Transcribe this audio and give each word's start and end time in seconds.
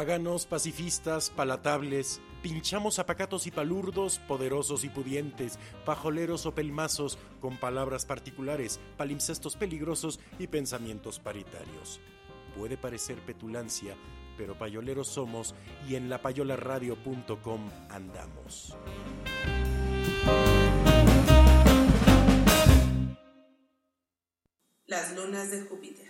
Paganos, 0.00 0.46
pacifistas, 0.46 1.28
palatables, 1.28 2.22
pinchamos 2.42 2.98
apacatos 2.98 3.46
y 3.46 3.50
palurdos, 3.50 4.18
poderosos 4.20 4.82
y 4.84 4.88
pudientes, 4.88 5.58
pajoleros 5.84 6.46
o 6.46 6.54
pelmazos, 6.54 7.18
con 7.38 7.58
palabras 7.58 8.06
particulares, 8.06 8.80
palimpsestos 8.96 9.56
peligrosos 9.56 10.18
y 10.38 10.46
pensamientos 10.46 11.18
paritarios. 11.18 12.00
Puede 12.56 12.78
parecer 12.78 13.18
petulancia, 13.26 13.94
pero 14.38 14.56
payoleros 14.56 15.06
somos 15.06 15.54
y 15.86 15.96
en 15.96 16.08
lapayolaradio.com 16.08 17.68
andamos. 17.90 18.74
Las 24.86 25.14
lunas 25.14 25.50
de 25.50 25.60
Júpiter. 25.60 26.09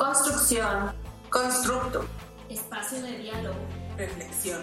Construcción. 0.00 0.94
Constructo. 1.28 2.06
Espacio 2.48 3.02
de 3.02 3.18
diálogo. 3.18 3.58
Reflexión. 3.98 4.62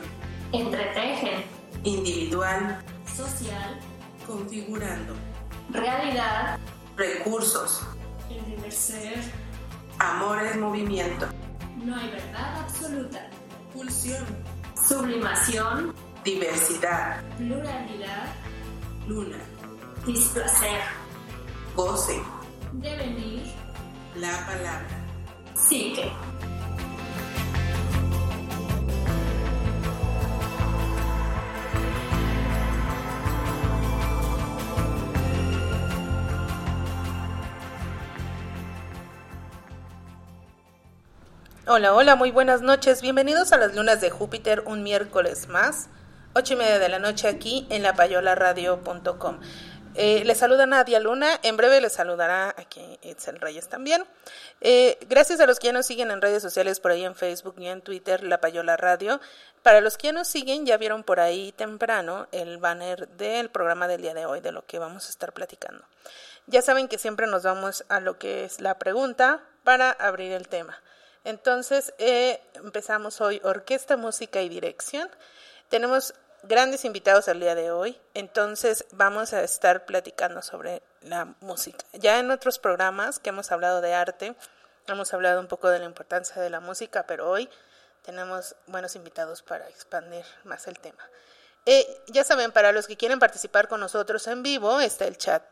Entretejen. 0.52 1.46
Individual. 1.84 2.84
Social. 3.06 3.80
Configurando. 4.26 5.14
Realidad. 5.70 6.58
Recursos. 6.96 7.86
Ser. 8.72 9.20
Amor 10.00 10.42
es 10.42 10.58
movimiento. 10.58 11.28
No 11.86 11.96
hay 11.96 12.10
verdad 12.10 12.62
absoluta. 12.64 13.30
Pulsión. 13.74 14.26
Sublimación. 14.88 15.94
Diversidad. 16.24 17.22
Pluralidad. 17.38 18.34
Luna. 19.08 19.38
Displacer. 20.04 20.82
Goce. 21.76 22.24
Devenir. 22.74 23.44
La 24.16 24.32
palabra. 24.48 25.07
Psique. 25.58 26.12
Hola, 41.70 41.94
hola, 41.94 42.16
muy 42.16 42.32
buenas 42.32 42.62
noches. 42.62 43.02
Bienvenidos 43.02 43.52
a 43.52 43.58
las 43.58 43.76
lunas 43.76 44.00
de 44.00 44.10
Júpiter, 44.10 44.64
un 44.66 44.84
miércoles 44.84 45.50
más, 45.50 45.90
ocho 46.34 46.54
y 46.54 46.58
media 46.58 46.80
de 46.80 46.88
la 46.88 47.00
noche 47.00 47.28
aquí 47.28 47.68
en 47.70 47.84
lapayolaradio.com. 47.84 49.40
Eh, 50.00 50.24
les 50.26 50.38
saluda 50.38 50.68
Nadia 50.68 51.00
Luna, 51.00 51.40
en 51.42 51.58
breve 51.58 51.82
les 51.82 51.94
saludará 51.94 52.54
aquí 52.56 53.00
Itzel 53.02 53.40
Reyes 53.40 53.68
también. 53.68 54.06
Eh, 54.62 54.96
gracias 55.10 55.40
a 55.40 55.48
los 55.48 55.58
que 55.58 55.68
ya 55.68 55.74
nos 55.74 55.88
siguen 55.88 56.12
en 56.12 56.22
redes 56.22 56.44
sociales, 56.44 56.80
por 56.80 56.92
ahí 56.92 57.04
en 57.04 57.16
Facebook 57.16 57.56
y 57.58 57.66
en 57.66 57.82
Twitter, 57.82 58.22
La 58.22 58.40
Payola 58.40 58.78
Radio. 58.78 59.20
Para 59.64 59.82
los 59.82 59.98
que 59.98 60.10
ya 60.10 60.14
nos 60.14 60.28
siguen, 60.28 60.68
ya 60.68 60.78
vieron 60.78 61.04
por 61.04 61.20
ahí 61.20 61.52
temprano 61.52 62.28
el 62.32 62.60
banner 62.60 63.08
del 63.08 63.50
programa 63.50 63.88
del 63.88 64.04
día 64.04 64.14
de 64.14 64.28
hoy, 64.28 64.40
de 64.40 64.52
lo 64.52 64.68
que 64.68 64.78
vamos 64.78 65.08
a 65.08 65.10
estar 65.10 65.34
platicando. 65.34 65.84
Ya 66.46 66.62
saben 66.62 66.88
que 66.90 67.00
siempre 67.00 67.26
nos 67.26 67.42
vamos 67.42 67.84
a 67.90 68.00
lo 68.00 68.20
que 68.20 68.44
es 68.44 68.62
la 68.62 68.78
pregunta 68.78 69.42
para 69.64 69.90
abrir 69.90 70.32
el 70.32 70.48
tema. 70.48 70.80
Entonces, 71.24 71.92
eh, 71.98 72.40
empezamos 72.54 73.20
hoy 73.20 73.42
Orquesta, 73.44 73.98
Música 73.98 74.44
y 74.44 74.50
Dirección. 74.50 75.10
Tenemos 75.70 76.14
grandes 76.44 76.86
invitados 76.86 77.28
al 77.28 77.40
día 77.40 77.56
de 77.56 77.72
hoy, 77.72 78.00
entonces 78.14 78.86
vamos 78.92 79.34
a 79.34 79.44
estar 79.44 79.86
platicando 79.86 80.42
sobre 80.42 80.82
la 81.02 81.36
música. 81.42 81.86
Ya 81.94 82.20
en 82.20 82.32
otros 82.32 82.60
programas 82.60 83.20
que 83.20 83.30
hemos 83.30 83.52
hablado 83.52 83.82
de 83.82 83.94
arte, 83.94 84.36
hemos 84.88 85.14
hablado 85.14 85.40
un 85.40 85.48
poco 85.48 85.70
de 85.70 85.80
la 85.80 85.86
importancia 85.86 86.42
de 86.42 86.50
la 86.50 86.60
música, 86.60 87.06
pero 87.08 87.30
hoy 87.30 87.50
tenemos 88.04 88.56
buenos 88.68 88.96
invitados 88.96 89.42
para 89.42 89.68
expandir 89.70 90.26
más 90.44 90.68
el 90.68 90.80
tema. 90.80 91.04
Eh, 91.66 92.02
ya 92.08 92.24
saben, 92.24 92.52
para 92.52 92.72
los 92.72 92.88
que 92.88 92.96
quieren 92.96 93.20
participar 93.20 93.68
con 93.68 93.82
nosotros 93.82 94.26
en 94.28 94.44
vivo, 94.44 94.80
está 94.80 95.06
el 95.06 95.18
chat. 95.18 95.44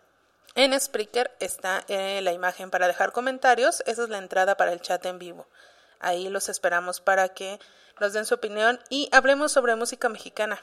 En 0.56 0.80
Spreaker 0.80 1.36
está 1.42 1.84
eh, 1.90 2.22
la 2.22 2.32
imagen 2.32 2.72
para 2.72 2.88
dejar 2.88 3.12
comentarios, 3.12 3.84
esa 3.86 4.04
es 4.04 4.10
la 4.10 4.20
entrada 4.20 4.56
para 4.56 4.72
el 4.72 4.80
chat 4.80 5.06
en 5.06 5.20
vivo. 5.20 5.48
Ahí 6.00 6.30
los 6.30 6.48
esperamos 6.48 7.02
para 7.02 7.28
que 7.30 7.60
nos 8.00 8.14
den 8.14 8.26
su 8.26 8.36
opinión 8.36 8.80
y 8.90 9.10
hablemos 9.12 9.52
sobre 9.52 9.76
música 9.76 10.08
mexicana. 10.08 10.62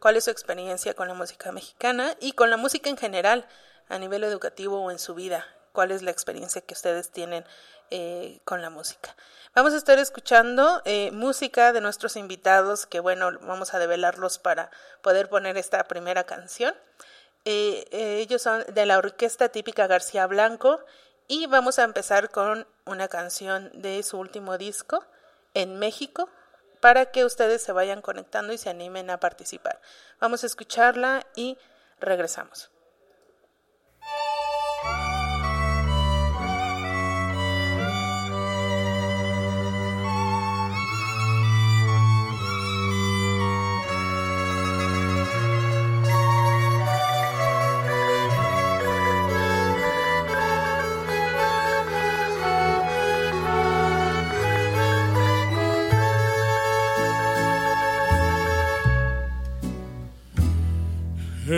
¿Cuál 0.00 0.16
es 0.16 0.24
su 0.24 0.30
experiencia 0.30 0.94
con 0.94 1.08
la 1.08 1.14
música 1.14 1.52
mexicana 1.52 2.16
y 2.20 2.32
con 2.32 2.48
la 2.48 2.56
música 2.56 2.88
en 2.88 2.96
general 2.96 3.46
a 3.90 3.98
nivel 3.98 4.24
educativo 4.24 4.80
o 4.80 4.90
en 4.90 4.98
su 4.98 5.14
vida? 5.14 5.46
¿Cuál 5.72 5.90
es 5.90 6.00
la 6.00 6.10
experiencia 6.10 6.62
que 6.62 6.72
ustedes 6.72 7.10
tienen 7.10 7.44
eh, 7.90 8.40
con 8.46 8.62
la 8.62 8.70
música? 8.70 9.14
Vamos 9.54 9.74
a 9.74 9.76
estar 9.76 9.98
escuchando 9.98 10.80
eh, 10.86 11.10
música 11.10 11.74
de 11.74 11.82
nuestros 11.82 12.16
invitados, 12.16 12.86
que 12.86 12.98
bueno, 12.98 13.30
vamos 13.42 13.74
a 13.74 13.78
develarlos 13.78 14.38
para 14.38 14.70
poder 15.02 15.28
poner 15.28 15.58
esta 15.58 15.84
primera 15.84 16.24
canción. 16.24 16.74
Eh, 17.44 17.86
ellos 17.92 18.40
son 18.40 18.64
de 18.72 18.86
la 18.86 18.96
orquesta 18.96 19.50
típica 19.50 19.86
García 19.86 20.26
Blanco 20.26 20.80
y 21.28 21.46
vamos 21.46 21.78
a 21.78 21.84
empezar 21.84 22.30
con 22.30 22.66
una 22.86 23.08
canción 23.08 23.70
de 23.74 24.02
su 24.02 24.18
último 24.18 24.56
disco, 24.56 25.04
En 25.52 25.78
México, 25.78 26.30
para 26.80 27.06
que 27.06 27.24
ustedes 27.24 27.62
se 27.62 27.72
vayan 27.72 28.02
conectando 28.02 28.52
y 28.52 28.58
se 28.58 28.70
animen 28.70 29.10
a 29.10 29.20
participar. 29.20 29.80
Vamos 30.18 30.42
a 30.42 30.46
escucharla 30.46 31.26
y 31.36 31.58
regresamos. 32.00 32.70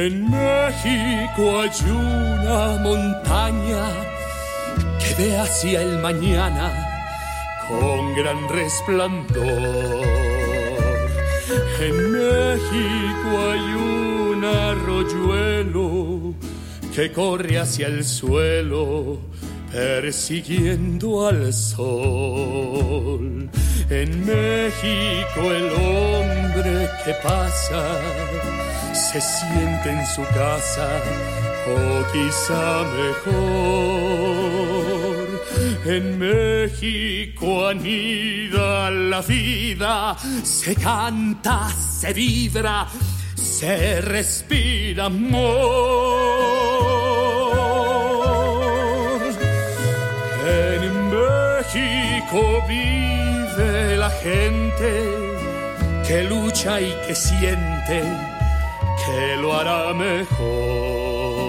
En 0.04 0.28
México 0.28 1.60
hay 1.60 1.70
una 1.88 2.76
montaña 2.82 3.84
que 4.98 5.14
ve 5.14 5.38
hacia 5.38 5.80
el 5.82 5.98
mañana 5.98 6.66
con 7.68 8.12
gran 8.16 8.48
resplandor. 8.48 10.02
En 11.78 11.96
México 12.18 13.28
hay 13.48 13.66
un 13.74 14.44
arroyuelo 14.44 16.34
que 16.92 17.12
corre 17.12 17.60
hacia 17.60 17.86
el 17.86 18.04
suelo 18.04 19.20
persiguiendo 19.70 21.28
al 21.28 21.52
sol. 21.52 23.48
En 23.88 24.26
México 24.26 25.40
el 25.60 25.66
hombre 25.80 26.88
que 27.04 27.14
pasa 27.22 28.00
se 29.12 29.20
siente 29.20 29.90
en 29.90 30.06
su 30.06 30.22
casa 30.28 30.88
o 31.68 32.02
quizá 32.12 32.82
mejor. 33.02 34.42
En 35.84 36.18
México 36.18 37.68
anida 37.68 38.90
la 38.90 39.20
vida, 39.20 40.16
se 40.42 40.74
canta, 40.74 41.68
se 41.68 42.14
vibra, 42.14 42.86
se 43.34 44.00
respira 44.00 45.06
amor. 45.06 45.42
En 50.46 51.10
México 51.10 52.64
vive 52.66 53.96
la 53.98 54.10
gente 54.10 54.90
que 56.06 56.24
lucha 56.24 56.80
y 56.80 56.94
que 57.06 57.14
siente 57.14 58.31
que 59.04 59.36
lo 59.36 59.48
hará 59.58 59.92
mejor. 59.94 61.42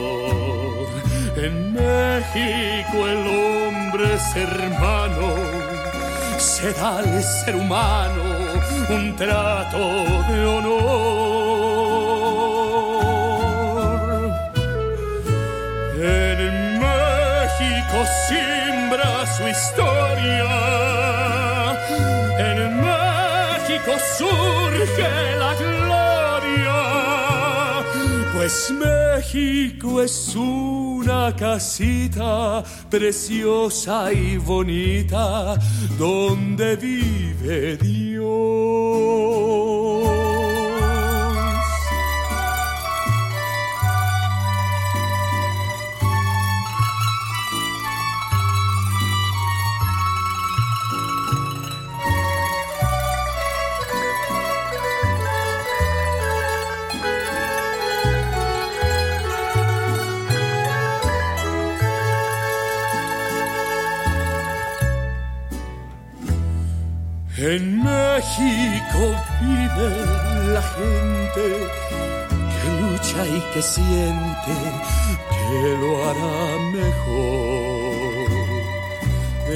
En 1.36 1.74
México 1.74 3.08
el 3.08 3.28
hombre 3.28 4.14
es 4.14 4.36
hermano, 4.36 5.28
se 6.38 6.72
da 6.74 6.98
al 7.00 7.24
ser 7.24 7.56
humano 7.56 8.24
un 8.90 9.16
trato 9.16 9.78
de 10.30 10.46
honor. 10.46 11.14
En 15.96 16.80
México 16.80 17.98
simbra 18.28 19.10
su 19.36 19.44
historia, 19.48 20.23
pues 28.44 28.72
México 28.72 30.02
es 30.02 30.36
un 30.36 30.84
una 31.04 31.36
casita 31.36 32.64
preciosa 32.90 34.14
y 34.14 34.38
bonita 34.38 35.60
donde 35.98 36.78
vive 36.78 37.76
Dios. 37.76 39.73
En 67.46 67.84
México 67.84 69.14
vive 69.42 69.90
la 70.54 70.62
gente 70.62 71.46
que 72.50 72.70
lucha 72.82 73.28
y 73.28 73.42
que 73.54 73.62
siente 73.62 74.54
que 75.30 75.78
lo 75.82 75.92
hará 76.06 76.58
mejor. 76.72 78.24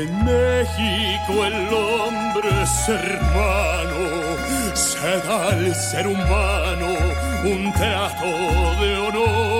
En 0.01 0.09
México 0.25 1.45
el 1.45 1.73
hombre 1.73 2.49
es 2.61 2.89
hermano, 2.89 4.01
se 4.73 5.19
da 5.25 5.47
al 5.51 5.73
ser 5.73 6.07
humano 6.07 6.87
un 7.45 7.71
trato 7.71 8.25
de 8.81 8.97
honor. 8.97 9.56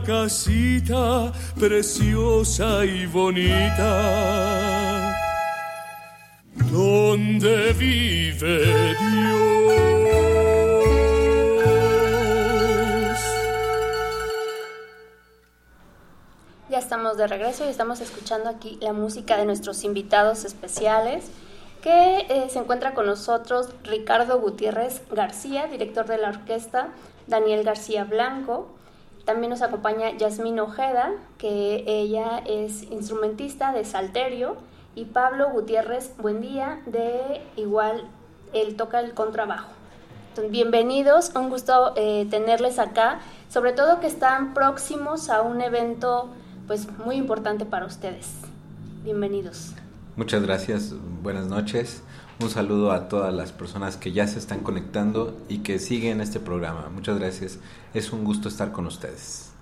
Casita 0.00 1.32
preciosa 1.58 2.84
y 2.84 3.06
bonita. 3.06 4.38
Donde 6.70 7.72
vive 7.74 8.94
Dios. 8.94 9.52
Ya 16.70 16.78
estamos 16.78 17.18
de 17.18 17.26
regreso 17.26 17.66
y 17.66 17.68
estamos 17.68 18.00
escuchando 18.00 18.48
aquí 18.48 18.78
la 18.80 18.94
música 18.94 19.36
de 19.36 19.44
nuestros 19.44 19.84
invitados 19.84 20.46
especiales, 20.46 21.30
que 21.82 22.26
eh, 22.30 22.48
se 22.48 22.60
encuentra 22.60 22.94
con 22.94 23.04
nosotros 23.04 23.68
Ricardo 23.82 24.40
Gutiérrez 24.40 25.02
García, 25.10 25.66
director 25.66 26.06
de 26.06 26.16
la 26.16 26.30
orquesta, 26.30 26.88
Daniel 27.26 27.64
García 27.64 28.04
Blanco. 28.04 28.70
También 29.24 29.50
nos 29.50 29.62
acompaña 29.62 30.10
Yasmín 30.16 30.58
Ojeda, 30.58 31.12
que 31.38 31.84
ella 31.86 32.38
es 32.46 32.82
instrumentista 32.90 33.72
de 33.72 33.84
Salterio, 33.84 34.56
y 34.94 35.06
Pablo 35.06 35.50
Gutiérrez 35.50 36.12
Buendía, 36.18 36.80
de 36.86 37.40
igual, 37.56 38.04
él 38.52 38.76
toca 38.76 39.00
el 39.00 39.14
contrabajo. 39.14 39.70
Bienvenidos, 40.50 41.30
un 41.34 41.50
gusto 41.50 41.92
eh, 41.96 42.26
tenerles 42.30 42.78
acá, 42.78 43.20
sobre 43.48 43.72
todo 43.72 44.00
que 44.00 44.06
están 44.06 44.54
próximos 44.54 45.30
a 45.30 45.42
un 45.42 45.60
evento 45.60 46.30
pues 46.66 46.88
muy 46.98 47.16
importante 47.16 47.64
para 47.64 47.86
ustedes. 47.86 48.28
Bienvenidos. 49.04 49.72
Muchas 50.16 50.42
gracias, 50.42 50.94
buenas 51.22 51.46
noches. 51.46 52.02
Un 52.42 52.50
saludo 52.50 52.90
a 52.90 53.08
todas 53.08 53.32
las 53.32 53.52
personas 53.52 53.96
que 53.96 54.10
ya 54.10 54.26
se 54.26 54.40
están 54.40 54.64
conectando 54.64 55.38
y 55.48 55.58
que 55.58 55.78
siguen 55.78 56.20
este 56.20 56.40
programa. 56.40 56.88
Muchas 56.92 57.16
gracias. 57.16 57.60
Es 57.94 58.12
un 58.12 58.24
gusto 58.24 58.48
estar 58.48 58.72
con 58.72 58.84
ustedes. 58.86 59.52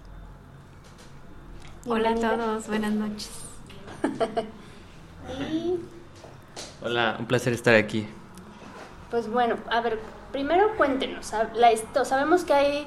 Hola 1.86 2.12
a 2.12 2.14
todos, 2.14 2.68
buenas 2.68 2.92
noches. 2.92 3.30
Y 5.50 5.78
Hola, 6.82 7.16
un 7.18 7.26
placer 7.26 7.52
estar 7.52 7.74
aquí. 7.74 8.06
pues 9.10 9.28
bueno, 9.28 9.56
a 9.70 9.82
ver, 9.82 10.00
primero 10.32 10.74
cuéntenos, 10.78 11.32
la, 11.54 11.72
esto, 11.72 12.06
sabemos 12.06 12.44
que 12.44 12.54
hay 12.54 12.86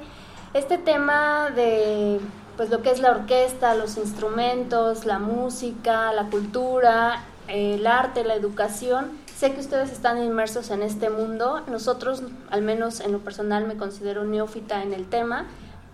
este 0.54 0.76
tema 0.76 1.50
de 1.50 2.18
pues 2.56 2.68
lo 2.68 2.82
que 2.82 2.90
es 2.90 2.98
la 2.98 3.12
orquesta, 3.12 3.76
los 3.76 3.96
instrumentos, 3.96 5.04
la 5.04 5.20
música, 5.20 6.12
la 6.12 6.24
cultura, 6.30 7.22
el 7.46 7.86
arte, 7.86 8.24
la 8.24 8.34
educación. 8.34 9.23
Sé 9.36 9.52
que 9.52 9.60
ustedes 9.60 9.90
están 9.90 10.22
inmersos 10.22 10.70
en 10.70 10.82
este 10.82 11.10
mundo. 11.10 11.62
Nosotros, 11.66 12.22
al 12.50 12.62
menos 12.62 13.00
en 13.00 13.10
lo 13.10 13.18
personal, 13.18 13.66
me 13.66 13.76
considero 13.76 14.24
neófita 14.24 14.82
en 14.82 14.94
el 14.94 15.06
tema, 15.08 15.46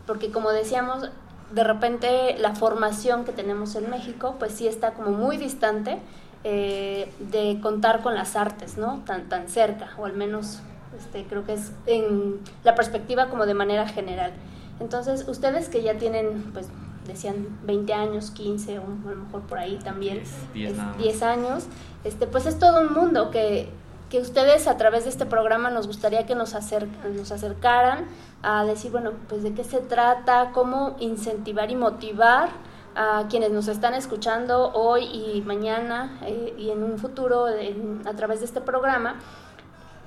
porque 0.06 0.30
como 0.30 0.50
decíamos, 0.50 1.08
de 1.50 1.64
repente 1.64 2.36
la 2.38 2.54
formación 2.54 3.24
que 3.24 3.32
tenemos 3.32 3.74
en 3.76 3.88
México, 3.88 4.36
pues 4.38 4.52
sí 4.52 4.68
está 4.68 4.92
como 4.92 5.12
muy 5.12 5.38
distante 5.38 5.98
eh, 6.44 7.10
de 7.18 7.58
contar 7.62 8.02
con 8.02 8.14
las 8.14 8.36
artes, 8.36 8.76
¿no? 8.76 9.02
Tan, 9.06 9.28
tan 9.30 9.48
cerca, 9.48 9.90
o 9.96 10.04
al 10.04 10.12
menos 10.12 10.60
este, 10.98 11.24
creo 11.24 11.46
que 11.46 11.54
es 11.54 11.72
en 11.86 12.40
la 12.62 12.74
perspectiva 12.74 13.30
como 13.30 13.46
de 13.46 13.54
manera 13.54 13.88
general. 13.88 14.32
Entonces, 14.80 15.26
ustedes 15.28 15.70
que 15.70 15.82
ya 15.82 15.96
tienen, 15.96 16.50
pues, 16.52 16.68
decían 17.10 17.46
20 17.64 17.92
años, 17.94 18.30
15, 18.30 18.78
o 18.78 18.82
a 18.82 19.10
lo 19.10 19.16
mejor 19.24 19.42
por 19.42 19.58
ahí 19.58 19.78
también, 19.84 20.22
10 20.54 20.70
es- 20.72 20.76
nada 20.76 20.90
más. 20.90 20.98
10 20.98 21.22
años, 21.22 21.64
este, 22.04 22.26
pues 22.26 22.46
es 22.46 22.58
todo 22.58 22.80
un 22.80 22.92
mundo 22.92 23.30
que, 23.30 23.68
que 24.08 24.18
ustedes 24.20 24.66
a 24.66 24.76
través 24.76 25.04
de 25.04 25.10
este 25.10 25.24
programa 25.26 25.70
nos 25.70 25.86
gustaría 25.86 26.26
que 26.26 26.34
nos, 26.34 26.54
acer- 26.54 26.88
nos 27.14 27.30
acercaran 27.30 28.06
a 28.42 28.64
decir, 28.64 28.90
bueno, 28.90 29.12
pues 29.28 29.42
de 29.42 29.52
qué 29.54 29.62
se 29.64 29.78
trata, 29.78 30.50
cómo 30.52 30.96
incentivar 30.98 31.70
y 31.70 31.76
motivar 31.76 32.48
a 32.96 33.26
quienes 33.30 33.52
nos 33.52 33.68
están 33.68 33.94
escuchando 33.94 34.72
hoy 34.72 35.04
y 35.04 35.42
mañana 35.42 36.18
eh, 36.22 36.54
y 36.58 36.70
en 36.70 36.82
un 36.82 36.98
futuro 36.98 37.46
en- 37.48 38.02
a 38.04 38.14
través 38.14 38.40
de 38.40 38.46
este 38.46 38.60
programa, 38.60 39.20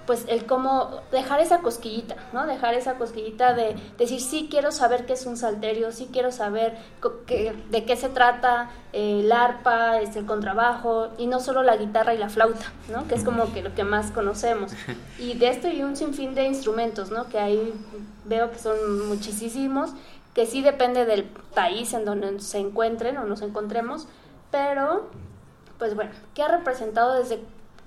pues 0.05 0.25
el 0.27 0.45
cómo 0.45 0.99
dejar 1.11 1.39
esa 1.39 1.59
cosquillita, 1.59 2.15
¿no? 2.33 2.45
Dejar 2.45 2.73
esa 2.73 2.95
cosquillita 2.95 3.53
de 3.53 3.75
decir, 3.97 4.19
sí 4.19 4.47
quiero 4.51 4.71
saber 4.71 5.05
qué 5.05 5.13
es 5.13 5.25
un 5.25 5.37
salterio, 5.37 5.91
sí 5.91 6.09
quiero 6.11 6.31
saber 6.31 6.77
qué- 7.25 7.53
de 7.69 7.85
qué 7.85 7.95
se 7.95 8.09
trata 8.09 8.69
eh, 8.91 9.21
el 9.21 9.31
arpa, 9.31 9.99
este, 10.01 10.19
el 10.19 10.25
contrabajo, 10.25 11.09
y 11.17 11.27
no 11.27 11.39
solo 11.39 11.63
la 11.63 11.77
guitarra 11.77 12.13
y 12.13 12.17
la 12.17 12.29
flauta, 12.29 12.65
¿no? 12.91 13.07
Que 13.07 13.15
es 13.15 13.23
como 13.23 13.51
que 13.53 13.61
lo 13.63 13.73
que 13.75 13.83
más 13.83 14.11
conocemos. 14.11 14.71
Y 15.19 15.35
de 15.35 15.49
esto 15.49 15.67
y 15.69 15.83
un 15.83 15.95
sinfín 15.95 16.35
de 16.35 16.45
instrumentos, 16.45 17.09
¿no? 17.11 17.27
Que 17.29 17.39
ahí 17.39 17.73
veo 18.25 18.51
que 18.51 18.59
son 18.59 19.07
muchísimos, 19.07 19.91
que 20.33 20.45
sí 20.45 20.61
depende 20.61 21.05
del 21.05 21.23
país 21.23 21.93
en 21.93 22.05
donde 22.05 22.39
se 22.39 22.57
encuentren 22.57 23.17
o 23.17 23.25
nos 23.25 23.41
encontremos, 23.41 24.07
pero 24.51 25.07
pues 25.79 25.95
bueno, 25.95 26.11
¿qué 26.33 26.43
ha 26.43 26.47
representado 26.47 27.15
desde 27.15 27.39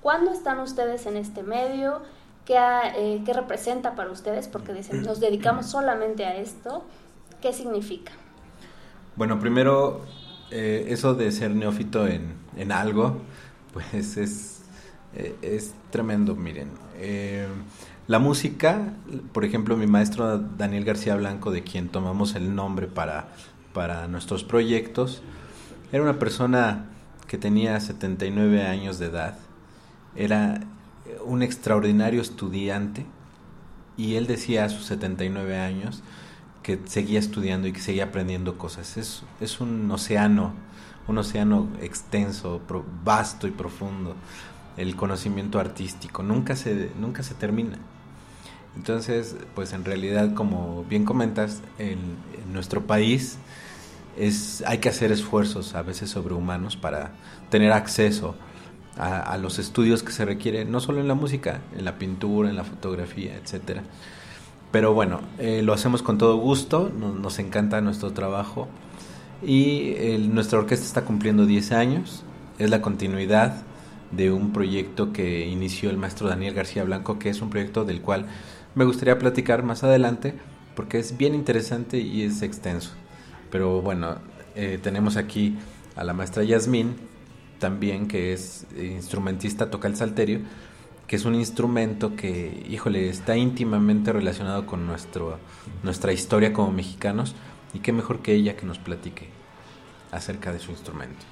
cuándo 0.07 0.31
están 0.31 0.59
ustedes 0.59 1.05
en 1.05 1.17
este 1.17 1.43
medio? 1.43 2.01
¿Qué, 2.45 2.55
eh, 2.55 3.21
representa 3.33 3.93
para 3.93 4.09
ustedes? 4.09 4.47
Porque 4.47 4.71
nos 4.93 5.19
dedicamos 5.19 5.65
solamente 5.65 6.23
a 6.23 6.37
esto. 6.37 6.85
¿Qué 7.41 7.51
significa? 7.51 8.13
Bueno, 9.17 9.37
primero, 9.37 10.05
eh, 10.49 10.85
eso 10.87 11.13
de 11.13 11.29
ser 11.33 11.53
neófito 11.53 12.07
en, 12.07 12.35
en 12.55 12.71
algo, 12.71 13.17
pues 13.73 14.15
es, 14.15 14.61
eh, 15.13 15.35
es 15.41 15.73
tremendo, 15.89 16.35
miren. 16.35 16.69
La 18.07 18.19
música, 18.19 18.93
por 19.33 19.43
ejemplo, 19.43 19.75
mi 19.75 19.87
maestro 19.87 20.37
Daniel 20.37 20.85
García 20.85 21.17
Blanco, 21.17 21.51
de 21.51 21.63
quien 21.63 21.89
tomamos 21.89 22.35
el 22.35 22.55
nombre 22.55 22.87
para, 22.87 23.27
para 23.73 24.07
nuestros 24.07 24.45
proyectos, 24.45 25.21
era 25.91 26.01
una 26.01 26.17
persona 26.17 26.85
que 27.27 27.37
tenía 27.37 27.77
79 27.81 28.65
años 28.65 28.99
de 28.99 29.07
edad, 29.07 29.37
era 30.17 30.61
un 31.25 31.43
extraordinario 31.43 32.21
estudiante 32.21 33.05
y 33.95 34.15
él 34.15 34.27
decía 34.27 34.65
a 34.65 34.69
sus 34.69 34.85
79 34.85 35.57
años 35.57 36.03
que 36.63 36.79
seguía 36.85 37.19
estudiando 37.19 37.67
y 37.67 37.71
que 37.71 37.79
seguía 37.79 38.05
aprendiendo 38.05 38.57
cosas. 38.57 38.97
Es, 38.97 39.23
es 39.39 39.61
un 39.61 39.89
océano, 39.89 40.53
un 41.07 41.17
océano 41.17 41.69
extenso, 41.81 42.61
vasto 43.03 43.47
y 43.47 43.51
profundo, 43.51 44.15
el 44.75 44.95
conocimiento 44.95 45.59
artístico, 45.59 46.23
nunca 46.23 46.55
se, 46.55 46.91
nunca 46.99 47.23
se 47.23 47.35
termina. 47.35 47.77
Entonces, 48.75 49.35
pues 49.55 49.73
en 49.73 49.85
realidad, 49.85 50.33
como 50.33 50.83
bien 50.83 51.03
comentas, 51.03 51.61
en, 51.79 51.97
en 51.97 52.53
nuestro 52.53 52.85
país 52.85 53.37
es, 54.17 54.63
hay 54.67 54.79
que 54.79 54.89
hacer 54.89 55.11
esfuerzos 55.11 55.73
a 55.75 55.81
veces 55.81 56.09
sobrehumanos 56.09 56.75
para 56.75 57.11
tener 57.49 57.71
acceso 57.71 58.35
a, 58.97 59.37
los 59.37 59.59
estudios 59.59 60.03
que 60.03 60.11
se 60.11 60.25
requieren, 60.25 60.71
no 60.71 60.79
solo 60.79 60.99
en 60.99 61.07
la 61.07 61.13
música, 61.13 61.61
en 61.77 61.85
la 61.85 61.97
pintura, 61.97 62.49
en 62.49 62.55
la 62.55 62.63
fotografía, 62.63 63.35
etcétera. 63.35 63.83
Pero 64.71 64.93
bueno, 64.93 65.21
eh, 65.39 65.61
lo 65.63 65.73
hacemos 65.73 66.01
con 66.01 66.17
todo 66.17 66.37
gusto, 66.37 66.89
nos, 66.89 67.39
encanta 67.39 67.79
nuestro 67.81 68.11
trabajo 68.11 68.67
y 69.45 69.95
nuestra 70.29 70.59
orquesta 70.59 70.85
está 70.85 71.05
cumpliendo 71.05 71.45
10 71.45 71.71
años, 71.71 72.23
es 72.59 72.69
la 72.69 72.81
continuidad 72.81 73.61
de 74.11 74.31
un 74.31 74.53
proyecto 74.53 75.13
que 75.13 75.47
inició 75.47 75.89
el 75.89 75.97
maestro 75.97 76.27
Daniel 76.27 76.53
García 76.53 76.83
Blanco, 76.83 77.19
que 77.19 77.29
es 77.29 77.41
un 77.41 77.49
proyecto 77.49 77.85
del 77.85 78.01
cual 78.01 78.25
me 78.75 78.85
gustaría 78.85 79.17
platicar 79.17 79.63
más 79.63 79.83
adelante 79.83 80.33
porque 80.75 80.99
es 80.99 81.17
bien 81.17 81.33
interesante 81.33 81.97
y 81.97 82.21
es 82.21 82.43
extenso. 82.43 82.91
Pero 83.49 83.81
bueno, 83.81 84.17
eh, 84.55 84.79
tenemos 84.81 85.17
aquí 85.17 85.57
a 85.95 86.03
la 86.03 86.13
maestra 86.13 86.43
Yasmín, 86.43 86.95
también 87.59 88.07
que 88.07 88.33
es 88.33 88.65
instrumentista, 88.77 89.69
toca 89.69 89.87
el 89.87 89.95
salterio, 89.95 90.41
que 91.07 91.15
es 91.15 91.25
un 91.25 91.35
instrumento 91.35 92.15
que, 92.15 92.65
híjole, 92.69 93.09
está 93.09 93.37
íntimamente 93.37 94.11
relacionado 94.11 94.65
con 94.65 94.85
nuestro, 94.85 95.39
nuestra 95.83 96.11
historia 96.11 96.53
como 96.53 96.71
mexicanos 96.71 97.35
y 97.73 97.79
qué 97.79 97.93
mejor 97.93 98.19
que 98.19 98.33
ella 98.33 98.57
que 98.57 98.65
nos 98.65 98.77
platique 98.77 99.29
acerca 100.11 100.51
de 100.51 100.59
su 100.59 100.71
instrumento. 100.71 101.25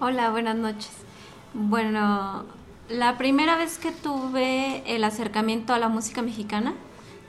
Hola, 0.00 0.30
buenas 0.30 0.56
noches. 0.56 0.90
Bueno, 1.54 2.44
la 2.88 3.18
primera 3.18 3.56
vez 3.56 3.78
que 3.78 3.92
tuve 3.92 4.82
el 4.86 5.04
acercamiento 5.04 5.74
a 5.74 5.78
la 5.78 5.88
música 5.88 6.22
mexicana 6.22 6.74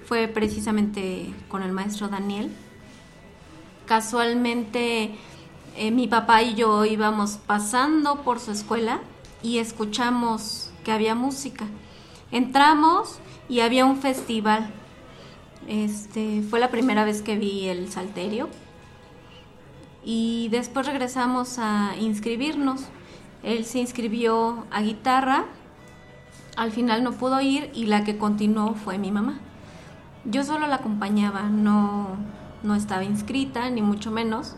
fue 0.05 0.27
precisamente 0.27 1.33
con 1.49 1.61
el 1.61 1.71
maestro 1.71 2.07
Daniel. 2.07 2.51
Casualmente 3.85 5.15
eh, 5.75 5.91
mi 5.91 6.07
papá 6.07 6.43
y 6.43 6.55
yo 6.55 6.85
íbamos 6.85 7.37
pasando 7.45 8.21
por 8.21 8.39
su 8.39 8.51
escuela 8.51 8.99
y 9.41 9.57
escuchamos 9.57 10.71
que 10.83 10.91
había 10.91 11.15
música. 11.15 11.65
Entramos 12.31 13.19
y 13.49 13.61
había 13.61 13.85
un 13.85 13.97
festival. 13.97 14.71
Este, 15.67 16.43
fue 16.49 16.59
la 16.59 16.69
primera 16.69 17.05
vez 17.05 17.21
que 17.21 17.37
vi 17.37 17.67
el 17.69 17.89
salterio 17.89 18.49
y 20.03 20.49
después 20.49 20.85
regresamos 20.85 21.57
a 21.59 21.95
inscribirnos. 21.99 22.81
Él 23.43 23.65
se 23.65 23.79
inscribió 23.79 24.65
a 24.71 24.81
guitarra, 24.81 25.45
al 26.55 26.71
final 26.71 27.03
no 27.03 27.13
pudo 27.13 27.41
ir 27.41 27.71
y 27.73 27.85
la 27.85 28.03
que 28.03 28.17
continuó 28.17 28.75
fue 28.75 28.97
mi 28.97 29.11
mamá. 29.11 29.39
Yo 30.25 30.43
solo 30.43 30.67
la 30.67 30.75
acompañaba, 30.75 31.43
no, 31.43 32.09
no 32.63 32.75
estaba 32.75 33.03
inscrita, 33.03 33.69
ni 33.69 33.81
mucho 33.81 34.11
menos. 34.11 34.55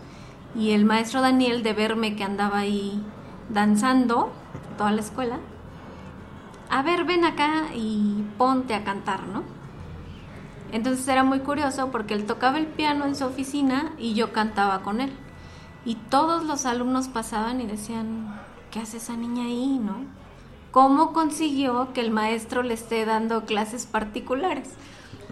Y 0.55 0.71
el 0.71 0.85
maestro 0.85 1.21
Daniel, 1.21 1.63
de 1.63 1.73
verme 1.73 2.15
que 2.15 2.23
andaba 2.23 2.59
ahí 2.59 3.03
danzando 3.49 4.31
toda 4.77 4.91
la 4.91 5.01
escuela, 5.01 5.39
a 6.69 6.81
ver, 6.81 7.03
ven 7.03 7.25
acá 7.25 7.65
y 7.75 8.23
ponte 8.37 8.73
a 8.73 8.83
cantar, 8.83 9.23
¿no? 9.27 9.43
Entonces 10.71 11.07
era 11.07 11.23
muy 11.23 11.39
curioso 11.39 11.91
porque 11.91 12.13
él 12.13 12.25
tocaba 12.25 12.57
el 12.57 12.65
piano 12.65 13.05
en 13.05 13.15
su 13.15 13.25
oficina 13.25 13.93
y 13.97 14.13
yo 14.13 14.33
cantaba 14.33 14.81
con 14.81 14.99
él. 14.99 15.11
Y 15.85 15.95
todos 15.95 16.43
los 16.43 16.65
alumnos 16.65 17.07
pasaban 17.07 17.61
y 17.61 17.67
decían, 17.67 18.41
¿qué 18.71 18.79
hace 18.79 18.97
esa 18.97 19.15
niña 19.15 19.45
ahí, 19.45 19.79
no? 19.79 19.97
¿Cómo 20.71 21.13
consiguió 21.13 21.93
que 21.93 22.01
el 22.01 22.11
maestro 22.11 22.63
le 22.63 22.73
esté 22.73 23.05
dando 23.05 23.45
clases 23.45 23.85
particulares? 23.85 24.69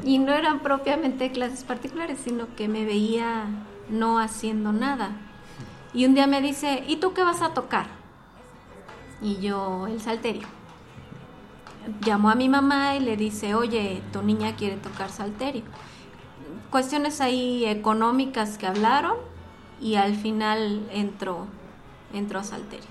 Y 0.03 0.19
no 0.19 0.31
eran 0.33 0.59
propiamente 0.59 1.31
clases 1.31 1.63
particulares, 1.63 2.19
sino 2.23 2.55
que 2.55 2.67
me 2.67 2.85
veía 2.85 3.47
no 3.89 4.19
haciendo 4.19 4.71
nada. 4.71 5.11
Y 5.93 6.05
un 6.05 6.15
día 6.15 6.27
me 6.27 6.41
dice, 6.41 6.83
¿y 6.87 6.97
tú 6.97 7.13
qué 7.13 7.23
vas 7.23 7.41
a 7.41 7.53
tocar? 7.53 7.87
Y 9.21 9.37
yo, 9.37 9.87
el 9.87 10.01
salterio. 10.01 10.47
Llamó 12.01 12.29
a 12.29 12.35
mi 12.35 12.49
mamá 12.49 12.95
y 12.95 12.99
le 12.99 13.17
dice, 13.17 13.55
oye, 13.55 14.01
tu 14.11 14.23
niña 14.23 14.55
quiere 14.55 14.77
tocar 14.77 15.09
salterio. 15.09 15.63
Cuestiones 16.71 17.21
ahí 17.21 17.65
económicas 17.65 18.57
que 18.57 18.67
hablaron 18.67 19.17
y 19.79 19.95
al 19.95 20.15
final 20.15 20.87
entró, 20.91 21.45
entró 22.13 22.39
a 22.39 22.43
salterio. 22.43 22.87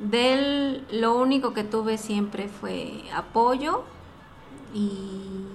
De 0.00 0.34
él 0.34 0.86
lo 0.90 1.16
único 1.16 1.54
que 1.54 1.64
tuve 1.64 1.98
siempre 1.98 2.48
fue 2.48 3.04
apoyo 3.14 3.84
y 4.74 5.46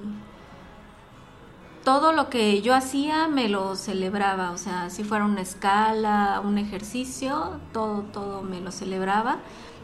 todo 1.90 2.12
lo 2.12 2.30
que 2.30 2.62
yo 2.62 2.76
hacía 2.76 3.28
me 3.28 3.50
lo 3.50 3.76
celebraba, 3.76 4.52
o 4.52 4.60
sea, 4.60 4.92
si 4.92 5.04
fuera 5.04 5.26
una 5.26 5.42
escala, 5.42 6.40
un 6.46 6.60
ejercicio, 6.60 7.60
todo, 7.74 8.04
todo 8.14 8.44
me 8.44 8.62
lo 8.62 8.72
celebraba. 8.72 9.40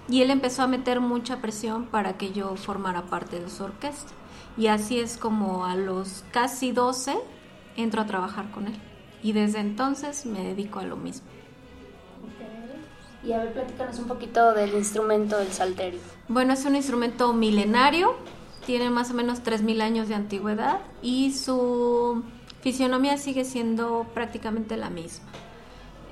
Y 0.08 0.22
él 0.22 0.30
empezó 0.30 0.62
a 0.62 0.68
meter 0.68 1.00
mucha 1.00 1.42
presión 1.42 1.88
para 1.88 2.16
que 2.16 2.32
yo 2.32 2.58
formara 2.58 3.08
parte 3.08 3.40
de 3.40 3.50
su 3.50 3.64
orquesta. 3.64 4.12
Y 4.56 4.68
así 4.68 5.00
es 5.00 5.18
como 5.18 5.66
a 5.66 5.76
los 5.76 6.24
casi 6.30 6.72
12 6.72 7.18
entro 7.76 8.04
a 8.04 8.06
trabajar 8.06 8.52
con 8.52 8.68
él. 8.68 8.80
Y 9.24 9.32
desde 9.32 9.58
entonces 9.58 10.28
me 10.28 10.44
dedico 10.44 10.78
a 10.78 10.84
lo 10.84 10.98
mismo. 10.98 11.26
Y 13.24 13.34
a 13.34 13.40
ver, 13.40 13.52
platícanos 13.52 13.98
un 13.98 14.06
poquito 14.06 14.54
del 14.54 14.76
instrumento 14.76 15.40
del 15.40 15.52
salterio. 15.52 16.02
Bueno, 16.28 16.54
es 16.54 16.66
un 16.66 16.76
instrumento 16.76 17.34
milenario, 17.34 18.16
tiene 18.66 18.90
más 18.90 19.12
o 19.12 19.14
menos 19.14 19.44
3.000 19.44 19.82
años 19.82 20.08
de 20.08 20.16
antigüedad 20.16 20.80
y 21.02 21.32
su 21.32 22.24
fisionomía 22.62 23.18
sigue 23.18 23.46
siendo 23.46 24.06
prácticamente 24.14 24.78
la 24.78 24.90
misma. 24.90 25.28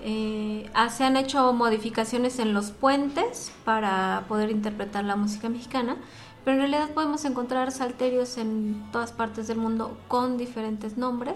Eh, 0.05 0.69
ah, 0.73 0.89
se 0.89 1.05
han 1.05 1.15
hecho 1.15 1.53
modificaciones 1.53 2.39
en 2.39 2.53
los 2.53 2.71
puentes 2.71 3.51
para 3.63 4.25
poder 4.27 4.51
interpretar 4.51 5.05
la 5.05 5.15
música 5.15 5.47
mexicana, 5.49 5.95
pero 6.43 6.55
en 6.55 6.69
realidad 6.69 6.93
podemos 6.93 7.23
encontrar 7.23 7.71
salterios 7.71 8.37
en 8.37 8.85
todas 8.91 9.13
partes 9.13 9.47
del 9.47 9.57
mundo 9.57 9.97
con 10.09 10.37
diferentes 10.37 10.97
nombres, 10.97 11.35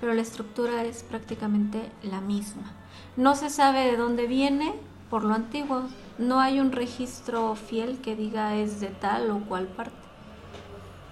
pero 0.00 0.14
la 0.14 0.22
estructura 0.22 0.84
es 0.84 1.02
prácticamente 1.02 1.90
la 2.02 2.20
misma. 2.20 2.72
No 3.16 3.36
se 3.36 3.50
sabe 3.50 3.80
de 3.80 3.96
dónde 3.96 4.26
viene 4.26 4.74
por 5.10 5.24
lo 5.24 5.34
antiguo, 5.34 5.82
no 6.18 6.40
hay 6.40 6.58
un 6.58 6.72
registro 6.72 7.54
fiel 7.54 8.00
que 8.00 8.16
diga 8.16 8.56
es 8.56 8.80
de 8.80 8.88
tal 8.88 9.30
o 9.30 9.40
cual 9.40 9.68
parte, 9.68 10.05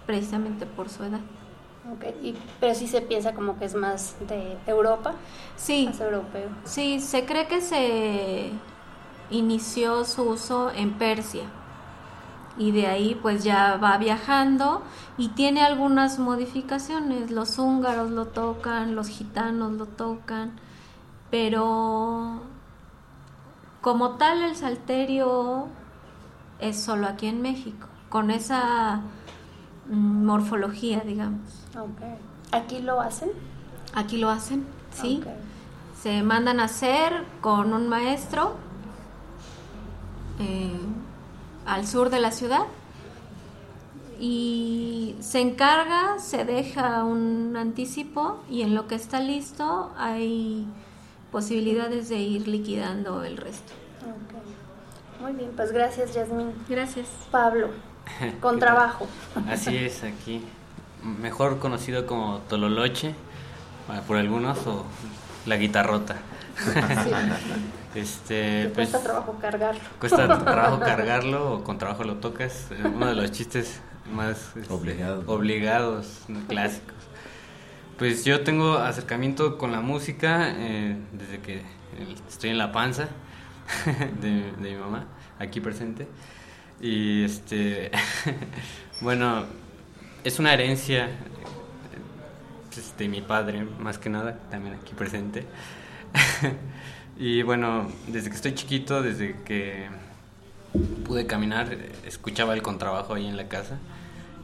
precisamente 0.06 0.66
por 0.66 0.88
su 0.88 1.04
edad. 1.04 1.20
Y, 2.22 2.34
pero 2.60 2.74
sí 2.74 2.86
se 2.86 3.02
piensa 3.02 3.34
como 3.34 3.58
que 3.58 3.66
es 3.66 3.74
más 3.74 4.16
de 4.26 4.56
Europa, 4.66 5.14
Sí, 5.56 5.86
más 5.86 6.00
europeo. 6.00 6.48
Sí, 6.64 6.98
se 7.00 7.26
cree 7.26 7.46
que 7.46 7.60
se 7.60 8.50
inició 9.30 10.04
su 10.04 10.22
uso 10.22 10.70
en 10.70 10.94
Persia 10.94 11.44
y 12.56 12.70
de 12.70 12.86
ahí 12.86 13.18
pues 13.20 13.42
ya 13.44 13.76
va 13.76 13.98
viajando 13.98 14.82
y 15.18 15.28
tiene 15.30 15.62
algunas 15.62 16.18
modificaciones. 16.18 17.30
Los 17.30 17.58
húngaros 17.58 18.10
lo 18.10 18.26
tocan, 18.26 18.94
los 18.94 19.08
gitanos 19.08 19.72
lo 19.72 19.86
tocan, 19.86 20.52
pero 21.30 22.40
como 23.80 24.12
tal 24.12 24.42
el 24.42 24.56
salterio 24.56 25.66
es 26.60 26.80
solo 26.80 27.06
aquí 27.06 27.26
en 27.26 27.42
México, 27.42 27.88
con 28.08 28.30
esa 28.30 29.02
morfología, 29.88 31.00
digamos. 31.00 31.66
¿Aquí 32.52 32.80
lo 32.80 33.00
hacen? 33.00 33.30
Aquí 33.94 34.16
lo 34.16 34.30
hacen, 34.30 34.64
sí. 34.92 35.22
Se 36.00 36.22
mandan 36.22 36.60
a 36.60 36.64
hacer 36.64 37.24
con 37.40 37.72
un 37.72 37.88
maestro 37.88 38.54
eh, 40.38 40.78
al 41.66 41.86
sur 41.86 42.10
de 42.10 42.20
la 42.20 42.30
ciudad 42.30 42.66
y 44.20 45.16
se 45.20 45.40
encarga, 45.40 46.18
se 46.18 46.44
deja 46.44 47.04
un 47.04 47.56
anticipo 47.56 48.40
y 48.50 48.62
en 48.62 48.74
lo 48.74 48.86
que 48.86 48.94
está 48.94 49.20
listo 49.20 49.92
hay 49.96 50.66
posibilidades 51.32 52.08
de 52.08 52.18
ir 52.18 52.48
liquidando 52.48 53.24
el 53.24 53.36
resto. 53.36 53.72
Muy 55.20 55.32
bien, 55.32 55.52
pues 55.56 55.72
gracias, 55.72 56.14
Yasmín. 56.14 56.52
Gracias. 56.68 57.08
Pablo, 57.30 57.68
con 58.40 58.58
trabajo. 58.58 59.08
Así 59.48 59.76
es, 59.76 60.02
aquí. 60.04 60.44
Mejor 61.02 61.58
conocido 61.58 62.06
como 62.06 62.38
Tololoche, 62.48 63.08
eh, 63.10 64.00
por 64.06 64.16
algunos, 64.16 64.66
o 64.66 64.86
la 65.46 65.56
guitarrota. 65.56 66.16
este, 67.94 68.70
pues, 68.74 68.90
cuesta 68.90 69.02
trabajo 69.02 69.38
cargarlo. 69.40 69.80
cuesta 69.98 70.26
trabajo 70.44 70.80
cargarlo 70.84 71.54
o 71.54 71.64
con 71.64 71.78
trabajo 71.78 72.04
lo 72.04 72.16
tocas. 72.16 72.70
eh, 72.70 72.82
Uno 72.84 73.06
de 73.06 73.14
los 73.14 73.30
chistes 73.32 73.80
más 74.12 74.52
este, 74.56 74.72
Obligado. 74.72 75.22
obligados, 75.26 76.20
clásicos. 76.48 76.94
Pues 77.98 78.24
yo 78.24 78.42
tengo 78.42 78.78
acercamiento 78.78 79.56
con 79.56 79.70
la 79.72 79.80
música 79.80 80.50
eh, 80.50 80.96
desde 81.12 81.40
que 81.40 81.56
eh, 81.58 81.64
estoy 82.28 82.50
en 82.50 82.58
la 82.58 82.72
panza 82.72 83.08
de, 84.20 84.52
de 84.52 84.70
mi 84.72 84.76
mamá, 84.76 85.06
aquí 85.38 85.60
presente. 85.60 86.08
Y 86.80 87.24
este, 87.24 87.90
bueno, 89.00 89.44
es 90.24 90.38
una 90.38 90.52
herencia 90.52 91.08
pues, 92.72 92.96
de 92.98 93.08
mi 93.08 93.20
padre, 93.20 93.64
más 93.78 93.98
que 93.98 94.10
nada, 94.10 94.38
también 94.50 94.74
aquí 94.74 94.94
presente. 94.94 95.44
y 97.18 97.42
bueno, 97.42 97.90
desde 98.08 98.30
que 98.30 98.36
estoy 98.36 98.54
chiquito, 98.54 99.02
desde 99.02 99.36
que 99.44 99.88
pude 101.04 101.26
caminar, 101.26 101.76
escuchaba 102.06 102.54
el 102.54 102.62
contrabajo 102.62 103.14
ahí 103.14 103.26
en 103.26 103.36
la 103.36 103.48
casa. 103.48 103.78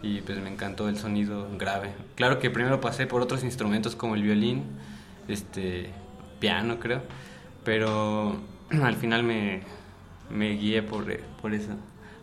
y 0.02 0.22
pues 0.22 0.38
me 0.38 0.48
encantó 0.48 0.88
el 0.88 0.96
sonido 0.96 1.48
grave. 1.58 1.92
Claro 2.14 2.38
que 2.38 2.50
primero 2.50 2.80
pasé 2.80 3.06
por 3.06 3.20
otros 3.20 3.44
instrumentos 3.44 3.96
como 3.96 4.14
el 4.14 4.22
violín, 4.22 4.64
este 5.28 5.90
piano 6.38 6.78
creo, 6.80 7.02
pero 7.64 8.40
al 8.82 8.96
final 8.96 9.22
me, 9.22 9.62
me 10.30 10.50
guié 10.56 10.82
por, 10.82 11.04
por 11.42 11.52
eso, 11.54 11.72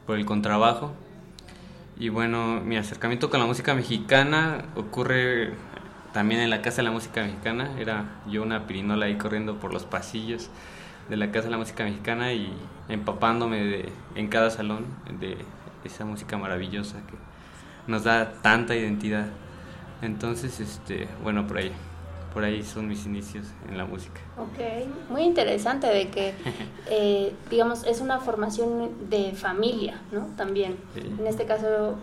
por 0.08 0.18
el 0.18 0.26
contrabajo. 0.26 0.94
Y 2.00 2.10
bueno, 2.10 2.62
mi 2.62 2.78
acercamiento 2.78 3.30
con 3.30 3.40
la 3.40 3.46
música 3.46 3.76
mexicana 3.76 4.66
ocurre 4.76 5.54
también 6.14 6.42
en 6.42 6.50
la 6.50 6.62
Casa 6.62 6.78
de 6.78 6.84
la 6.84 6.92
Música 6.92 7.24
Mexicana. 7.24 7.72
Era 7.78 8.06
yo 8.28 8.42
una 8.42 8.66
pirinola 8.66 9.08
ahí 9.08 9.18
corriendo 9.18 9.60
por 9.60 9.74
los 9.74 9.84
pasillos 9.84 10.50
de 11.10 11.18
la 11.18 11.32
Casa 11.32 11.46
de 11.46 11.52
la 11.52 11.58
Música 11.58 11.84
Mexicana 11.84 12.34
y 12.34 12.54
empapándome 12.90 13.64
de, 13.64 13.90
en 14.16 14.28
cada 14.30 14.50
salón 14.50 14.86
de 15.20 15.38
esa 15.84 16.06
música 16.06 16.38
maravillosa 16.38 16.98
que 17.08 17.16
nos 17.88 18.04
da 18.04 18.34
tanta 18.42 18.76
identidad. 18.76 19.28
Entonces, 20.02 20.60
este, 20.60 21.08
bueno, 21.24 21.48
por 21.48 21.58
ahí, 21.58 21.72
por 22.38 22.44
ahí 22.44 22.62
son 22.62 22.88
mis 22.88 23.03
inicios 23.08 23.48
en 23.67 23.79
la 23.79 23.86
música. 23.86 24.22
Ok, 24.38 25.10
muy 25.10 25.24
interesante 25.24 25.88
de 25.88 26.10
que, 26.10 26.36
eh, 26.88 27.34
digamos, 27.50 27.84
es 27.88 28.00
una 28.00 28.20
formación 28.20 29.10
de 29.10 29.32
familia, 29.32 30.00
¿no? 30.12 30.27
También. 30.38 30.75
En 30.96 31.25
este 31.25 31.48
caso, 31.48 31.96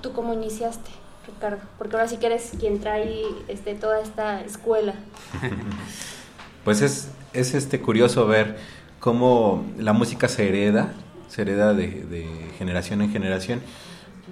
¿tú 0.00 0.14
cómo 0.14 0.32
iniciaste, 0.32 0.88
Ricardo? 1.26 1.58
Porque 1.76 1.94
ahora 1.94 2.08
sí 2.08 2.16
que 2.16 2.24
eres 2.24 2.52
quien 2.58 2.80
trae 2.80 3.20
este, 3.48 3.74
toda 3.74 4.00
esta 4.00 4.40
escuela. 4.40 4.94
pues 6.64 6.80
es, 6.80 7.10
es 7.34 7.52
este 7.52 7.78
curioso 7.82 8.26
ver 8.26 8.56
cómo 8.98 9.62
la 9.76 9.92
música 9.92 10.26
se 10.28 10.48
hereda, 10.48 10.94
se 11.28 11.42
hereda 11.42 11.74
de, 11.74 11.88
de 12.06 12.26
generación 12.56 13.02
en 13.02 13.12
generación. 13.12 13.60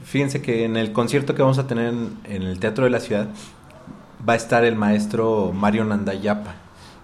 Fíjense 0.06 0.40
que 0.40 0.64
en 0.64 0.78
el 0.78 0.92
concierto 0.92 1.34
que 1.34 1.42
vamos 1.42 1.58
a 1.58 1.66
tener 1.66 1.88
en, 1.88 2.16
en 2.24 2.44
el 2.44 2.58
Teatro 2.60 2.84
de 2.84 2.90
la 2.90 3.00
Ciudad 3.00 3.28
va 4.28 4.34
a 4.34 4.36
estar 4.36 4.64
el 4.64 4.76
maestro 4.76 5.52
Mario 5.52 5.84
Nandayapa, 5.84 6.54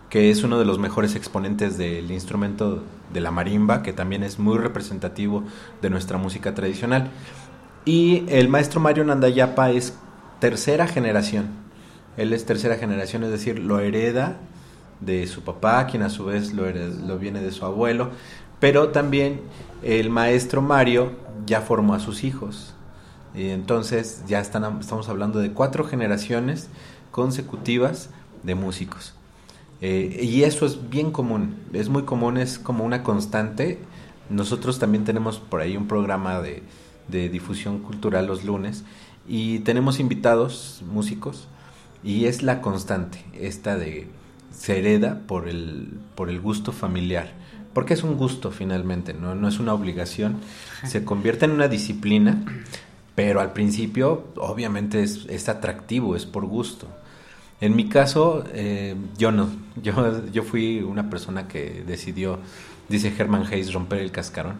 que 0.08 0.30
es 0.30 0.42
uno 0.42 0.58
de 0.58 0.64
los 0.64 0.78
mejores 0.78 1.14
exponentes 1.14 1.78
del 1.78 2.10
instrumento 2.10 2.82
de 3.12 3.20
la 3.20 3.30
marimba, 3.30 3.82
que 3.82 3.92
también 3.92 4.22
es 4.22 4.38
muy 4.38 4.58
representativo 4.58 5.44
de 5.82 5.90
nuestra 5.90 6.18
música 6.18 6.54
tradicional. 6.54 7.10
Y 7.84 8.24
el 8.28 8.48
maestro 8.48 8.80
Mario 8.80 9.04
Nandayapa 9.04 9.70
es 9.70 9.94
tercera 10.40 10.86
generación. 10.86 11.48
Él 12.16 12.32
es 12.32 12.44
tercera 12.44 12.76
generación, 12.76 13.22
es 13.24 13.30
decir, 13.30 13.58
lo 13.58 13.80
hereda 13.80 14.38
de 15.00 15.26
su 15.26 15.42
papá, 15.42 15.86
quien 15.86 16.02
a 16.02 16.10
su 16.10 16.24
vez 16.24 16.52
lo, 16.52 16.68
lo 16.70 17.18
viene 17.18 17.40
de 17.40 17.52
su 17.52 17.64
abuelo, 17.64 18.10
pero 18.58 18.88
también 18.88 19.40
el 19.82 20.10
maestro 20.10 20.60
Mario 20.60 21.12
ya 21.46 21.60
formó 21.60 21.94
a 21.94 22.00
sus 22.00 22.24
hijos. 22.24 22.74
Y 23.34 23.50
entonces 23.50 24.24
ya 24.26 24.40
están, 24.40 24.80
estamos 24.80 25.08
hablando 25.08 25.38
de 25.38 25.52
cuatro 25.52 25.84
generaciones 25.84 26.68
consecutivas 27.10 28.10
de 28.42 28.54
músicos. 28.54 29.14
Eh, 29.80 30.20
y 30.22 30.42
eso 30.42 30.66
es 30.66 30.90
bien 30.90 31.10
común, 31.10 31.56
es 31.72 31.88
muy 31.88 32.02
común, 32.02 32.36
es 32.36 32.58
como 32.58 32.84
una 32.84 33.02
constante. 33.02 33.78
Nosotros 34.28 34.78
también 34.78 35.04
tenemos 35.04 35.38
por 35.38 35.60
ahí 35.60 35.76
un 35.76 35.88
programa 35.88 36.40
de, 36.40 36.62
de 37.08 37.28
difusión 37.28 37.80
cultural 37.80 38.26
los 38.26 38.44
lunes 38.44 38.84
y 39.26 39.60
tenemos 39.60 40.00
invitados 40.00 40.82
músicos 40.90 41.48
y 42.02 42.26
es 42.26 42.42
la 42.42 42.62
constante 42.62 43.24
esta 43.34 43.76
de 43.76 44.08
se 44.50 44.78
hereda 44.78 45.20
por 45.26 45.48
el, 45.48 45.98
por 46.14 46.30
el 46.30 46.40
gusto 46.40 46.72
familiar 46.72 47.32
porque 47.72 47.94
es 47.94 48.02
un 48.02 48.16
gusto 48.16 48.50
finalmente, 48.50 49.14
¿no? 49.14 49.34
no 49.34 49.48
es 49.48 49.58
una 49.60 49.74
obligación, 49.74 50.36
se 50.84 51.04
convierte 51.04 51.44
en 51.44 51.52
una 51.52 51.68
disciplina, 51.68 52.44
pero 53.20 53.42
al 53.42 53.52
principio 53.52 54.28
obviamente 54.36 55.02
es, 55.02 55.26
es 55.28 55.50
atractivo, 55.50 56.16
es 56.16 56.24
por 56.24 56.46
gusto. 56.46 56.86
En 57.60 57.76
mi 57.76 57.86
caso, 57.86 58.44
eh, 58.54 58.96
yo 59.18 59.30
no, 59.30 59.50
yo, 59.82 60.24
yo 60.32 60.42
fui 60.42 60.80
una 60.80 61.10
persona 61.10 61.46
que 61.46 61.84
decidió, 61.86 62.38
dice 62.88 63.12
Herman 63.16 63.44
Hayes, 63.44 63.74
romper 63.74 63.98
el 63.98 64.10
cascarón, 64.10 64.54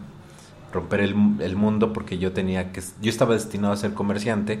romper 0.71 0.99
el, 0.99 1.15
el 1.39 1.55
mundo 1.55 1.91
porque 1.91 2.19
yo 2.19 2.33
tenía 2.33 2.71
que, 2.71 2.83
yo 3.01 3.09
estaba 3.09 3.33
destinado 3.33 3.73
a 3.73 3.77
ser 3.77 3.95
comerciante, 3.95 4.59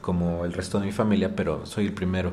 como 0.00 0.44
el 0.44 0.52
resto 0.52 0.78
de 0.78 0.86
mi 0.86 0.92
familia, 0.92 1.34
pero 1.34 1.66
soy 1.66 1.86
el 1.86 1.92
primero, 1.92 2.32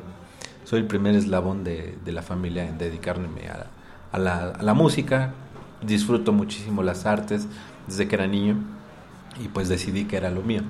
soy 0.62 0.78
el 0.82 0.86
primer 0.86 1.16
eslabón 1.16 1.64
de, 1.64 1.98
de 2.04 2.12
la 2.12 2.22
familia 2.22 2.64
en 2.64 2.78
dedicarme 2.78 3.48
a, 3.48 3.66
a, 4.12 4.18
la, 4.20 4.50
a 4.50 4.62
la 4.62 4.72
música, 4.72 5.34
disfruto 5.82 6.32
muchísimo 6.32 6.84
las 6.84 7.06
artes 7.06 7.48
desde 7.88 8.06
que 8.06 8.14
era 8.14 8.28
niño 8.28 8.58
y 9.42 9.48
pues 9.48 9.68
decidí 9.68 10.04
que 10.04 10.16
era 10.16 10.30
lo 10.30 10.42
mío. 10.42 10.62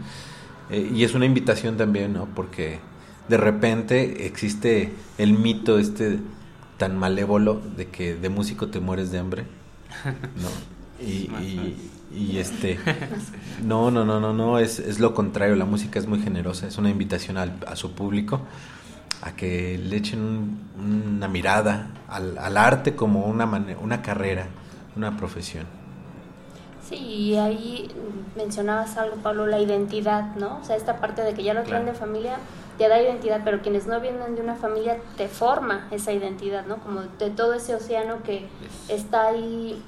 Eh, 0.71 0.91
y 0.95 1.05
es 1.05 1.15
una 1.15 1.25
invitación 1.25 1.77
también, 1.77 2.13
¿no? 2.13 2.27
Porque 2.27 2.81
de 3.29 3.37
repente 3.37 4.27
existe 4.27 4.93
el 5.19 5.33
mito 5.33 5.79
este 5.79 6.19
tan 6.77 6.97
malévolo 6.97 7.61
de 7.77 7.89
que 7.89 8.15
de 8.15 8.29
músico 8.29 8.69
te 8.69 8.81
mueres 8.81 9.11
de 9.11 9.19
hambre, 9.19 9.45
¿no? 10.05 10.49
Y, 11.01 11.31
y, 11.41 11.91
y, 12.13 12.39
este 12.39 12.79
no 13.65 13.91
no 13.93 14.05
no 14.05 14.19
no 14.19 14.33
no 14.33 14.59
es, 14.59 14.81
es 14.81 14.99
lo 14.99 15.15
contrario 15.15 15.55
la 15.55 15.65
música 15.65 16.01
es 16.01 16.09
muy 16.09 16.21
generosa 16.21 16.67
es 16.67 16.77
una 16.77 16.91
invitación 16.91 17.37
al, 17.37 17.57
a 17.69 17.77
su 17.77 17.93
público 17.93 18.41
a 19.23 19.31
que 19.37 19.79
le 19.79 19.97
echen 19.97 20.21
un, 20.21 20.61
una 21.17 21.29
mirada 21.29 21.93
al, 22.09 22.37
al, 22.37 22.57
arte 22.57 22.97
como 22.97 23.27
una 23.27 23.45
una 23.81 24.03
carrera 24.03 24.49
una 24.97 25.17
profesión 25.17 25.67
Sí, 26.89 26.97
y 26.97 27.37
ahí 27.37 27.91
mencionabas 28.35 28.97
algo, 28.97 29.17
Pablo, 29.17 29.47
la 29.47 29.61
identidad, 29.61 30.35
¿no? 30.37 30.59
O 30.63 30.65
sea, 30.65 30.77
esta 30.77 31.01
parte 31.01 31.23
de 31.23 31.35
que 31.35 31.43
ya 31.43 31.53
lo 31.53 31.65
traen 31.65 31.83
claro. 31.83 31.93
de 31.93 31.99
familia 31.99 32.39
te 32.79 32.89
da 32.89 33.03
identidad, 33.03 33.43
pero 33.45 33.61
quienes 33.61 33.87
no 33.87 34.01
vienen 34.01 34.37
de 34.37 34.41
una 34.41 34.55
familia 34.55 34.99
te 35.17 35.29
forma 35.29 35.89
esa 35.91 36.13
identidad, 36.13 36.65
¿no? 36.65 36.79
Como 36.79 37.03
de 37.03 37.31
todo 37.31 37.53
ese 37.53 37.75
océano 37.75 38.23
que 38.23 38.49
está 38.89 39.27
ahí. 39.27 39.83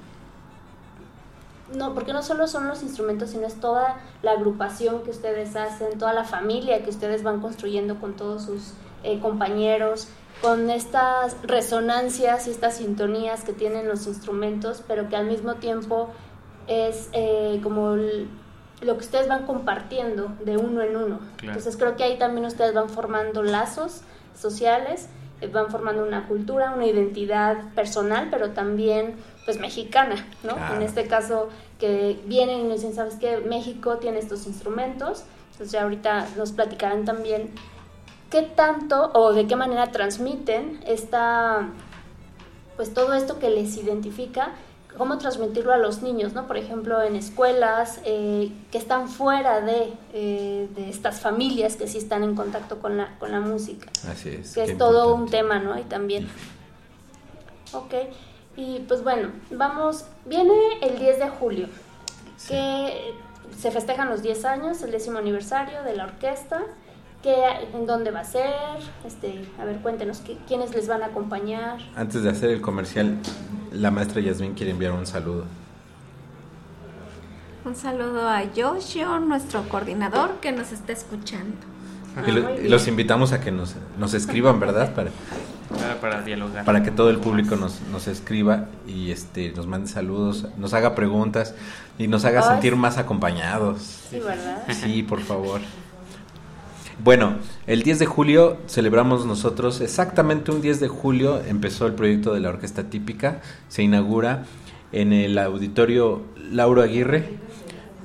No, 1.73 1.95
porque 1.95 2.13
no 2.13 2.23
solo 2.23 2.49
son 2.49 2.67
los 2.67 2.83
instrumentos, 2.83 3.31
sino 3.31 3.47
es 3.47 3.61
toda 3.61 4.01
la 4.23 4.33
agrupación 4.33 5.03
que 5.03 5.11
ustedes 5.11 5.55
hacen, 5.55 5.99
toda 5.99 6.13
la 6.13 6.25
familia 6.25 6.83
que 6.83 6.91
ustedes 6.91 7.23
van 7.23 7.41
construyendo 7.41 8.01
con 8.01 8.15
todos 8.15 8.43
sus 8.43 8.73
eh, 9.05 9.21
compañeros, 9.21 10.09
con 10.43 10.69
estas 10.69 11.37
resonancias 11.43 12.49
y 12.49 12.51
estas 12.51 12.79
sintonías 12.79 13.45
que 13.45 13.53
tienen 13.53 13.87
los 13.87 14.09
instrumentos, 14.09 14.83
pero 14.89 15.09
que 15.09 15.15
al 15.15 15.27
mismo 15.27 15.55
tiempo 15.55 16.11
es 16.71 17.11
eh, 17.13 17.59
como 17.63 17.97
lo 17.97 18.95
que 18.97 19.05
ustedes 19.05 19.29
van 19.29 19.45
compartiendo 19.45 20.33
de 20.45 20.57
uno 20.57 20.83
en 20.83 20.97
uno. 20.97 21.19
Claro. 21.37 21.59
Entonces 21.59 21.77
creo 21.77 21.97
que 21.97 22.05
ahí 22.05 22.17
también 22.17 22.47
ustedes 22.47 22.73
van 22.73 22.89
formando 22.89 23.43
lazos 23.43 24.03
sociales, 24.39 25.09
eh, 25.41 25.49
van 25.49 25.69
formando 25.69 26.05
una 26.05 26.29
cultura, 26.29 26.73
una 26.73 26.87
identidad 26.87 27.75
personal, 27.75 28.29
pero 28.31 28.51
también 28.51 29.17
pues 29.45 29.59
mexicana, 29.59 30.15
¿no? 30.45 30.55
Claro. 30.55 30.77
En 30.77 30.83
este 30.83 31.07
caso 31.09 31.49
que 31.81 32.21
vienen 32.27 32.61
y 32.61 32.63
nos 32.63 32.77
dicen, 32.77 32.95
¿sabes 32.95 33.17
qué? 33.17 33.39
México 33.39 33.97
tiene 33.99 34.21
estos 34.21 34.47
instrumentos, 34.47 35.25
entonces 35.53 35.73
ya 35.73 35.83
ahorita 35.83 36.29
nos 36.37 36.53
platicarán 36.53 37.05
también 37.05 37.51
qué 38.31 38.43
tanto 38.43 39.11
o 39.13 39.33
de 39.33 39.49
qué 39.49 39.57
manera 39.57 39.91
transmiten 39.91 40.81
esta 40.87 41.69
pues 42.77 42.95
todo 42.95 43.13
esto 43.13 43.39
que 43.39 43.51
les 43.51 43.77
identifica 43.77 44.53
cómo 45.01 45.17
transmitirlo 45.17 45.73
a 45.73 45.79
los 45.79 46.03
niños, 46.03 46.35
¿no? 46.35 46.47
Por 46.47 46.59
ejemplo, 46.59 47.03
en 47.03 47.17
escuelas 47.17 48.01
eh, 48.05 48.53
que 48.71 48.77
están 48.77 49.09
fuera 49.09 49.63
de, 49.63 49.95
eh, 50.13 50.69
de, 50.77 50.91
estas 50.91 51.21
familias 51.21 51.77
que 51.77 51.89
sí 51.89 51.97
están 51.97 52.23
en 52.23 52.35
contacto 52.35 52.81
con 52.81 52.99
la, 52.99 53.19
con 53.19 53.33
la 53.33 53.41
música. 53.41 53.91
Así 54.13 54.29
es. 54.29 54.53
Que 54.53 54.65
es 54.65 54.77
todo 54.77 55.15
un 55.15 55.31
tema, 55.31 55.59
¿no? 55.59 55.79
Y 55.79 55.85
también. 55.85 56.29
Ok. 57.73 57.95
Y 58.59 58.81
pues 58.81 59.03
bueno, 59.03 59.31
vamos, 59.51 60.05
viene 60.27 60.53
el 60.83 60.99
10 60.99 61.19
de 61.19 61.29
julio, 61.31 61.69
sí. 62.37 62.49
que 62.49 63.15
se 63.59 63.71
festejan 63.71 64.11
los 64.11 64.21
10 64.21 64.45
años, 64.45 64.83
el 64.83 64.91
décimo 64.91 65.17
aniversario 65.17 65.83
de 65.83 65.97
la 65.97 66.05
orquesta. 66.05 66.61
¿Qué, 67.23 67.35
¿En 67.75 67.87
dónde 67.87 68.11
va 68.11 68.21
a 68.21 68.25
ser? 68.25 68.55
Este, 69.07 69.45
a 69.61 69.65
ver, 69.67 69.77
cuéntenos 69.79 70.21
¿qué, 70.21 70.39
quiénes 70.49 70.75
les 70.75 70.89
van 70.89 71.03
a 71.03 71.07
acompañar. 71.07 71.79
Antes 71.95 72.23
de 72.23 72.31
hacer 72.31 72.49
el 72.49 72.63
comercial, 72.63 73.19
la 73.73 73.91
maestra 73.91 74.23
Yasmin 74.23 74.55
quiere 74.55 74.71
enviar 74.71 74.93
un 74.93 75.07
saludo. 75.07 75.45
Un 77.63 77.77
saludo 77.77 78.27
a 78.27 78.43
Joshua, 78.57 79.21
nuestro 79.21 79.69
coordinador, 79.69 80.41
que 80.41 80.51
nos 80.51 80.73
está 80.73 80.95
escuchando. 80.95 81.59
Ah, 82.17 82.23
y, 82.27 82.33
lo, 82.33 82.59
y 82.59 82.69
los 82.69 82.89
invitamos 82.89 83.33
a 83.33 83.41
que 83.43 83.53
nos, 83.53 83.75
nos 83.99 84.15
escriban, 84.15 84.59
¿verdad? 84.59 84.95
Para, 84.95 85.11
para, 85.69 86.01
para, 86.01 86.23
dialogar. 86.23 86.65
Para 86.65 86.83
que 86.83 86.91
todo 86.91 87.11
el 87.11 87.19
público 87.19 87.55
nos, 87.55 87.83
nos 87.93 88.09
escriba 88.09 88.65
y 88.89 89.13
este 89.13 89.53
nos 89.53 89.67
mande 89.69 89.89
saludos, 89.89 90.47
nos 90.57 90.75
haga 90.75 90.97
preguntas 90.97 91.55
y 91.97 92.09
nos 92.09 92.25
haga 92.25 92.41
Ay. 92.41 92.55
sentir 92.55 92.75
más 92.75 92.99
acompañados. 92.99 93.83
Sí, 94.11 94.19
¿verdad? 94.19 94.65
Sí, 94.73 95.03
por 95.03 95.21
favor. 95.21 95.61
Bueno, 97.03 97.37
el 97.67 97.83
10 97.83 97.99
de 98.01 98.05
julio 98.05 98.59
celebramos 98.67 99.25
nosotros, 99.25 99.81
exactamente 99.81 100.51
un 100.51 100.61
10 100.61 100.81
de 100.81 100.89
julio 100.89 101.41
empezó 101.49 101.87
el 101.87 101.95
proyecto 101.95 102.35
de 102.35 102.41
la 102.41 102.51
Orquesta 102.51 102.91
Típica, 102.91 103.41
se 103.69 103.83
inaugura 103.83 104.45
en 104.93 105.15
el 105.15 105.39
auditorio 105.39 106.21
Lauro 106.37 106.83
Aguirre 106.83 107.39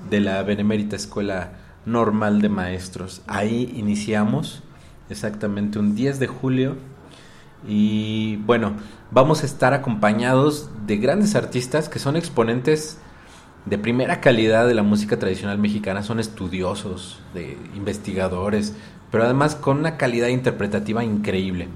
de 0.09 0.21
la 0.21 0.41
Benemérita 0.43 0.95
Escuela 0.95 1.51
normal 1.85 2.41
de 2.41 2.47
maestros. 2.47 3.21
Ahí 3.27 3.73
iniciamos 3.75 4.63
exactamente 5.09 5.77
un 5.77 5.93
10 5.93 6.19
de 6.19 6.27
julio 6.27 6.77
y 7.67 8.37
bueno, 8.45 8.77
vamos 9.11 9.43
a 9.43 9.45
estar 9.45 9.73
acompañados 9.73 10.69
de 10.87 10.95
grandes 10.95 11.35
artistas 11.35 11.89
que 11.89 11.99
son 11.99 12.15
exponentes 12.15 12.99
de 13.65 13.77
primera 13.77 14.21
calidad 14.21 14.67
de 14.67 14.75
la 14.75 14.83
música 14.83 15.17
tradicional 15.17 15.57
mexicana, 15.57 16.03
son 16.03 16.19
estudiosos, 16.19 17.19
de 17.33 17.57
investigadores, 17.75 18.75
pero 19.11 19.23
además 19.23 19.55
con 19.55 19.79
una 19.79 19.97
calidad 19.97 20.27
interpretativa 20.27 21.03
increíble. 21.03 21.67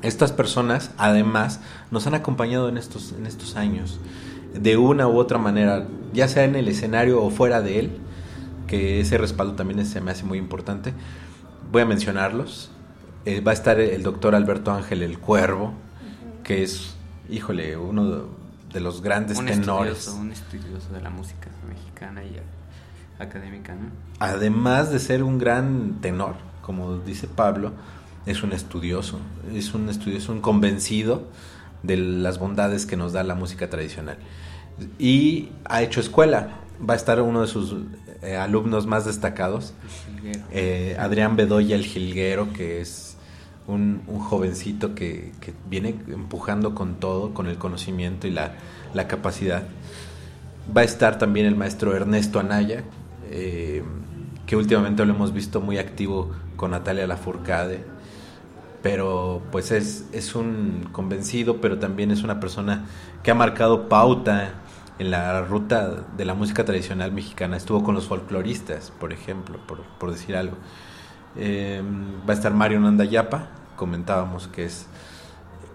Estas 0.00 0.32
personas 0.32 0.92
además 0.96 1.60
nos 1.90 2.06
han 2.06 2.14
acompañado 2.14 2.68
en 2.68 2.78
estos, 2.78 3.12
en 3.12 3.26
estos 3.26 3.56
años, 3.56 3.98
de 4.54 4.76
una 4.76 5.06
u 5.08 5.18
otra 5.18 5.38
manera, 5.38 5.86
ya 6.12 6.28
sea 6.28 6.44
en 6.44 6.56
el 6.56 6.68
escenario 6.68 7.22
o 7.22 7.30
fuera 7.30 7.60
de 7.60 7.80
él, 7.80 7.90
que 8.66 9.00
ese 9.00 9.18
respaldo 9.18 9.54
también 9.54 9.84
se 9.84 10.00
me 10.00 10.10
hace 10.10 10.24
muy 10.24 10.38
importante. 10.38 10.94
Voy 11.70 11.82
a 11.82 11.86
mencionarlos. 11.86 12.70
Eh, 13.24 13.40
va 13.40 13.50
a 13.50 13.54
estar 13.54 13.80
el 13.80 14.02
doctor 14.02 14.34
Alberto 14.34 14.70
Ángel 14.70 15.02
el 15.02 15.18
Cuervo, 15.18 15.72
que 16.44 16.62
es, 16.62 16.94
híjole, 17.28 17.76
uno 17.76 18.10
de 18.10 18.22
los 18.74 19.02
grandes 19.02 19.38
un 19.38 19.46
tenores. 19.46 19.98
Estudioso, 19.98 20.20
un 20.20 20.32
estudioso 20.32 20.92
de 20.92 21.00
la 21.00 21.10
música 21.10 21.48
mexicana 21.68 22.22
y 22.24 22.38
académica, 23.22 23.74
¿no? 23.74 23.90
Además 24.18 24.90
de 24.90 24.98
ser 24.98 25.22
un 25.22 25.38
gran 25.38 26.00
tenor, 26.00 26.36
como 26.62 26.98
dice 26.98 27.26
Pablo, 27.26 27.72
es 28.26 28.42
un 28.42 28.52
estudioso, 28.52 29.20
es 29.54 29.74
un 29.74 29.88
estudioso, 29.88 30.32
un 30.32 30.40
convencido 30.40 31.28
de 31.82 31.96
las 31.96 32.38
bondades 32.38 32.86
que 32.86 32.96
nos 32.96 33.12
da 33.12 33.22
la 33.22 33.34
música 33.34 33.70
tradicional. 33.70 34.18
Y 34.98 35.50
ha 35.64 35.82
hecho 35.82 36.00
escuela, 36.00 36.50
va 36.88 36.94
a 36.94 36.96
estar 36.96 37.20
uno 37.22 37.40
de 37.40 37.46
sus 37.46 37.74
eh, 38.22 38.36
alumnos 38.36 38.86
más 38.86 39.06
destacados, 39.06 39.72
eh, 40.50 40.96
Adrián 40.98 41.36
Bedoya 41.36 41.74
el 41.74 41.84
Jilguero, 41.84 42.52
que 42.52 42.80
es 42.80 43.07
un, 43.68 44.02
un 44.06 44.18
jovencito 44.18 44.94
que, 44.94 45.32
que, 45.40 45.52
viene 45.68 45.94
empujando 46.08 46.74
con 46.74 46.96
todo, 46.96 47.34
con 47.34 47.46
el 47.46 47.58
conocimiento 47.58 48.26
y 48.26 48.30
la, 48.30 48.54
la 48.94 49.06
capacidad. 49.06 49.62
Va 50.76 50.80
a 50.80 50.84
estar 50.84 51.18
también 51.18 51.46
el 51.46 51.54
maestro 51.54 51.94
Ernesto 51.94 52.40
Anaya, 52.40 52.82
eh, 53.30 53.82
que 54.46 54.56
últimamente 54.56 55.04
lo 55.04 55.14
hemos 55.14 55.32
visto 55.32 55.60
muy 55.60 55.78
activo 55.78 56.30
con 56.56 56.70
Natalia 56.72 57.06
Lafourcade, 57.06 57.84
pero 58.82 59.42
pues 59.52 59.70
es, 59.70 60.06
es 60.12 60.34
un 60.34 60.88
convencido, 60.90 61.60
pero 61.60 61.78
también 61.78 62.10
es 62.10 62.22
una 62.22 62.40
persona 62.40 62.86
que 63.22 63.30
ha 63.30 63.34
marcado 63.34 63.88
pauta 63.88 64.54
en 64.98 65.10
la 65.10 65.42
ruta 65.42 66.06
de 66.16 66.24
la 66.24 66.32
música 66.32 66.64
tradicional 66.64 67.12
mexicana. 67.12 67.56
Estuvo 67.58 67.84
con 67.84 67.94
los 67.94 68.06
folcloristas, 68.06 68.90
por 68.98 69.12
ejemplo, 69.12 69.58
por, 69.66 69.82
por 69.98 70.10
decir 70.10 70.36
algo. 70.36 70.56
Eh, 71.38 71.82
va 72.28 72.32
a 72.32 72.36
estar 72.36 72.52
Mario 72.52 72.80
Nandayapa, 72.80 73.48
comentábamos 73.76 74.48
que 74.48 74.64
es 74.64 74.86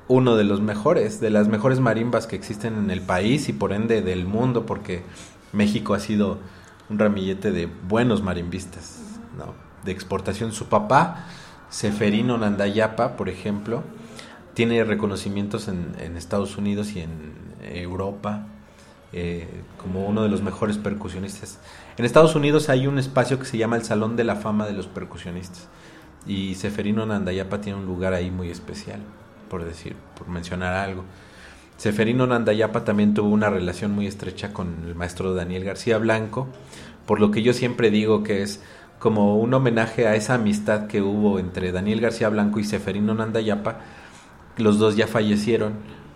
uno 0.10 0.36
de 0.36 0.44
los 0.44 0.60
mejores, 0.60 1.22
de 1.22 1.30
las 1.30 1.48
mejores 1.48 1.80
marimbas 1.80 2.28
que 2.28 2.36
existen 2.36 2.76
en 2.76 2.92
el 2.92 3.02
país 3.02 3.48
y 3.48 3.54
por 3.54 3.72
ende 3.72 4.02
del 4.02 4.26
mundo, 4.26 4.66
porque 4.66 5.04
México 5.54 5.94
ha 5.94 6.00
sido 6.00 6.40
un 6.90 7.00
ramillete 7.00 7.52
de 7.52 7.70
buenos 7.88 8.22
marimbistas, 8.22 9.00
¿no? 9.38 9.54
de 9.86 9.92
exportación. 9.92 10.52
Su 10.52 10.68
papá, 10.68 11.26
Seferino 11.70 12.38
Nandayapa, 12.38 13.16
por 13.16 13.30
ejemplo, 13.30 13.84
tiene 14.54 14.84
reconocimientos 14.84 15.68
en, 15.68 16.18
Estados 16.18 16.58
Unidos 16.58 16.92
y 16.92 17.00
en 17.00 17.34
Europa 17.62 18.48
eh, 19.14 19.48
como 19.82 20.06
uno 20.06 20.24
de 20.24 20.30
los 20.30 20.42
mejores 20.42 20.78
percusionistas. 20.78 21.60
En 21.96 22.06
Estados 22.06 22.34
Unidos 22.36 22.70
hay 22.70 22.88
un 22.88 22.98
espacio 22.98 23.38
que 23.38 23.46
se 23.46 23.58
llama 23.58 23.76
el 23.76 23.84
Salón 23.84 24.16
de 24.16 24.24
la 24.24 24.36
Fama 24.36 24.66
de 24.66 24.74
los 24.74 24.88
Percusionistas 24.88 25.68
y 26.26 26.56
Seferino 26.56 27.06
Nandayapa 27.06 27.62
tiene 27.62 27.78
un 27.78 27.86
lugar 27.86 28.14
ahí 28.14 28.32
muy 28.32 28.50
especial, 28.50 29.00
por 29.48 29.64
decir, 29.64 29.96
por 30.18 30.28
mencionar 30.28 30.74
algo. 30.74 31.04
Seferino 31.78 32.26
Nandayapa 32.26 32.84
también 32.84 33.14
tuvo 33.14 33.30
una 33.30 33.52
relación 33.52 33.92
muy 33.92 34.08
estrecha 34.08 34.54
con 34.54 34.86
el 34.88 34.96
maestro 34.96 35.36
Daniel 35.36 35.66
García 35.66 36.00
Blanco, 36.00 36.48
por 37.06 37.20
lo 37.20 37.30
que 37.30 37.44
yo 37.44 37.54
siempre 37.54 37.92
digo 37.92 38.24
que 38.24 38.42
es 38.42 38.60
como 38.98 39.38
un 39.38 39.54
homenaje 39.54 40.08
a 40.08 40.16
esa 40.16 40.36
amistad 40.36 40.88
que 40.88 41.02
hubo 41.04 41.38
entre 41.38 41.72
Daniel 41.72 42.02
García 42.02 42.30
Blanco 42.30 42.60
y 42.60 42.64
Seferino 42.64 43.14
Nandayapa. 43.14 43.82
Los 44.58 44.80
dos 44.80 44.96
ya 44.96 45.06
fallecieron, 45.06 45.74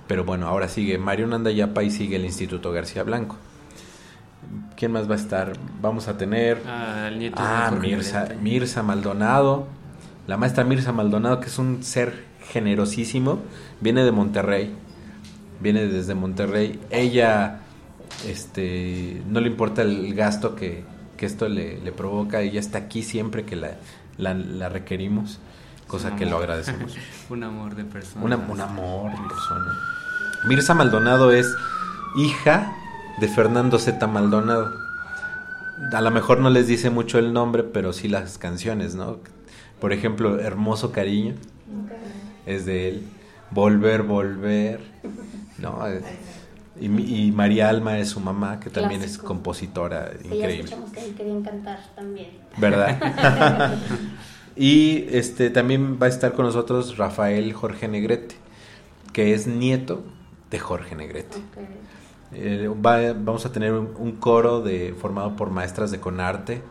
pero 0.07 0.23
bueno, 0.23 0.47
ahora 0.47 0.69
sigue 0.69 0.97
Mario 0.97 1.27
Nandayapa 1.27 1.83
y 1.83 1.91
sigue 1.91 2.15
el 2.15 2.25
Instituto 2.25 2.71
García 2.71 3.03
Blanco. 3.03 3.35
¿Quién 4.75 4.91
más 4.91 5.09
va 5.09 5.15
a 5.15 5.17
estar? 5.17 5.53
Vamos 5.81 6.07
a 6.07 6.17
tener 6.17 6.61
ah, 6.67 7.07
el 7.07 7.19
nieto 7.19 7.37
ah, 7.39 7.71
de 7.71 7.79
Mirza, 7.79 8.27
Mirza 8.39 8.83
Maldonado, 8.83 9.67
la 10.27 10.37
maestra 10.37 10.63
Mirza 10.63 10.91
Maldonado, 10.91 11.39
que 11.39 11.47
es 11.47 11.57
un 11.57 11.83
ser 11.83 12.25
generosísimo, 12.51 13.39
viene 13.81 14.03
de 14.03 14.11
Monterrey, 14.11 14.73
viene 15.59 15.87
desde 15.87 16.13
Monterrey. 16.13 16.79
Ella, 16.91 17.61
este, 18.27 19.21
no 19.27 19.41
le 19.41 19.47
importa 19.47 19.81
el 19.81 20.13
gasto 20.13 20.55
que, 20.55 20.83
que 21.17 21.25
esto 21.25 21.49
le, 21.49 21.79
le, 21.81 21.91
provoca, 21.91 22.41
ella 22.41 22.59
está 22.59 22.77
aquí 22.77 23.01
siempre 23.01 23.45
que 23.45 23.55
la, 23.55 23.71
la, 24.17 24.35
la 24.35 24.69
requerimos, 24.69 25.39
cosa 25.87 26.15
que 26.15 26.27
lo 26.27 26.37
agradecemos. 26.37 26.95
un 27.29 27.43
amor 27.43 27.75
de 27.75 27.83
persona. 27.83 28.23
Una, 28.23 28.37
un 28.37 28.61
amor 28.61 29.11
de 29.11 29.27
persona. 29.27 29.73
Mirza 30.47 30.75
Maldonado 30.75 31.31
es 31.31 31.47
hija 32.15 32.75
de 33.19 33.27
Fernando 33.27 33.79
Z. 33.79 34.05
Maldonado. 34.07 34.73
A 35.93 36.01
lo 36.01 36.11
mejor 36.11 36.39
no 36.39 36.49
les 36.49 36.67
dice 36.67 36.89
mucho 36.89 37.19
el 37.19 37.33
nombre, 37.33 37.63
pero 37.63 37.93
sí 37.93 38.07
las 38.07 38.37
canciones, 38.37 38.95
¿no? 38.95 39.19
Por 39.79 39.93
ejemplo, 39.93 40.39
Hermoso 40.39 40.91
Cariño 40.91 41.35
es 42.45 42.65
de 42.65 42.89
él. 42.89 43.03
Volver, 43.51 44.03
Volver. 44.03 44.79
¿no? 45.59 45.79
Y, 46.79 46.85
y, 46.85 47.31
María 47.31 47.69
Alma 47.69 47.97
es 47.97 48.09
su 48.09 48.19
mamá, 48.19 48.59
que 48.59 48.69
también 48.69 49.01
Clásico. 49.01 49.23
es 49.23 49.27
compositora 49.27 50.11
Sí, 50.21 50.27
increíble. 50.27 50.69
Ya 50.69 51.01
que 51.01 51.13
querían 51.15 51.41
cantar 51.41 51.79
también. 51.95 52.29
¿Verdad? 52.57 53.79
y 54.55 55.05
este 55.09 55.49
también 55.49 55.97
va 55.99 56.05
a 56.05 56.09
estar 56.09 56.33
con 56.33 56.45
nosotros 56.45 56.97
Rafael 56.97 57.51
Jorge 57.53 57.87
Negrete, 57.87 58.35
que 59.11 59.33
es 59.33 59.47
nieto 59.47 60.03
de 60.51 60.59
Jorge 60.59 60.95
Negrete. 60.95 61.37
Okay. 61.51 61.65
Eh, 62.31 62.67
va, 62.67 63.13
vamos 63.13 63.45
a 63.45 63.51
tener 63.51 63.73
un, 63.73 63.93
un, 63.97 64.13
coro 64.13 64.61
de, 64.61 64.93
formado 64.99 65.35
por 65.35 65.49
maestras 65.49 65.91
de 65.91 65.99
Conarte. 65.99 66.61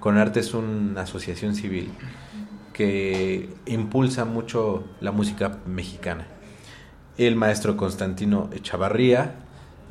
Conarte 0.00 0.40
es 0.40 0.54
una 0.54 1.02
asociación 1.02 1.54
civil 1.54 1.90
que 2.72 3.48
impulsa 3.66 4.24
mucho 4.24 4.84
la 5.00 5.10
música 5.10 5.58
mexicana. 5.66 6.28
El 7.16 7.34
maestro 7.34 7.76
Constantino 7.76 8.48
Echavarría, 8.52 9.34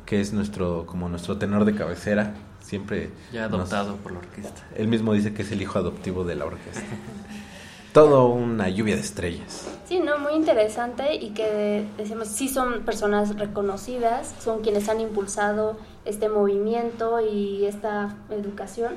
que 0.06 0.22
es 0.22 0.32
nuestro 0.32 0.86
como 0.86 1.10
nuestro 1.10 1.36
tenor 1.36 1.66
de 1.66 1.74
cabecera, 1.74 2.32
siempre 2.60 3.10
ya 3.30 3.44
adoptado 3.44 3.92
nos, 3.92 4.00
por 4.00 4.12
la 4.12 4.20
orquesta. 4.20 4.66
Él 4.74 4.88
mismo 4.88 5.12
dice 5.12 5.34
que 5.34 5.42
es 5.42 5.52
el 5.52 5.60
hijo 5.60 5.78
adoptivo 5.78 6.24
de 6.24 6.36
la 6.36 6.46
orquesta. 6.46 6.80
Todo 7.92 8.26
una 8.26 8.68
lluvia 8.68 8.94
de 8.96 9.00
estrellas. 9.00 9.66
Sí, 9.86 10.00
no, 10.00 10.18
muy 10.18 10.34
interesante 10.34 11.14
y 11.14 11.30
que 11.30 11.86
decimos 11.96 12.28
sí 12.28 12.48
son 12.48 12.84
personas 12.84 13.36
reconocidas, 13.38 14.34
son 14.40 14.60
quienes 14.60 14.88
han 14.88 15.00
impulsado 15.00 15.78
este 16.04 16.28
movimiento 16.28 17.20
y 17.20 17.64
esta 17.64 18.16
educación. 18.30 18.94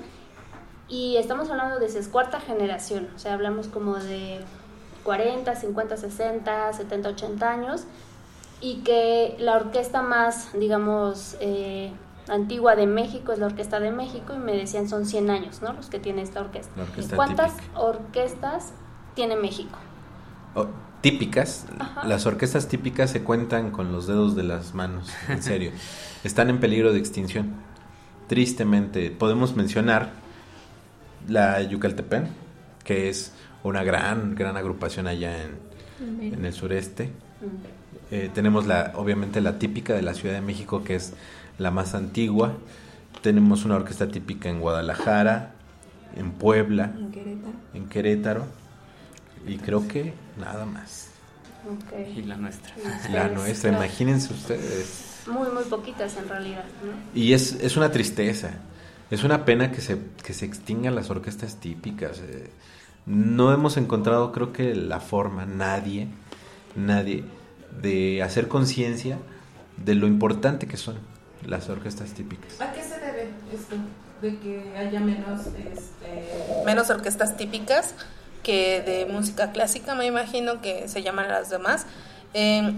Y 0.89 1.15
estamos 1.15 1.49
hablando 1.49 1.79
de 1.79 1.85
esa 1.85 2.11
cuarta 2.11 2.41
generación, 2.41 3.07
o 3.15 3.19
sea, 3.19 3.33
hablamos 3.33 3.67
como 3.67 3.95
de 3.95 4.41
40, 5.03 5.55
50, 5.55 5.95
60, 5.97 6.73
70, 6.73 7.09
80 7.09 7.49
años 7.49 7.85
y 8.59 8.81
que 8.83 9.35
la 9.39 9.55
orquesta 9.55 10.01
más, 10.01 10.49
digamos, 10.53 11.37
eh, 11.39 11.91
antigua 12.27 12.75
de 12.75 12.87
México 12.87 13.31
es 13.31 13.39
la 13.39 13.47
Orquesta 13.47 13.79
de 13.79 13.91
México 13.91 14.33
y 14.35 14.39
me 14.39 14.53
decían 14.55 14.87
son 14.89 15.05
100 15.05 15.29
años, 15.29 15.61
¿no? 15.61 15.73
Los 15.73 15.87
que 15.87 15.99
tiene 15.99 16.21
esta 16.21 16.41
orquesta. 16.41 16.81
orquesta 16.81 17.15
¿Cuántas 17.15 17.55
típica. 17.57 17.79
orquestas 17.79 18.73
tiene 19.15 19.35
México? 19.35 19.77
Oh, 20.55 20.67
típicas, 21.01 21.65
Ajá. 21.79 22.07
las 22.07 22.25
orquestas 22.25 22.67
típicas 22.67 23.09
se 23.09 23.23
cuentan 23.23 23.71
con 23.71 23.91
los 23.91 24.07
dedos 24.07 24.35
de 24.35 24.43
las 24.43 24.73
manos, 24.73 25.09
en 25.29 25.41
serio. 25.43 25.71
Están 26.23 26.49
en 26.49 26.59
peligro 26.59 26.93
de 26.93 26.99
extinción. 26.99 27.53
Tristemente, 28.27 29.11
podemos 29.11 29.55
mencionar 29.55 30.11
la 31.27 31.61
Yucaltepén, 31.61 32.29
que 32.83 33.09
es 33.09 33.33
una 33.63 33.83
gran, 33.83 34.35
gran 34.35 34.57
agrupación 34.57 35.07
allá 35.07 35.43
en, 35.43 35.57
en 36.33 36.45
el 36.45 36.53
sureste. 36.53 37.11
Eh, 38.09 38.29
tenemos 38.33 38.67
la, 38.67 38.93
obviamente 38.95 39.41
la 39.41 39.59
típica 39.59 39.93
de 39.93 40.01
la 40.01 40.13
Ciudad 40.13 40.35
de 40.35 40.41
México, 40.41 40.83
que 40.83 40.95
es 40.95 41.13
la 41.57 41.71
más 41.71 41.95
antigua. 41.95 42.53
Tenemos 43.21 43.65
una 43.65 43.75
orquesta 43.75 44.07
típica 44.07 44.49
en 44.49 44.59
Guadalajara, 44.59 45.51
en 46.15 46.31
Puebla, 46.31 46.91
en 46.95 47.11
Querétaro. 47.11 47.53
En 47.73 47.89
Querétaro 47.89 48.45
y 49.47 49.57
creo 49.57 49.87
que 49.87 50.13
nada 50.39 50.65
más. 50.65 51.09
Okay. 51.85 52.19
Y 52.19 52.23
la 52.23 52.37
nuestra. 52.37 52.73
La 53.11 53.27
nuestra, 53.27 53.71
imagínense 53.71 54.33
ustedes. 54.33 55.21
Muy, 55.27 55.49
muy 55.49 55.63
poquitas 55.63 56.17
en 56.17 56.27
realidad. 56.27 56.63
¿no? 56.83 57.19
Y 57.19 57.33
es, 57.33 57.53
es 57.53 57.77
una 57.77 57.91
tristeza. 57.91 58.49
Es 59.11 59.23
una 59.23 59.45
pena 59.45 59.71
que 59.71 59.81
se, 59.81 59.99
que 60.23 60.33
se 60.33 60.45
extingan 60.45 60.95
las 60.95 61.09
orquestas 61.09 61.57
típicas. 61.57 62.19
eh. 62.19 62.49
No 63.05 63.51
hemos 63.53 63.77
encontrado, 63.77 64.31
creo 64.31 64.53
que, 64.53 64.73
la 64.73 64.99
forma, 64.99 65.45
nadie, 65.45 66.07
nadie, 66.75 67.23
de 67.81 68.23
hacer 68.23 68.47
conciencia 68.47 69.17
de 69.83 69.95
lo 69.95 70.07
importante 70.07 70.67
que 70.67 70.77
son 70.77 70.97
las 71.45 71.69
orquestas 71.69 72.11
típicas. 72.13 72.59
¿A 72.61 72.71
qué 72.71 72.83
se 72.83 72.99
debe 72.99 73.29
esto? 73.53 73.75
De 74.21 74.37
que 74.37 74.77
haya 74.77 74.99
menos, 74.99 75.47
menos 76.65 76.89
orquestas 76.89 77.37
típicas 77.37 77.95
que 78.43 78.81
de 78.81 79.05
música 79.05 79.51
clásica, 79.51 79.95
me 79.95 80.05
imagino 80.05 80.61
que 80.61 80.87
se 80.87 81.03
llaman 81.03 81.27
las 81.27 81.49
demás. 81.49 81.85
Eh, 82.33 82.73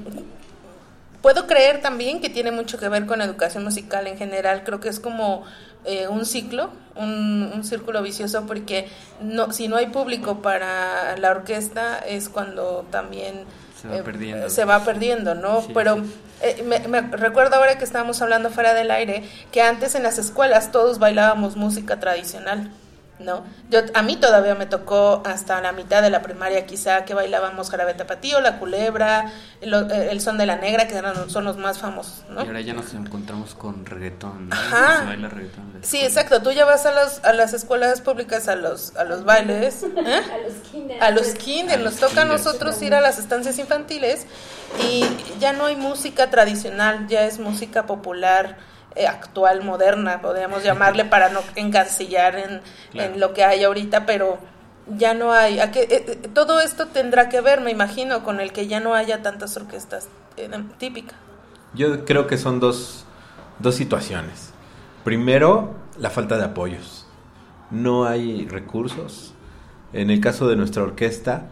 puedo 1.22 1.48
creer 1.48 1.82
también 1.82 2.20
que 2.22 2.30
tiene 2.30 2.52
mucho 2.52 2.78
que 2.78 2.90
ver 2.90 3.06
con 3.06 3.22
educación 3.22 3.64
musical 3.64 4.08
en 4.08 4.18
general. 4.18 4.64
Creo 4.64 4.80
que 4.80 4.90
es 4.90 5.00
como 5.00 5.44
eh, 5.86 6.08
un 6.08 6.26
ciclo, 6.26 6.70
un, 6.96 7.52
un, 7.54 7.64
círculo 7.64 8.02
vicioso, 8.02 8.46
porque 8.46 8.88
no, 9.22 9.52
si 9.52 9.68
no 9.68 9.78
hay 9.78 9.88
público 9.88 10.42
para 10.42 11.18
la 11.18 11.32
orquesta 11.32 12.00
es 12.00 12.30
cuando 12.30 12.86
también 12.90 13.46
se 13.84 13.90
va 13.90 14.04
perdiendo, 14.04 14.46
eh, 14.48 14.50
se 14.50 14.66
va 14.66 14.84
perdiendo 14.84 15.36
¿no? 15.36 15.62
Sí, 15.62 15.72
Pero 15.74 15.96
sí. 15.98 16.14
eh, 16.42 16.64
me, 16.66 16.80
me 16.88 17.02
recuerdo 17.02 17.58
ahora 17.58 17.78
que 17.78 17.84
estábamos 17.84 18.22
hablando 18.22 18.50
fuera 18.50 18.74
del 18.74 18.90
aire 18.92 19.24
que 19.52 19.62
antes 19.62 19.94
en 19.96 20.04
las 20.04 20.18
escuelas 20.18 20.72
todos 20.72 20.98
bailábamos 21.00 21.56
música 21.58 22.00
tradicional. 22.00 22.72
¿No? 23.24 23.44
Yo, 23.70 23.80
a 23.94 24.02
mí 24.02 24.16
todavía 24.18 24.56
me 24.56 24.66
tocó 24.66 25.24
hasta 25.26 25.62
la 25.62 25.72
mitad 25.72 26.02
de 26.02 26.10
la 26.10 26.22
primaria 26.22 26.66
quizá 26.66 27.06
que 27.06 27.14
bailábamos 27.14 27.70
jarabe 27.70 27.94
tapatío, 27.94 28.42
la 28.42 28.60
culebra, 28.60 29.32
el, 29.62 29.74
el 29.74 30.22
son 30.22 30.38
de 30.38 30.46
la 30.46 30.58
negra, 30.58 30.88
que 30.88 30.96
eran, 30.96 31.30
son 31.30 31.44
los 31.44 31.58
más 31.58 31.80
famosos, 31.80 32.26
¿no? 32.30 32.44
Y 32.44 32.48
ahora 32.48 32.62
ya 32.62 32.74
nos 32.74 32.94
encontramos 32.94 33.56
con 33.56 33.86
reggaetón, 33.86 34.50
¿no? 34.50 34.56
Ajá. 34.56 35.00
Se 35.00 35.06
baila 35.06 35.30
reggaetón. 35.30 35.72
en 35.76 35.82
la 35.82 35.88
Sí, 35.88 36.00
exacto. 36.00 36.42
Tú 36.42 36.52
ya 36.52 36.66
vas 36.66 36.86
a, 36.86 36.92
los, 36.94 37.24
a 37.24 37.34
las 37.34 37.54
escuelas 37.54 38.02
públicas, 38.02 38.48
a 38.48 38.56
los, 38.56 38.96
a 38.96 39.04
los 39.04 39.24
bailes, 39.24 39.84
¿eh? 39.84 40.22
A 40.32 40.38
los 40.48 40.54
kinder. 40.72 41.04
a 41.04 41.12
los 41.12 41.28
kinder. 41.36 41.80
Nos 41.80 41.96
toca 41.98 42.22
a 42.22 42.26
nosotros 42.26 42.82
ir 42.82 42.94
a 42.94 43.02
las 43.02 43.20
estancias 43.20 43.58
infantiles 43.60 44.26
y 44.82 45.06
ya 45.40 45.54
no 45.54 45.66
hay 45.66 45.76
música 45.76 46.30
tradicional, 46.30 47.08
ya 47.08 47.26
es 47.26 47.40
música 47.40 47.86
popular. 47.86 48.58
Eh, 48.96 49.08
actual, 49.08 49.64
moderna, 49.64 50.22
podríamos 50.22 50.64
llamarle 50.64 51.06
para 51.06 51.30
no 51.30 51.42
encasillar 51.56 52.36
en, 52.36 52.62
Claro. 52.92 53.14
en 53.14 53.20
lo 53.20 53.34
que 53.34 53.44
hay 53.44 53.64
ahorita, 53.64 54.06
pero 54.06 54.38
ya 54.88 55.14
no 55.14 55.32
hay. 55.34 55.60
¿a 55.60 55.72
qué- 55.72 55.84
eh, 55.90 56.04
eh, 56.08 56.30
todo 56.34 56.60
esto 56.62 56.88
tendrá 56.88 57.30
que 57.30 57.42
ver, 57.42 57.62
me 57.62 57.72
imagino, 57.72 58.24
con 58.24 58.40
el 58.40 58.52
que 58.52 58.68
ya 58.68 58.80
no 58.80 58.94
haya 58.96 59.22
tantas 59.22 59.56
orquestas 59.58 60.08
eh, 60.38 60.50
típicas. 60.78 61.16
Yo 61.74 62.06
creo 62.06 62.28
que 62.28 62.38
son 62.38 62.60
dos, 62.60 63.06
dos 63.60 63.76
situaciones. 63.76 64.52
Primero, 65.04 65.74
la 65.98 66.10
falta 66.10 66.38
de 66.38 66.46
apoyos. 66.46 67.08
No 67.72 68.06
hay 68.06 68.48
recursos. 68.48 69.34
En 69.94 70.10
el 70.10 70.20
caso 70.22 70.48
de 70.48 70.56
nuestra 70.56 70.84
orquesta, 70.84 71.48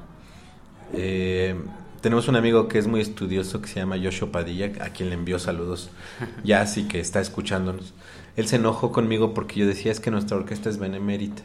eh, 0.93 1.56
tenemos 2.01 2.27
un 2.27 2.35
amigo 2.35 2.67
que 2.67 2.79
es 2.79 2.87
muy 2.87 3.01
estudioso 3.01 3.61
que 3.61 3.67
se 3.67 3.79
llama 3.79 3.97
Yoshio 3.97 4.31
Padilla, 4.31 4.71
a 4.81 4.89
quien 4.89 5.09
le 5.09 5.15
envió 5.15 5.39
saludos, 5.39 5.89
ya 6.43 6.61
así 6.61 6.87
que 6.87 6.99
está 6.99 7.19
escuchándonos. 7.19 7.93
Él 8.35 8.47
se 8.47 8.55
enojó 8.57 8.91
conmigo 8.91 9.33
porque 9.33 9.59
yo 9.59 9.67
decía 9.67 9.91
es 9.91 9.99
que 9.99 10.11
nuestra 10.11 10.37
orquesta 10.37 10.69
es 10.69 10.77
benemérita. 10.77 11.43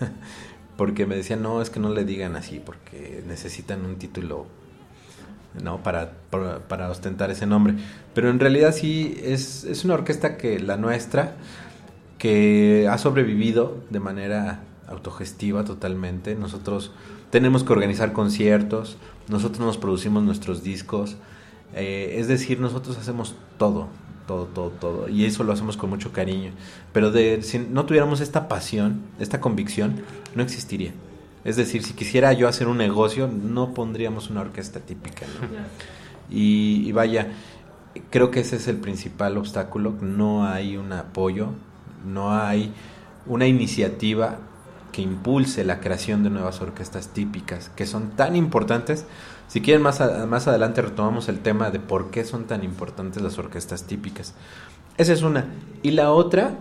porque 0.76 1.06
me 1.06 1.16
decía, 1.16 1.36
no, 1.36 1.62
es 1.62 1.70
que 1.70 1.80
no 1.80 1.90
le 1.90 2.04
digan 2.04 2.36
así, 2.36 2.60
porque 2.64 3.22
necesitan 3.26 3.84
un 3.84 3.96
título 3.96 4.46
¿no? 5.62 5.82
Para, 5.82 6.12
para, 6.30 6.60
para 6.60 6.90
ostentar 6.90 7.30
ese 7.30 7.46
nombre. 7.46 7.74
Pero 8.14 8.30
en 8.30 8.40
realidad 8.40 8.72
sí 8.72 9.18
es, 9.22 9.64
es 9.64 9.84
una 9.84 9.94
orquesta 9.94 10.36
que 10.36 10.58
la 10.58 10.76
nuestra, 10.76 11.34
que 12.18 12.88
ha 12.90 12.98
sobrevivido 12.98 13.78
de 13.90 14.00
manera 14.00 14.60
autogestiva 14.88 15.64
totalmente. 15.64 16.34
Nosotros 16.34 16.92
tenemos 17.32 17.64
que 17.64 17.72
organizar 17.72 18.12
conciertos, 18.12 18.98
nosotros 19.28 19.60
nos 19.60 19.78
producimos 19.78 20.22
nuestros 20.22 20.62
discos, 20.62 21.16
eh, 21.74 22.16
es 22.18 22.28
decir, 22.28 22.60
nosotros 22.60 22.98
hacemos 22.98 23.34
todo, 23.56 23.88
todo, 24.26 24.44
todo, 24.44 24.68
todo, 24.68 25.08
y 25.08 25.24
eso 25.24 25.42
lo 25.42 25.54
hacemos 25.54 25.78
con 25.78 25.88
mucho 25.88 26.12
cariño. 26.12 26.52
Pero 26.92 27.10
de, 27.10 27.42
si 27.42 27.58
no 27.58 27.86
tuviéramos 27.86 28.20
esta 28.20 28.48
pasión, 28.48 29.00
esta 29.18 29.40
convicción, 29.40 30.02
no 30.34 30.42
existiría. 30.42 30.92
Es 31.42 31.56
decir, 31.56 31.82
si 31.84 31.94
quisiera 31.94 32.34
yo 32.34 32.48
hacer 32.48 32.68
un 32.68 32.76
negocio, 32.76 33.28
no 33.28 33.72
pondríamos 33.72 34.28
una 34.28 34.42
orquesta 34.42 34.80
típica. 34.80 35.24
¿no? 35.26 35.48
Y, 36.30 36.86
y 36.86 36.92
vaya, 36.92 37.28
creo 38.10 38.30
que 38.30 38.40
ese 38.40 38.56
es 38.56 38.68
el 38.68 38.76
principal 38.76 39.38
obstáculo. 39.38 39.94
No 40.02 40.46
hay 40.46 40.76
un 40.76 40.92
apoyo, 40.92 41.48
no 42.06 42.34
hay 42.34 42.74
una 43.24 43.46
iniciativa 43.46 44.38
que 44.92 45.02
impulse 45.02 45.64
la 45.64 45.80
creación 45.80 46.22
de 46.22 46.30
nuevas 46.30 46.60
orquestas 46.60 47.08
típicas, 47.08 47.70
que 47.74 47.86
son 47.86 48.10
tan 48.10 48.36
importantes. 48.36 49.06
Si 49.48 49.60
quieren, 49.60 49.82
más, 49.82 50.00
a- 50.00 50.26
más 50.26 50.46
adelante 50.46 50.82
retomamos 50.82 51.28
el 51.28 51.40
tema 51.40 51.70
de 51.70 51.80
por 51.80 52.10
qué 52.10 52.24
son 52.24 52.44
tan 52.44 52.62
importantes 52.62 53.22
las 53.22 53.38
orquestas 53.38 53.84
típicas. 53.84 54.34
Esa 54.98 55.12
es 55.14 55.22
una. 55.22 55.46
Y 55.82 55.92
la 55.92 56.12
otra, 56.12 56.52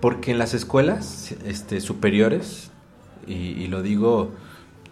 porque 0.00 0.30
en 0.30 0.38
las 0.38 0.54
escuelas 0.54 1.34
este, 1.44 1.80
superiores, 1.80 2.70
y, 3.26 3.34
y 3.34 3.66
lo 3.66 3.82
digo 3.82 4.30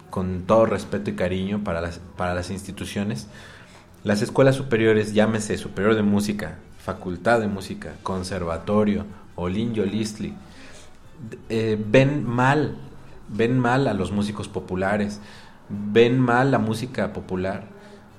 con 0.09 0.41
todo 0.45 0.65
respeto 0.65 1.09
y 1.09 1.15
cariño 1.15 1.63
para 1.63 1.79
las, 1.81 1.99
para 2.17 2.33
las 2.33 2.49
instituciones, 2.51 3.27
las 4.03 4.21
escuelas 4.21 4.55
superiores, 4.55 5.13
llámese 5.13 5.57
Superior 5.57 5.95
de 5.95 6.01
Música, 6.01 6.57
Facultad 6.83 7.39
de 7.39 7.47
Música, 7.47 7.93
Conservatorio, 8.03 9.05
Olin 9.35 9.73
Yolistli, 9.73 10.33
eh, 11.49 11.77
ven 11.89 12.25
mal, 12.27 12.77
ven 13.29 13.59
mal 13.59 13.87
a 13.87 13.93
los 13.93 14.11
músicos 14.11 14.47
populares, 14.47 15.19
ven 15.69 16.19
mal 16.19 16.51
la 16.51 16.59
música 16.59 17.13
popular. 17.13 17.65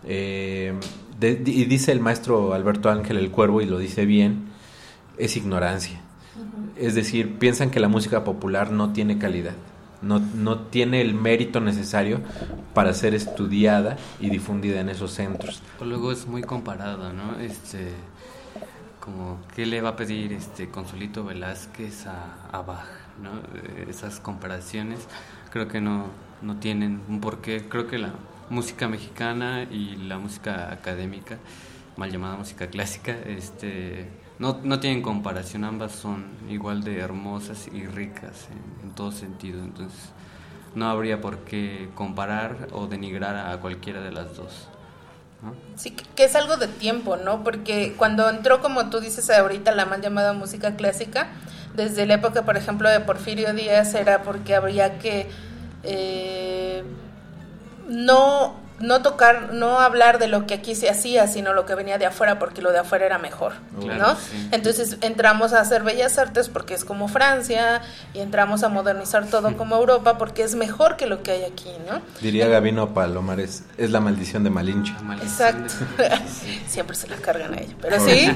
Eh, 0.05 0.75
de- 1.21 1.43
y 1.47 1.65
dice 1.67 1.93
el 1.93 2.01
maestro 2.01 2.55
Alberto 2.55 2.91
Ángel 2.91 3.17
el 3.17 3.31
Cuervo, 3.31 3.61
y 3.61 3.67
lo 3.67 3.79
dice 3.79 4.05
bien, 4.07 4.47
es 5.19 5.37
ignorancia. 5.37 6.01
Es 6.77 6.95
decir, 6.95 7.39
piensan 7.39 7.71
que 7.71 7.79
la 7.81 7.89
música 7.89 8.25
popular 8.25 8.71
no 8.73 8.93
tiene 8.93 9.19
calidad, 9.19 9.53
no, 10.01 10.19
no 10.19 10.61
tiene 10.61 11.01
el 11.03 11.15
mérito 11.15 11.61
necesario 11.61 12.21
para 12.75 12.95
ser 12.95 13.15
estudiada 13.15 13.99
y 14.19 14.31
difundida 14.31 14.81
en 14.81 14.89
esos 14.89 15.13
centros. 15.13 15.63
Luego 15.85 16.11
es 16.11 16.27
muy 16.27 16.43
comparado, 16.43 17.13
¿no? 17.13 17.39
Este, 17.39 17.91
como, 19.03 19.41
¿qué 19.55 19.67
le 19.67 19.81
va 19.81 19.91
a 19.91 19.97
pedir 19.97 20.33
este 20.33 20.71
Consolito 20.71 21.25
Velázquez 21.25 22.07
a, 22.07 22.47
a 22.53 22.63
Bach, 22.63 22.87
¿no? 23.21 23.31
Eh, 23.59 23.87
Esas 23.89 24.21
comparaciones 24.21 25.09
creo 25.51 25.67
que 25.67 25.81
no, 25.81 26.07
no 26.41 26.57
tienen 26.59 27.03
un 27.09 27.21
porqué. 27.21 27.69
Creo 27.69 27.89
que 27.89 27.99
la 27.99 28.13
música 28.49 28.87
mexicana 28.89 29.65
y 29.65 29.97
la 29.97 30.19
música 30.19 30.73
académica, 30.73 31.39
mal 31.97 32.13
llamada 32.13 32.37
música 32.37 32.69
clásica, 32.69 33.13
este, 33.27 34.09
no, 34.39 34.61
no 34.63 34.79
tienen 34.79 35.03
comparación. 35.03 35.65
Ambas 35.65 35.93
son 35.93 36.27
igual 36.49 36.85
de 36.85 36.99
hermosas 37.01 37.69
y 37.73 37.87
ricas 37.87 38.49
en, 38.53 38.89
en 38.89 38.95
todo 38.95 39.11
sentido. 39.11 39.65
Entonces, 39.65 40.13
no 40.77 40.89
habría 40.89 41.21
por 41.21 41.39
qué 41.41 41.91
comparar 41.97 42.69
o 42.73 42.87
denigrar 42.87 43.37
a 43.37 43.59
cualquiera 43.61 44.01
de 44.01 44.13
las 44.13 44.37
dos. 44.37 44.69
Sí, 45.77 45.91
que 45.91 46.05
que 46.15 46.25
es 46.25 46.37
algo 46.37 46.57
de 46.57 46.69
tiempo, 46.69 47.17
¿no? 47.17 47.43
Porque 47.43 47.95
cuando 47.97 48.29
entró, 48.29 48.61
como 48.61 48.91
tú 48.91 49.01
dices 49.01 49.29
ahorita, 49.31 49.73
la 49.73 49.87
mal 49.87 50.01
llamada 50.01 50.33
música 50.33 50.77
clásica, 50.77 51.29
desde 51.75 52.07
la 52.07 52.15
época, 52.15 52.45
por 52.45 52.57
ejemplo, 52.57 52.89
de 52.89 53.01
Porfirio 53.01 53.53
Díaz, 53.55 53.95
era 53.95 54.23
porque 54.23 54.55
habría 54.55 54.99
que 54.99 55.29
eh, 55.83 56.85
no, 57.89 58.55
no 58.83 59.01
tocar, 59.03 59.55
no 59.55 59.81
hablar 59.81 60.19
de 60.19 60.29
lo 60.29 60.47
que 60.47 60.55
aquí 60.55 60.75
se 60.75 60.91
hacía, 60.91 61.27
sino 61.27 61.55
lo 61.55 61.65
que 61.65 61.75
venía 61.75 61.99
de 61.99 62.07
afuera, 62.07 62.39
porque 62.39 62.61
lo 62.61 62.73
de 62.73 62.81
afuera 62.81 63.07
era 63.07 63.19
mejor, 63.19 63.55
Claro, 63.81 63.99
¿no? 63.99 64.17
sí. 64.17 64.49
Entonces 64.53 64.99
entramos 65.01 65.53
a 65.53 65.61
hacer 65.61 65.83
bellas 65.83 66.19
artes 66.19 66.49
porque 66.49 66.75
es 66.75 66.85
como 66.85 67.09
Francia, 67.09 67.81
y 68.13 68.21
entramos 68.21 68.63
a 68.63 68.69
modernizar 68.69 69.27
todo 69.27 69.57
como 69.57 69.77
Europa 69.77 70.19
porque 70.19 70.43
es 70.43 70.55
mejor 70.55 70.97
que 70.97 71.07
lo 71.07 71.23
que 71.23 71.31
hay 71.31 71.45
aquí, 71.45 71.71
¿no? 71.89 72.03
Diría 72.21 72.49
Gabino 72.49 72.93
Palomares, 72.93 73.65
es 73.79 73.91
la 73.91 74.01
maldición 74.01 74.45
de 74.45 74.51
Malinche. 74.51 74.93
Maldición 75.03 75.67
Exacto. 75.67 75.75
Siempre 76.67 76.97
se 76.97 77.09
la 77.09 77.17
cargan 77.17 77.55
a 77.55 77.59
ella. 77.59 77.75
Pero 77.81 77.99
sí, 78.01 78.29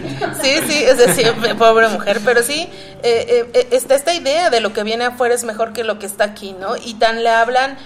sí, 0.43 0.51
sí, 0.69 0.85
es 0.85 0.99
decir, 0.99 1.33
pobre 1.59 1.89
mujer. 1.89 2.21
Pero 2.25 2.43
sí, 2.43 2.69
eh, 3.03 3.27
eh, 3.29 3.51
eh, 3.55 3.69
está 3.73 3.95
esta 3.95 4.15
idea 4.15 4.51
de 4.51 4.61
lo 4.61 4.73
que 4.73 4.83
viene 4.83 5.05
afuera 5.05 5.35
es 5.35 5.45
mejor 5.45 5.73
que 5.73 5.85
lo 5.85 5.99
que 5.99 6.07
está 6.07 6.25
aquí, 6.25 6.53
¿no? 6.59 6.77
Y 6.77 6.95
tan 6.95 7.23
le 7.23 7.31
hablan, 7.31 7.77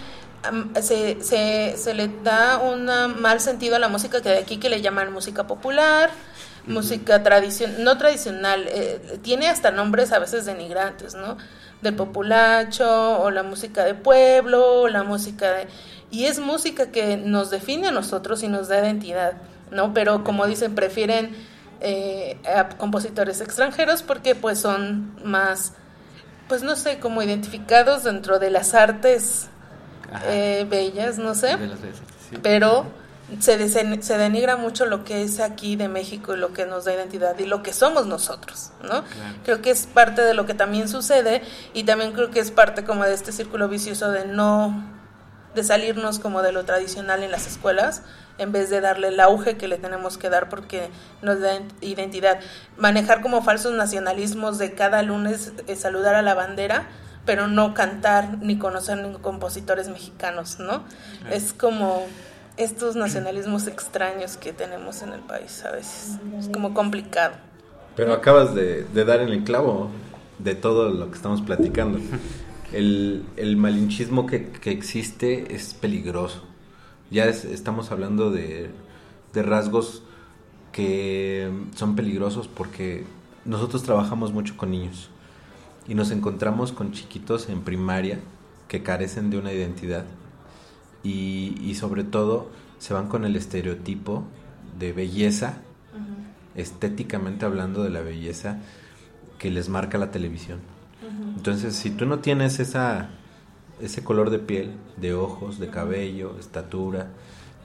se, 0.80 1.22
se, 1.22 1.74
se 1.76 1.94
le 1.94 2.08
da 2.22 2.58
un 2.58 2.86
mal 3.20 3.40
sentido 3.40 3.76
a 3.76 3.78
la 3.78 3.88
música 3.88 4.20
que 4.22 4.30
de 4.30 4.38
aquí 4.38 4.56
que 4.58 4.70
le 4.70 4.80
llaman 4.80 5.12
música 5.12 5.46
popular, 5.46 6.10
música 6.66 7.22
tradicional, 7.22 7.84
no 7.84 7.98
tradicional, 7.98 8.66
eh, 8.68 9.18
tiene 9.22 9.48
hasta 9.48 9.70
nombres 9.70 10.12
a 10.12 10.18
veces 10.18 10.46
denigrantes, 10.46 11.14
¿no? 11.14 11.36
Del 11.82 11.94
populacho, 11.94 13.20
o 13.20 13.30
la 13.30 13.42
música 13.42 13.84
de 13.84 13.94
pueblo, 13.94 14.82
o 14.82 14.88
la 14.88 15.02
música 15.02 15.52
de... 15.52 15.68
Y 16.10 16.24
es 16.24 16.40
música 16.40 16.90
que 16.90 17.16
nos 17.16 17.50
define 17.50 17.88
a 17.88 17.92
nosotros 17.92 18.42
y 18.42 18.48
nos 18.48 18.68
da 18.68 18.80
identidad, 18.80 19.34
¿no? 19.70 19.94
Pero 19.94 20.24
como 20.24 20.46
dicen, 20.46 20.74
prefieren 20.74 21.36
eh, 21.80 22.38
a 22.44 22.68
compositores 22.68 23.40
extranjeros 23.40 24.02
porque 24.02 24.34
pues 24.34 24.58
son 24.58 25.14
más 25.24 25.72
pues 26.50 26.64
no 26.64 26.74
sé, 26.74 26.98
como 26.98 27.22
identificados 27.22 28.02
dentro 28.02 28.40
de 28.40 28.50
las 28.50 28.74
artes. 28.74 29.49
Eh, 30.26 30.66
bellas, 30.68 31.18
no 31.18 31.34
sé, 31.34 31.56
De 31.56 31.66
las 31.66 31.80
veces, 31.80 32.00
sí. 32.30 32.36
pero 32.42 32.86
se, 33.40 33.58
desen- 33.58 34.00
se 34.02 34.18
denigra 34.18 34.56
mucho 34.56 34.86
lo 34.86 35.04
que 35.04 35.22
es 35.22 35.38
aquí 35.40 35.76
de 35.76 35.88
México 35.88 36.34
y 36.34 36.36
lo 36.38 36.52
que 36.52 36.66
nos 36.66 36.84
da 36.84 36.94
identidad 36.94 37.38
y 37.38 37.46
lo 37.46 37.62
que 37.62 37.72
somos 37.72 38.06
nosotros, 38.06 38.70
¿no? 38.82 39.04
Creo 39.44 39.62
que 39.62 39.70
es 39.70 39.86
parte 39.86 40.22
de 40.22 40.34
lo 40.34 40.46
que 40.46 40.54
también 40.54 40.88
sucede 40.88 41.42
y 41.72 41.84
también 41.84 42.12
creo 42.12 42.30
que 42.30 42.40
es 42.40 42.50
parte 42.50 42.84
como 42.84 43.04
de 43.04 43.14
este 43.14 43.30
círculo 43.32 43.68
vicioso 43.68 44.10
de 44.10 44.24
no, 44.26 44.84
de 45.54 45.62
salirnos 45.62 46.18
como 46.18 46.42
de 46.42 46.50
lo 46.52 46.64
tradicional 46.64 47.22
en 47.22 47.30
las 47.30 47.46
escuelas 47.46 48.02
en 48.38 48.52
vez 48.52 48.70
de 48.70 48.80
darle 48.80 49.08
el 49.08 49.20
auge 49.20 49.56
que 49.58 49.68
le 49.68 49.76
tenemos 49.76 50.16
que 50.16 50.30
dar 50.30 50.48
porque 50.48 50.88
nos 51.20 51.40
da 51.40 51.50
identidad. 51.82 52.40
Manejar 52.78 53.20
como 53.20 53.42
falsos 53.42 53.72
nacionalismos 53.74 54.56
de 54.58 54.72
cada 54.74 55.02
lunes 55.02 55.52
eh, 55.66 55.76
saludar 55.76 56.14
a 56.14 56.22
la 56.22 56.32
bandera, 56.34 56.86
pero 57.26 57.48
no 57.48 57.74
cantar 57.74 58.38
ni 58.42 58.58
conocer 58.58 58.98
ni 58.98 59.12
compositores 59.18 59.88
mexicanos, 59.88 60.58
¿no? 60.58 60.82
Es 61.30 61.52
como 61.52 62.06
estos 62.56 62.96
nacionalismos 62.96 63.66
extraños 63.66 64.36
que 64.36 64.52
tenemos 64.52 65.02
en 65.02 65.12
el 65.12 65.20
país 65.20 65.64
a 65.64 65.70
veces. 65.72 66.18
Es 66.38 66.48
como 66.48 66.74
complicado. 66.74 67.34
Pero 67.96 68.12
acabas 68.14 68.54
de, 68.54 68.84
de 68.84 69.04
dar 69.04 69.20
en 69.20 69.28
el 69.28 69.44
clavo 69.44 69.90
de 70.38 70.54
todo 70.54 70.88
lo 70.90 71.10
que 71.10 71.16
estamos 71.16 71.42
platicando. 71.42 71.98
El, 72.72 73.24
el 73.36 73.56
malinchismo 73.56 74.26
que, 74.26 74.48
que 74.52 74.70
existe 74.70 75.56
es 75.56 75.74
peligroso. 75.74 76.44
Ya 77.10 77.24
es- 77.24 77.44
estamos 77.44 77.90
hablando 77.90 78.30
de, 78.30 78.70
de 79.32 79.42
rasgos 79.42 80.04
que 80.70 81.50
son 81.74 81.96
peligrosos 81.96 82.46
porque 82.48 83.04
nosotros 83.44 83.82
trabajamos 83.82 84.32
mucho 84.32 84.56
con 84.56 84.70
niños 84.70 85.10
y 85.88 85.94
nos 85.94 86.10
encontramos 86.10 86.72
con 86.72 86.92
chiquitos 86.92 87.48
en 87.48 87.62
primaria 87.62 88.20
que 88.68 88.82
carecen 88.82 89.30
de 89.30 89.38
una 89.38 89.52
identidad 89.52 90.04
y, 91.02 91.56
y 91.60 91.74
sobre 91.74 92.04
todo 92.04 92.50
se 92.78 92.94
van 92.94 93.08
con 93.08 93.24
el 93.24 93.36
estereotipo 93.36 94.24
de 94.78 94.92
belleza 94.92 95.62
estéticamente 96.54 97.44
hablando 97.44 97.82
de 97.82 97.90
la 97.90 98.00
belleza 98.00 98.58
que 99.38 99.50
les 99.50 99.68
marca 99.68 99.98
la 99.98 100.10
televisión. 100.10 100.58
Entonces, 101.36 101.74
si 101.74 101.90
tú 101.90 102.06
no 102.06 102.18
tienes 102.18 102.60
esa 102.60 103.10
ese 103.80 104.04
color 104.04 104.28
de 104.28 104.38
piel, 104.38 104.72
de 104.98 105.14
ojos, 105.14 105.58
de 105.58 105.70
cabello, 105.70 106.36
estatura, 106.38 107.08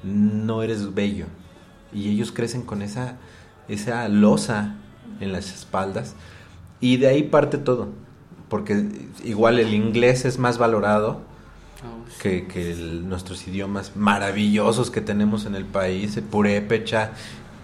no 0.04 0.63
eres 0.63 0.93
bello. 0.93 1.25
Y 1.93 2.10
ellos 2.10 2.32
crecen 2.32 2.62
con 2.62 2.82
esa 2.82 3.17
esa 3.67 4.08
losa 4.08 4.75
en 5.19 5.32
las 5.32 5.54
espaldas 5.54 6.15
y 6.81 6.97
de 6.97 7.07
ahí 7.07 7.23
parte 7.23 7.57
todo, 7.57 7.89
porque 8.49 8.85
igual 9.23 9.59
el 9.59 9.73
inglés 9.73 10.25
es 10.25 10.38
más 10.39 10.57
valorado 10.57 11.21
Oh, 11.83 12.21
que, 12.21 12.47
que 12.47 12.71
el- 12.71 13.07
nuestros 13.09 13.47
idiomas 13.47 13.91
maravillosos 13.95 14.89
que 14.89 15.01
tenemos 15.01 15.45
en 15.45 15.55
el 15.55 15.65
país, 15.65 16.19
purépecha, 16.31 17.11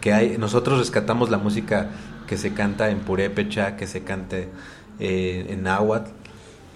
que 0.01 0.13
hay, 0.13 0.37
nosotros 0.37 0.77
rescatamos 0.79 1.29
la 1.29 1.37
música 1.37 1.89
que 2.27 2.37
se 2.37 2.53
canta 2.53 2.89
en 2.91 2.99
purépecha, 2.99 3.77
que 3.77 3.87
se 3.87 4.03
cante 4.03 4.49
eh, 4.99 5.47
en 5.49 5.63
náhuatl 5.63 6.11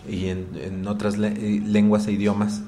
y 0.09 0.27
en, 0.27 0.47
en 0.63 0.87
otras 0.87 1.17
le- 1.17 1.27
eh, 1.27 1.61
lenguas 1.65 2.07
e 2.07 2.13
idiomas. 2.13 2.61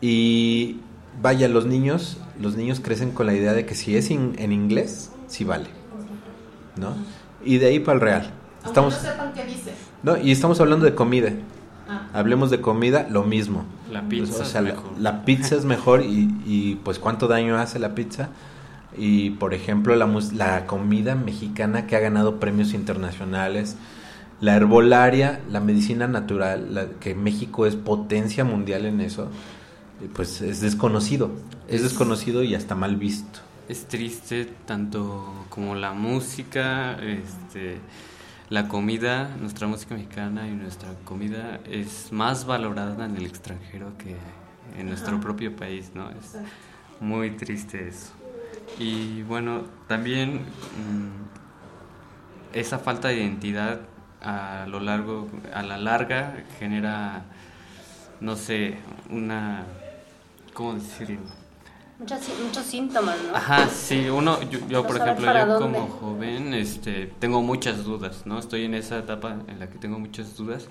Y 0.00 0.80
vaya, 1.22 1.48
los 1.48 1.64
niños, 1.66 2.18
los 2.40 2.56
niños 2.56 2.80
crecen 2.80 3.12
con 3.12 3.26
la 3.26 3.34
idea 3.34 3.52
de 3.54 3.64
que 3.66 3.74
si 3.74 3.96
es 3.96 4.10
in- 4.10 4.34
en 4.38 4.52
inglés, 4.52 5.10
sí 5.26 5.44
vale, 5.44 5.68
¿no? 6.76 6.94
Y 7.44 7.58
de 7.58 7.66
ahí 7.68 7.78
para 7.80 7.94
el 7.94 8.00
real. 8.00 8.30
Estamos, 8.66 8.94
sepan 8.94 9.32
qué 9.32 9.44
dice. 9.44 9.72
no, 10.02 10.16
y 10.18 10.30
estamos 10.32 10.60
hablando 10.60 10.84
de 10.84 10.94
comida. 10.94 11.30
Ah. 11.88 12.08
Hablemos 12.12 12.50
de 12.50 12.60
comida, 12.60 13.06
lo 13.10 13.22
mismo. 13.22 13.64
La 13.92 14.02
pizza 14.08 14.42
O 14.42 14.44
sea, 14.44 14.60
es 14.60 14.66
la, 14.66 14.72
mejor. 14.74 14.90
la 14.98 15.24
pizza 15.24 15.54
es 15.54 15.64
mejor 15.64 16.02
y, 16.02 16.28
y, 16.44 16.80
pues 16.84 16.98
cuánto 16.98 17.28
daño 17.28 17.56
hace 17.58 17.78
la 17.78 17.94
pizza. 17.94 18.28
Y 18.98 19.30
por 19.30 19.54
ejemplo, 19.54 19.94
la, 19.94 20.06
mus- 20.06 20.32
la 20.32 20.66
comida 20.66 21.14
mexicana 21.14 21.86
que 21.86 21.94
ha 21.96 22.00
ganado 22.00 22.40
premios 22.40 22.72
internacionales, 22.74 23.76
la 24.40 24.56
herbolaria, 24.56 25.40
la 25.50 25.60
medicina 25.60 26.08
natural, 26.08 26.74
la- 26.74 26.86
que 26.98 27.14
México 27.14 27.66
es 27.66 27.76
potencia 27.76 28.42
mundial 28.44 28.84
en 28.86 29.00
eso, 29.00 29.28
eh, 30.02 30.08
pues 30.12 30.40
es 30.40 30.60
desconocido. 30.62 31.30
Es 31.68 31.82
desconocido 31.82 32.42
y 32.42 32.54
hasta 32.54 32.74
mal 32.74 32.96
visto. 32.96 33.40
Es 33.68 33.86
triste 33.86 34.48
tanto 34.66 35.32
como 35.50 35.74
la 35.74 35.92
música, 35.92 36.92
este, 37.02 37.78
la 38.48 38.68
comida, 38.68 39.36
nuestra 39.40 39.66
música 39.66 39.94
mexicana 39.94 40.46
y 40.46 40.52
nuestra 40.52 40.90
comida 41.04 41.60
es 41.68 42.12
más 42.12 42.46
valorada 42.46 43.06
en 43.06 43.16
el 43.16 43.26
extranjero 43.26 43.96
que 43.98 44.16
en 44.78 44.86
nuestro 44.88 45.20
propio 45.20 45.54
país, 45.56 45.90
¿no? 45.94 46.10
Es 46.10 46.36
muy 47.00 47.30
triste 47.30 47.88
eso. 47.88 48.12
Y 48.78 49.22
bueno, 49.22 49.64
también 49.88 50.36
mm, 50.36 51.26
esa 52.52 52.78
falta 52.78 53.08
de 53.08 53.16
identidad 53.16 53.80
a 54.22 54.66
lo 54.68 54.80
largo, 54.80 55.28
a 55.52 55.62
la 55.62 55.78
larga 55.78 56.44
genera, 56.58 57.24
no 58.20 58.36
sé, 58.36 58.78
una, 59.10 59.64
¿cómo 60.54 60.74
decirlo? 60.74 61.20
Muchas, 61.98 62.28
muchos 62.44 62.64
síntomas, 62.64 63.16
¿no? 63.22 63.34
Ajá, 63.34 63.68
sí, 63.68 64.08
uno, 64.10 64.40
yo, 64.50 64.58
yo, 64.68 64.82
No 64.82 64.86
por 64.86 64.96
ejemplo, 64.96 65.32
yo 65.32 65.46
dónde. 65.46 65.78
como 65.78 65.88
joven, 65.88 66.52
este, 66.52 67.06
tengo 67.18 67.40
muchas 67.42 67.84
dudas, 67.84 68.26
¿no? 68.26 68.38
Estoy 68.38 68.64
en 68.64 68.74
esa 68.74 68.98
etapa 68.98 69.38
en 69.48 69.58
la 69.58 69.70
que 69.70 69.78
tengo 69.78 69.98
muchas 69.98 70.36
dudas 70.36 70.68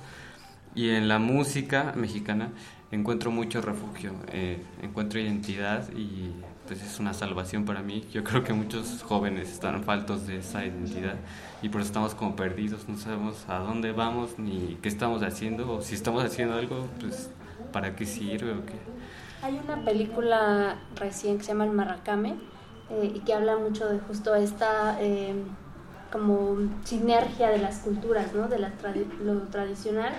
y 0.76 0.90
en 0.90 1.08
la 1.08 1.18
música 1.18 1.94
mexicana 1.96 2.52
encuentro 2.92 3.32
mucho 3.32 3.62
refugio, 3.62 4.14
eh, 4.32 4.62
encuentro 4.84 5.20
identidad 5.20 5.90
y 5.94 6.32
pues 6.68 6.82
es 6.82 7.00
una 7.00 7.14
salvación 7.14 7.66
para 7.66 7.82
mí. 7.82 8.06
Yo 8.14 8.24
creo 8.24 8.44
que 8.44 8.54
muchos 8.54 9.02
jóvenes 9.04 9.52
están 9.52 9.84
faltos 9.84 10.28
de 10.28 10.38
esa 10.40 10.66
identidad 10.66 11.16
y 11.62 11.70
por 11.70 11.82
eso 11.82 11.88
estamos 11.88 12.14
como 12.14 12.36
perdidos, 12.36 12.88
no 12.88 12.98
sabemos 12.98 13.46
a 13.48 13.60
dónde 13.60 13.92
vamos 13.92 14.38
ni 14.38 14.78
qué 14.82 14.90
estamos 14.90 15.24
haciendo 15.24 15.72
o 15.72 15.82
si 15.82 15.96
estamos 15.96 16.24
haciendo 16.24 16.56
algo, 16.56 16.88
pues 17.00 17.30
para 17.72 17.96
qué 17.96 18.06
sirve 18.06 18.52
o 18.52 18.66
qué. 18.66 18.95
Hay 19.46 19.62
una 19.64 19.86
película 19.86 20.78
recién 20.96 21.38
que 21.38 21.44
se 21.44 21.50
llama 21.50 21.66
El 21.66 21.72
Marracame 21.72 22.34
eh, 22.90 23.12
y 23.14 23.20
que 23.20 23.32
habla 23.36 23.58
mucho 23.58 23.88
de 23.88 24.00
justo 24.00 24.34
esta 24.34 24.98
eh, 25.00 25.36
como 26.12 26.58
sinergia 26.84 27.50
de 27.52 27.60
las 27.60 27.78
culturas, 27.78 28.34
¿no? 28.34 28.48
De 28.48 28.58
la 28.58 28.72
tradi- 28.82 29.06
lo 29.20 29.42
tradicional 29.52 30.14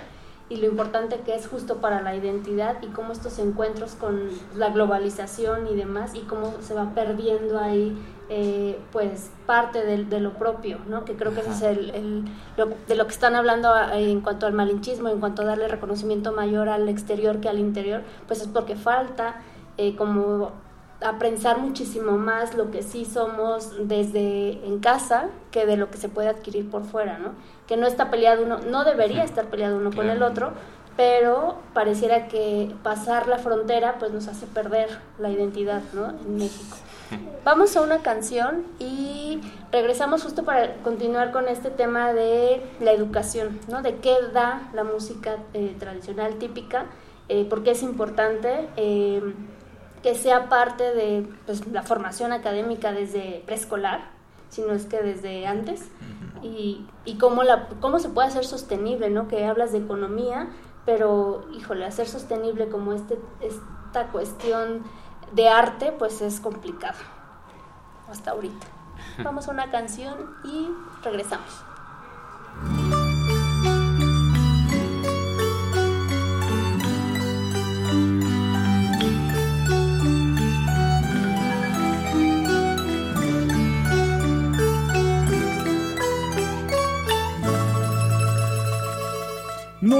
y 0.47 0.55
lo 0.61 0.67
importante 0.67 1.17
que 1.25 1.35
es 1.35 1.45
justo 1.45 1.81
para 1.81 2.01
la 2.01 2.15
identidad 2.15 2.81
y 2.81 2.87
cómo 2.87 3.11
estos 3.11 3.37
encuentros 3.39 3.95
con 3.95 4.29
la 4.55 4.69
globalización 4.69 5.67
y 5.67 5.75
demás 5.75 6.15
y 6.15 6.21
cómo 6.21 6.53
se 6.61 6.73
va 6.73 6.91
perdiendo 6.95 7.59
ahí 7.59 7.97
eh, 8.29 8.77
pues 8.91 9.29
parte 9.45 9.85
de, 9.85 10.03
de 10.03 10.19
lo 10.19 10.33
propio, 10.33 10.79
¿no? 10.87 11.05
Que 11.05 11.15
creo 11.15 11.33
que 11.33 11.39
ese 11.41 11.51
es 11.51 11.61
el, 11.61 11.89
el- 11.91 12.25
lo- 12.57 12.69
de 12.87 12.95
lo 12.95 13.05
que 13.07 13.13
están 13.13 13.35
hablando 13.35 13.73
a- 13.73 13.97
en 13.97 14.19
cuanto 14.21 14.45
al 14.47 14.53
malinchismo, 14.53 15.07
en 15.09 15.19
cuanto 15.19 15.43
a 15.43 15.45
darle 15.45 15.67
reconocimiento 15.67 16.31
mayor 16.33 16.67
al 16.69 16.89
exterior 16.89 17.39
que 17.39 17.47
al 17.49 17.57
interior, 17.59 18.01
pues 18.27 18.41
es 18.41 18.47
porque 18.47 18.75
falta 18.75 19.35
eh, 19.77 19.95
como 19.95 20.51
aprensar 20.99 21.59
muchísimo 21.59 22.17
más 22.17 22.55
lo 22.55 22.71
que 22.71 22.81
sí 22.81 23.05
somos 23.05 23.71
desde 23.87 24.65
en 24.65 24.79
casa 24.79 25.29
que 25.51 25.65
de 25.67 25.77
lo 25.77 25.91
que 25.91 25.97
se 25.97 26.09
puede 26.09 26.27
adquirir 26.27 26.69
por 26.69 26.83
fuera, 26.83 27.19
¿no? 27.19 27.29
Que 27.67 27.77
no 27.77 27.85
está 27.87 28.09
peleado 28.09 28.43
uno, 28.43 28.57
no 28.69 28.83
debería 28.83 29.23
estar 29.23 29.45
peleado 29.45 29.77
uno 29.77 29.91
con 29.91 30.09
el 30.09 30.23
otro, 30.23 30.51
pero 30.97 31.55
pareciera 31.75 32.27
que 32.27 32.73
pasar 32.81 33.27
la 33.27 33.37
frontera 33.37 33.97
pues 33.99 34.11
nos 34.11 34.27
hace 34.27 34.47
perder 34.47 34.89
la 35.19 35.29
identidad, 35.29 35.81
¿no? 35.93 36.09
En 36.09 36.37
México. 36.37 36.77
Vamos 37.47 37.77
a 37.77 37.81
una 37.81 37.99
canción 37.99 38.65
y 38.77 39.39
regresamos 39.71 40.23
justo 40.23 40.43
para 40.43 40.75
continuar 40.83 41.31
con 41.31 41.47
este 41.47 41.69
tema 41.69 42.11
de 42.11 42.61
la 42.81 42.91
educación, 42.91 43.59
¿no? 43.69 43.81
De 43.81 43.95
qué 43.95 44.15
da 44.33 44.69
la 44.73 44.83
música 44.83 45.37
eh, 45.53 45.73
tradicional 45.79 46.35
típica, 46.39 46.87
eh, 47.29 47.45
porque 47.49 47.71
es 47.71 47.83
importante 47.83 48.67
eh, 48.75 49.21
que 50.03 50.15
sea 50.15 50.49
parte 50.49 50.93
de 50.93 51.25
pues, 51.45 51.65
la 51.67 51.83
formación 51.83 52.33
académica 52.33 52.91
desde 52.91 53.43
preescolar, 53.45 54.09
si 54.49 54.61
no 54.61 54.73
es 54.73 54.85
que 54.85 55.01
desde 55.01 55.47
antes, 55.47 55.85
y, 56.43 56.85
y 57.05 57.17
cómo, 57.17 57.43
la, 57.43 57.69
cómo 57.79 57.99
se 57.99 58.09
puede 58.09 58.27
hacer 58.27 58.45
sostenible, 58.45 59.09
¿no? 59.09 59.29
Que 59.29 59.45
hablas 59.45 59.71
de 59.71 59.77
economía, 59.77 60.49
pero, 60.85 61.45
híjole, 61.53 61.85
hacer 61.85 62.07
sostenible 62.07 62.67
como 62.67 62.93
este, 62.93 63.17
esta 63.41 64.07
cuestión 64.07 64.83
de 65.31 65.49
arte, 65.49 65.91
pues 65.91 66.21
es 66.21 66.39
complicado. 66.39 66.97
Hasta 68.09 68.31
ahorita. 68.31 68.67
Vamos 69.23 69.47
a 69.47 69.51
una 69.51 69.71
canción 69.71 70.35
y 70.43 70.69
regresamos. 71.03 71.63
No 89.81 89.97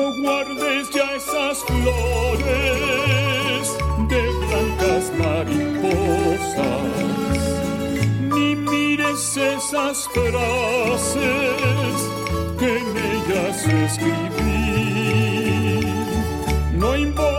las 1.34 1.64
flores 1.64 3.17
de 4.08 4.22
blancas 4.46 5.12
mariposas, 5.18 6.56
ni 8.34 8.56
mires 8.56 9.38
esas 9.38 10.08
frases 10.10 11.18
que 12.60 12.70
en 12.78 12.88
ellas 13.14 13.58
escribí. 13.68 14.28
No 16.74 16.96
invoques 16.96 17.37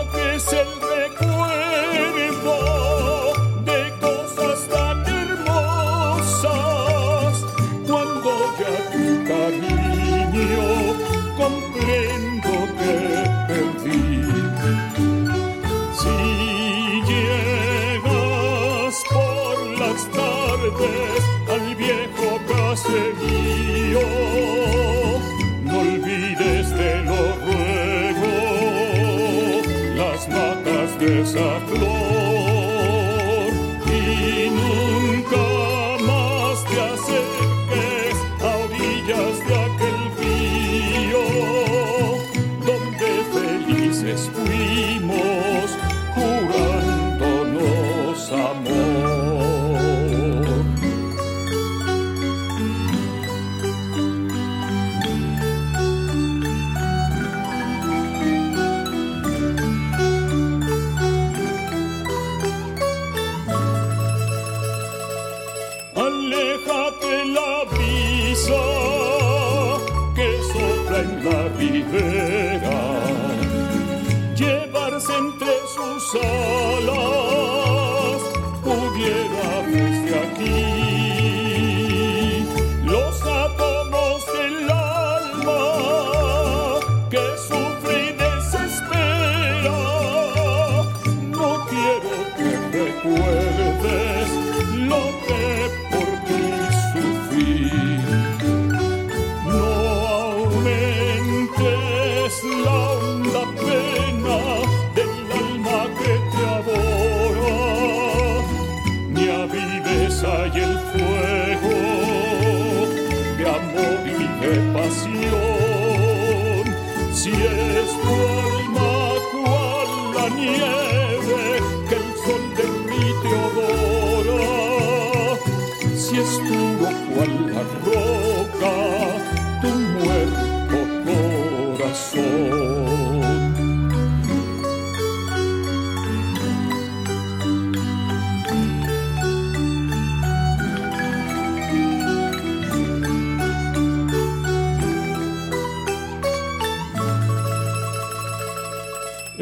amor 113.59 114.07
y 114.07 114.47
de 114.47 114.73
pasión. 114.73 115.48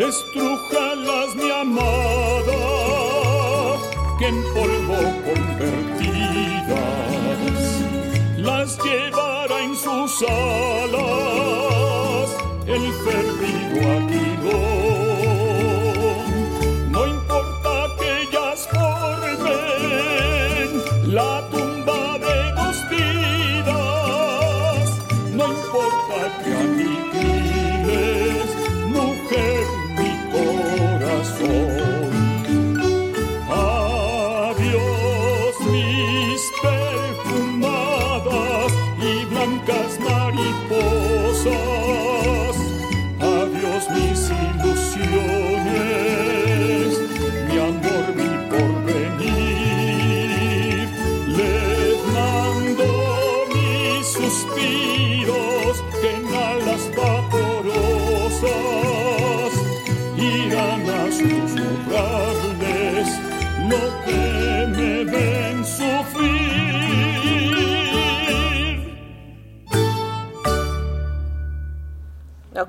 Estrújalas, 0.08 1.34
mi 1.34 1.50
amada, 1.50 2.60
que 4.20 4.26
en 4.28 4.42
polvo 4.54 4.98
convertidas 5.26 6.70
las 8.38 8.78
llevará 8.84 9.58
en 9.64 9.74
sus 9.74 10.22
alas 10.22 11.08
el 12.68 12.84
perdido 13.04 13.80
aguilón. 13.96 14.25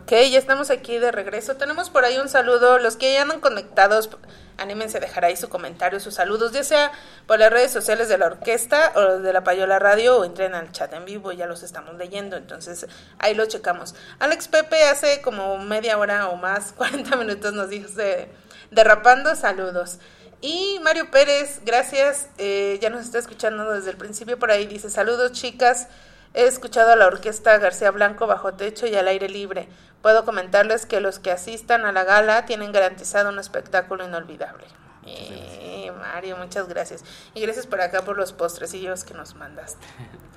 Ok, 0.08 0.14
ya 0.32 0.40
estamos 0.40 0.70
aquí 0.70 1.00
de 1.00 1.12
regreso. 1.12 1.58
Tenemos 1.58 1.90
por 1.90 2.06
ahí 2.06 2.18
un 2.18 2.30
saludo. 2.30 2.80
Los 2.80 2.96
que 2.96 3.12
ya 3.12 3.24
andan 3.24 3.42
conectados, 3.42 4.10
anímense 4.56 5.00
a 5.00 5.02
dejar 5.02 5.26
ahí 5.26 5.36
su 5.36 5.50
comentario, 5.50 6.00
sus 6.00 6.14
saludos, 6.14 6.54
ya 6.54 6.64
sea 6.64 6.94
por 7.26 7.40
las 7.40 7.52
redes 7.52 7.72
sociales 7.74 8.08
de 8.08 8.18
la 8.18 8.28
orquesta 8.28 8.94
o 8.96 9.20
de 9.20 9.34
la 9.34 9.44
Payola 9.44 9.80
Radio 9.80 10.20
o 10.20 10.24
entren 10.24 10.56
al 10.56 10.72
chat 10.72 10.94
en 10.94 11.04
vivo, 11.04 11.34
ya 11.34 11.46
los 11.46 11.62
estamos 11.62 11.96
leyendo. 11.96 12.38
Entonces 12.38 12.88
ahí 13.20 13.36
lo 13.36 13.48
checamos. 13.48 13.96
Alex 14.20 14.48
Pepe 14.48 14.82
hace 14.86 15.20
como 15.22 15.58
media 15.58 15.98
hora 15.98 16.30
o 16.30 16.38
más, 16.38 16.72
40 16.78 17.18
minutos 17.18 17.52
nos 17.52 17.70
dijo 17.70 17.90
de, 17.90 18.30
derrapando 18.72 19.36
saludos. 19.36 20.00
Y 20.40 20.80
Mario 20.84 21.12
Pérez, 21.12 21.60
gracias, 21.66 22.30
eh, 22.38 22.80
ya 22.82 22.90
nos 22.90 23.02
está 23.02 23.20
escuchando 23.20 23.74
desde 23.74 23.90
el 23.90 23.98
principio 23.98 24.40
por 24.40 24.52
ahí. 24.52 24.68
Dice 24.68 24.90
saludos 24.90 25.34
chicas. 25.34 25.90
He 26.34 26.46
escuchado 26.46 26.92
a 26.92 26.96
la 26.96 27.08
orquesta 27.08 27.58
García 27.58 27.92
Blanco 27.92 28.28
bajo 28.28 28.54
techo 28.54 28.88
y 28.88 28.96
al 28.96 29.08
aire 29.08 29.30
libre. 29.30 29.70
Puedo 30.02 30.26
comentarles 30.26 30.86
que 30.86 31.02
los 31.02 31.20
que 31.20 31.32
asistan 31.32 31.86
a 31.86 31.92
la 31.92 32.04
gala 32.04 32.46
tienen 32.46 32.72
garantizado 32.72 33.30
un 33.30 33.40
espectáculo 33.40 34.06
inolvidable. 34.06 34.66
Eh, 35.06 35.92
Mario, 35.98 36.38
muchas 36.38 36.68
gracias. 36.68 37.04
Y 37.34 37.42
gracias 37.42 37.66
por 37.66 37.82
acá 37.82 38.04
por 38.04 38.18
los 38.18 38.34
postrecillos 38.34 39.04
que 39.04 39.14
nos 39.14 39.36
mandaste. 39.36 39.86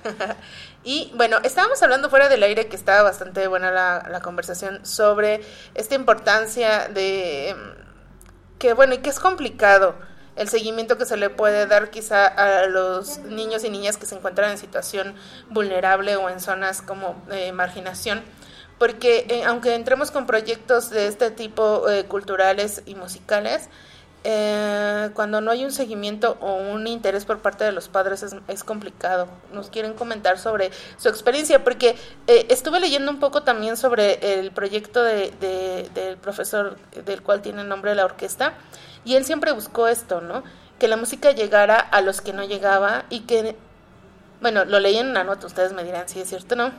y 0.83 1.11
bueno, 1.15 1.39
estábamos 1.43 1.81
hablando 1.83 2.09
fuera 2.09 2.29
del 2.29 2.43
aire 2.43 2.67
que 2.67 2.75
estaba 2.75 3.03
bastante 3.03 3.47
buena 3.47 3.71
la, 3.71 4.07
la 4.09 4.21
conversación 4.21 4.85
sobre 4.85 5.41
esta 5.75 5.95
importancia 5.95 6.87
de 6.87 7.55
que 8.59 8.73
bueno, 8.73 8.93
y 8.93 8.99
que 8.99 9.09
es 9.09 9.19
complicado 9.19 9.95
el 10.41 10.49
seguimiento 10.49 10.97
que 10.97 11.05
se 11.05 11.17
le 11.17 11.29
puede 11.29 11.67
dar 11.67 11.91
quizá 11.91 12.25
a 12.25 12.65
los 12.65 13.19
niños 13.19 13.63
y 13.63 13.69
niñas 13.69 13.97
que 13.97 14.07
se 14.07 14.15
encuentran 14.15 14.49
en 14.51 14.57
situación 14.57 15.15
vulnerable 15.49 16.15
o 16.15 16.29
en 16.29 16.39
zonas 16.39 16.81
como 16.81 17.23
eh, 17.31 17.51
marginación, 17.51 18.23
porque 18.79 19.27
eh, 19.29 19.43
aunque 19.45 19.75
entremos 19.75 20.09
con 20.09 20.25
proyectos 20.25 20.89
de 20.89 21.05
este 21.05 21.29
tipo 21.29 21.87
eh, 21.89 22.05
culturales 22.05 22.81
y 22.87 22.95
musicales, 22.95 23.69
eh, 24.23 25.09
cuando 25.13 25.41
no 25.41 25.51
hay 25.51 25.65
un 25.65 25.71
seguimiento 25.71 26.37
o 26.41 26.53
un 26.55 26.85
interés 26.87 27.25
por 27.25 27.39
parte 27.39 27.63
de 27.63 27.71
los 27.71 27.87
padres 27.89 28.21
es, 28.23 28.35
es 28.47 28.63
complicado. 28.63 29.27
Nos 29.51 29.69
quieren 29.69 29.93
comentar 29.93 30.37
sobre 30.37 30.69
su 30.97 31.09
experiencia, 31.09 31.63
porque 31.63 31.95
eh, 32.27 32.45
estuve 32.49 32.79
leyendo 32.79 33.11
un 33.11 33.19
poco 33.19 33.43
también 33.43 33.77
sobre 33.77 34.39
el 34.39 34.51
proyecto 34.51 35.03
de, 35.03 35.31
de- 35.39 35.89
del 35.95 36.17
profesor 36.17 36.77
del 37.05 37.21
cual 37.23 37.41
tiene 37.41 37.61
el 37.61 37.67
nombre 37.67 37.95
la 37.95 38.05
orquesta, 38.05 38.53
y 39.03 39.15
él 39.15 39.25
siempre 39.25 39.51
buscó 39.51 39.87
esto, 39.87 40.21
¿no? 40.21 40.43
Que 40.77 40.87
la 40.87 40.97
música 40.97 41.31
llegara 41.31 41.79
a 41.79 42.01
los 42.01 42.21
que 42.21 42.33
no 42.33 42.43
llegaba 42.43 43.05
y 43.09 43.21
que, 43.21 43.55
bueno, 44.41 44.65
lo 44.65 44.79
leí 44.79 44.97
en 44.97 45.09
una 45.09 45.23
nota, 45.23 45.47
ustedes 45.47 45.73
me 45.73 45.83
dirán 45.83 46.07
si 46.07 46.19
es 46.19 46.29
cierto 46.29 46.53
o 46.53 46.57
no, 46.57 46.71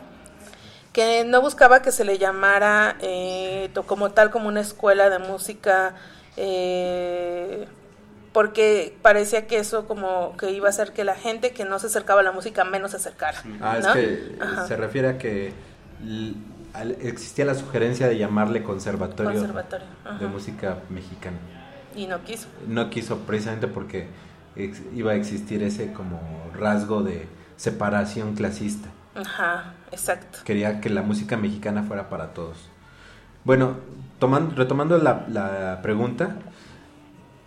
que 0.93 1.25
no 1.25 1.41
buscaba 1.41 1.83
que 1.83 1.91
se 1.91 2.05
le 2.05 2.19
llamara 2.19 2.97
eh, 3.01 3.71
como 3.87 4.11
tal 4.11 4.31
como 4.31 4.49
una 4.49 4.61
escuela 4.61 5.09
de 5.09 5.19
música 5.19 5.95
eh, 6.37 7.67
porque 8.33 8.97
parecía 9.03 9.47
que 9.47 9.59
eso 9.59 9.87
como 9.87 10.37
que 10.39 10.51
iba 10.53 10.67
a 10.67 10.71
hacer 10.71 10.93
que 10.93 11.05
la 11.05 11.15
gente 11.15 11.53
que 11.53 11.65
no 11.65 11.79
se 11.79 11.89
acercaba 11.89 12.21
a 12.21 12.25
la 12.25 12.33
música 12.33 12.65
menos 12.65 12.93
se 12.93 12.97
acercara 12.97 13.39
Ah, 13.61 13.77
es 13.79 13.87
que 13.89 14.37
Ajá. 14.41 14.67
se 14.67 14.77
refiere 14.77 15.09
a 15.09 15.19
que 15.19 15.53
existía 17.03 17.45
la 17.45 17.55
sugerencia 17.55 18.09
de 18.09 18.17
llamarle 18.17 18.63
conservatorio, 18.63 19.33
Conservatorio, 19.39 19.87
de 20.19 20.27
música 20.27 20.79
mexicana. 20.89 21.37
y 21.95 22.07
no 22.07 22.25
quiso 22.25 22.49
No 22.67 22.89
quiso 22.89 23.19
precisamente 23.19 23.69
porque 23.69 24.07
iba 24.95 25.13
a 25.13 25.15
existir 25.15 25.63
ese 25.63 25.93
como 25.93 26.19
rasgo 26.59 27.03
de 27.03 27.27
separación 27.57 28.35
clasista. 28.35 28.89
ajá 29.15 29.75
exacto 29.93 30.39
Quería 30.45 30.81
que 30.81 30.89
la 30.89 31.03
música 31.03 31.37
mexicana 31.37 31.83
fuera 31.83 32.09
para 32.09 32.33
todos. 32.33 32.57
Bueno, 33.45 33.77
tomando, 34.23 34.55
retomando 34.55 34.99
la, 34.99 35.27
la 35.29 35.83
pregunta, 35.83 36.37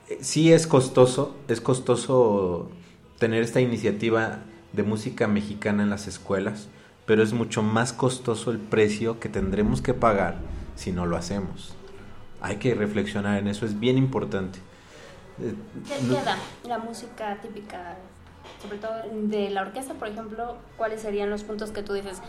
eh, 0.10 0.18
sí 0.20 0.52
es 0.52 0.68
costoso, 0.68 1.34
es 1.48 1.62
costoso 1.62 2.70
tener 3.18 3.44
esta 3.44 3.62
iniciativa 3.62 4.40
de 4.74 4.84
música 4.84 5.26
mexicana 5.30 5.84
en 5.84 5.90
las 5.90 6.06
escuelas, 6.06 6.68
pero 7.06 7.24
es 7.24 7.32
mucho 7.32 7.64
más 7.64 7.94
costoso 7.94 8.52
el 8.52 8.60
precio 8.60 9.22
que 9.22 9.30
tendremos 9.30 9.82
que 9.82 9.94
pagar 9.94 10.36
si 10.76 10.92
no 10.92 11.06
lo 11.06 11.16
hacemos. 11.16 11.74
Hay 12.42 12.58
que 12.58 12.76
reflexionar 12.76 13.40
en 13.40 13.48
eso, 13.48 13.66
es 13.66 13.80
bien 13.80 13.98
importante. 13.98 14.60
Eh, 15.42 15.56
¿Qué 15.88 16.08
queda 16.10 16.38
la 16.68 16.80
música 16.80 17.38
típica, 17.42 17.96
sobre 18.62 18.80
todo 18.80 18.96
de 19.14 19.50
la 19.50 19.62
orquesta, 19.62 19.94
por 19.94 20.10
ejemplo? 20.10 20.58
¿Cuáles 20.76 21.02
serían 21.02 21.30
los 21.30 21.46
puntos 21.46 21.72
que 21.72 21.84
tú 21.84 21.94
dices? 21.94 22.22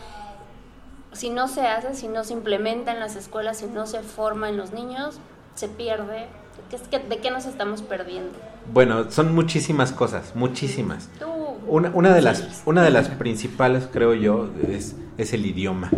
Si 1.17 1.29
no 1.29 1.47
se 1.47 1.61
hace, 1.67 1.95
si 1.95 2.07
no 2.07 2.23
se 2.23 2.33
implementa 2.33 2.91
en 2.93 2.99
las 2.99 3.15
escuelas, 3.15 3.57
si 3.57 3.65
no 3.65 3.87
se 3.87 4.01
forma 4.01 4.49
en 4.49 4.57
los 4.57 4.71
niños, 4.71 5.19
se 5.55 5.67
pierde. 5.67 6.27
¿Qué 6.69 6.75
es 6.75 6.83
que- 6.83 6.99
¿De 6.99 7.17
qué 7.17 7.31
nos 7.31 7.45
estamos 7.45 7.81
perdiendo? 7.81 8.33
Bueno, 8.71 9.09
son 9.09 9.33
muchísimas 9.33 9.91
cosas, 9.91 10.33
muchísimas. 10.35 11.09
Tú, 11.19 11.25
Una, 11.67 11.89
una 11.93 12.13
de 12.13 12.21
las, 12.21 12.61
una 12.65 12.83
de 12.83 12.91
las 12.91 13.09
principales, 13.09 13.89
creo 13.91 14.13
yo, 14.13 14.49
es, 14.69 14.95
es 15.17 15.33
el 15.33 15.45
idioma. 15.45 15.89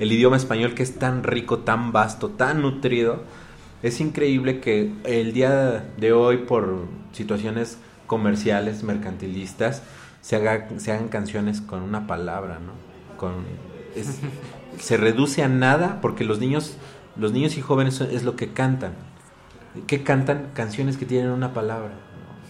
El 0.00 0.10
idioma 0.10 0.36
español 0.36 0.74
que 0.74 0.82
es 0.82 0.98
tan 0.98 1.22
rico, 1.22 1.58
tan 1.60 1.92
vasto, 1.92 2.30
tan 2.30 2.62
nutrido. 2.62 3.22
Es 3.82 4.00
increíble 4.00 4.60
que 4.60 4.92
el 5.04 5.32
día 5.32 5.84
de 5.96 6.12
hoy, 6.12 6.38
por 6.38 6.86
situaciones 7.12 7.78
comerciales, 8.06 8.82
mercantilistas, 8.84 9.82
se, 10.22 10.36
haga, 10.36 10.68
se 10.78 10.92
hagan 10.92 11.08
canciones 11.08 11.60
con 11.60 11.82
una 11.82 12.06
palabra, 12.06 12.58
¿no? 12.58 12.72
Con, 13.16 13.44
es- 13.96 14.18
se 14.78 14.96
reduce 14.96 15.42
a 15.42 15.48
nada 15.48 16.00
porque 16.00 16.24
los 16.24 16.38
niños, 16.38 16.76
los 17.16 17.32
niños 17.32 17.56
y 17.56 17.60
jóvenes 17.60 18.00
es 18.00 18.24
lo 18.24 18.36
que 18.36 18.52
cantan. 18.52 18.92
¿Qué 19.86 20.02
cantan? 20.02 20.48
Canciones 20.54 20.96
que 20.96 21.06
tienen 21.06 21.30
una 21.30 21.54
palabra 21.54 21.92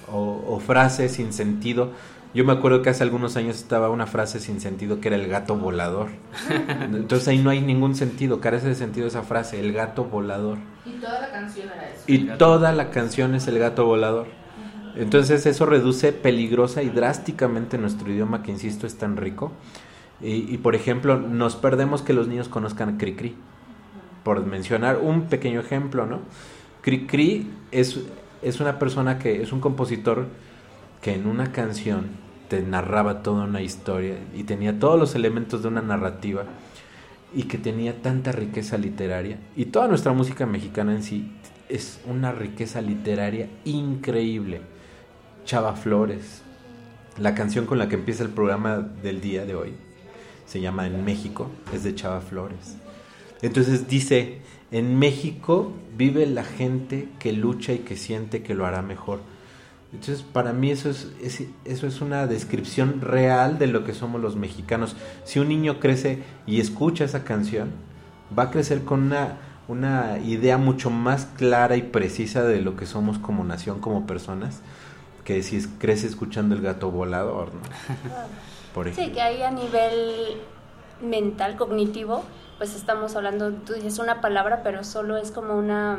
¿no? 0.09 0.17
o, 0.17 0.55
o 0.55 0.61
frases 0.61 1.13
sin 1.13 1.33
sentido. 1.33 1.93
Yo 2.35 2.47
me 2.47 2.53
acuerdo 2.53 2.81
que 2.81 2.89
hace 2.89 3.03
algunos 3.03 3.37
años 3.37 3.57
estaba 3.57 3.91
una 3.91 4.07
frase 4.07 4.41
sin 4.41 4.61
sentido 4.61 5.01
que 5.01 5.09
era 5.09 5.17
el 5.17 5.29
gato 5.29 5.57
volador. 5.57 6.09
Entonces 6.81 7.29
ahí 7.29 7.39
no 7.39 7.51
hay 7.51 7.61
ningún 7.61 7.95
sentido, 7.95 8.41
carece 8.41 8.69
de 8.69 8.75
sentido 8.75 9.07
esa 9.07 9.23
frase, 9.23 9.61
el 9.61 9.73
gato 9.73 10.05
volador. 10.05 10.59
y 10.87 10.93
toda 10.93 11.21
la 11.21 11.31
canción 11.31 11.69
era 11.69 11.91
eso 11.91 12.05
Y 12.07 12.19
toda 12.39 12.73
la 12.73 12.91
canción 12.91 13.35
es 13.35 13.49
el 13.49 13.59
gato 13.59 13.85
volador. 13.85 14.29
Entonces 14.95 15.45
eso 15.45 15.67
reduce 15.67 16.13
peligrosa 16.13 16.83
y 16.83 16.89
drásticamente 16.89 17.77
nuestro 17.79 18.11
idioma 18.11 18.43
que, 18.43 18.51
insisto, 18.51 18.87
es 18.87 18.97
tan 18.97 19.17
rico. 19.17 19.53
Y, 20.23 20.57
por 20.59 20.77
ejemplo, 20.77 21.19
nos 21.19 21.57
perdemos 21.57 22.03
que 22.03 22.13
los 22.13 22.29
niños 22.29 22.49
conozcan 22.49 22.97
Cricri. 22.97 23.35
Por 24.23 24.47
mencionar 24.47 24.99
un 24.99 25.23
pequeño 25.25 25.59
ejemplo, 25.59 26.07
¿no? 26.07 26.21
Cricri 26.81 27.51
es, 27.73 27.99
es 28.41 28.61
una 28.61 28.79
persona 28.79 29.19
que 29.19 29.43
es 29.43 29.53
un 29.53 29.61
compositor 29.61 30.27
que 31.01 31.15
en 31.15 31.27
una 31.27 31.51
canción 31.51 32.07
te 32.49 32.63
narraba 32.63 33.23
toda 33.23 33.45
una 33.45 33.63
historia 33.63 34.17
y 34.35 34.45
tenía 34.45 34.79
todos 34.79 34.99
los 34.99 35.15
elementos 35.17 35.63
de 35.63 35.69
una 35.69 35.83
narrativa 35.83 36.45
y 37.35 37.45
que 37.45 37.59
tenía 37.59 38.01
tanta 38.03 38.31
riqueza 38.31 38.79
literaria. 38.79 39.39
Y 39.57 39.67
toda 39.67 39.89
nuestra 39.89 40.13
música 40.13 40.47
mexicana 40.47 40.93
en 40.95 41.03
sí 41.03 41.33
es 41.69 42.01
una 42.07 42.33
riqueza 42.33 42.81
literaria 42.81 43.49
increíble. 43.65 44.61
Chava 45.45 45.75
Flores, 45.75 46.43
la 47.19 47.35
canción 47.35 47.67
con 47.67 47.79
la 47.79 47.89
que 47.89 47.97
empieza 47.97 48.23
el 48.23 48.31
programa 48.31 48.79
del 48.79 49.21
día 49.21 49.45
de 49.45 49.55
hoy, 49.55 49.75
se 50.53 50.61
llama 50.61 50.87
En 50.87 51.03
México, 51.03 51.49
es 51.73 51.83
de 51.83 51.95
Chava 51.95 52.21
Flores. 52.21 52.77
Entonces 53.41 53.89
dice, 53.89 54.43
en 54.71 54.99
México 54.99 55.73
vive 55.97 56.27
la 56.27 56.45
gente 56.45 57.09
que 57.19 57.33
lucha 57.33 57.73
y 57.73 57.79
que 57.79 57.97
siente 57.97 58.43
que 58.43 58.55
lo 58.55 58.67
hará 58.67 58.83
mejor. 58.83 59.21
Entonces, 59.95 60.23
para 60.23 60.53
mí 60.53 60.71
eso 60.71 60.91
es, 60.91 61.09
es- 61.23 61.45
eso 61.65 61.87
es 61.87 62.01
una 62.03 62.27
descripción 62.27 63.01
real 63.01 63.59
de 63.59 63.67
lo 63.67 63.85
que 63.85 63.95
somos 63.95 64.21
los 64.21 64.37
mexicanos. 64.37 64.95
Si 65.25 65.39
un 65.39 65.49
niño 65.49 65.81
crece 65.81 66.23
y 66.47 66.61
escucha 66.61 67.05
esa 67.05 67.25
canción, 67.25 67.71
va 68.39 68.45
a 68.45 68.51
crecer 68.51 68.83
con 68.85 69.03
una, 69.05 69.39
una 69.69 70.19
idea 70.19 70.59
mucho 70.59 70.91
más 70.91 71.27
clara 71.37 71.77
y 71.77 71.83
precisa 71.83 72.43
de 72.45 72.61
lo 72.61 72.77
que 72.77 72.85
somos 72.87 73.19
como 73.19 73.43
nación, 73.43 73.81
como 73.81 74.07
personas, 74.07 74.61
que 75.25 75.43
si 75.43 75.57
es- 75.57 75.69
crece 75.79 76.07
escuchando 76.07 76.55
el 76.55 76.61
gato 76.61 76.91
volador, 76.91 77.53
¿no? 77.55 77.61
Por 78.75 78.93
Sí, 78.93 79.13
que 79.13 79.21
ahí 79.21 79.43
a 79.43 79.51
nivel 79.51 80.41
mental, 81.01 81.57
cognitivo, 81.57 82.23
pues 82.59 82.75
estamos 82.75 83.15
hablando, 83.17 83.51
tú 83.53 83.75
dices 83.75 83.99
una 83.99 84.21
palabra, 84.21 84.63
pero 84.63 84.85
solo 84.85 85.17
es 85.17 85.31
como 85.31 85.55
una, 85.55 85.99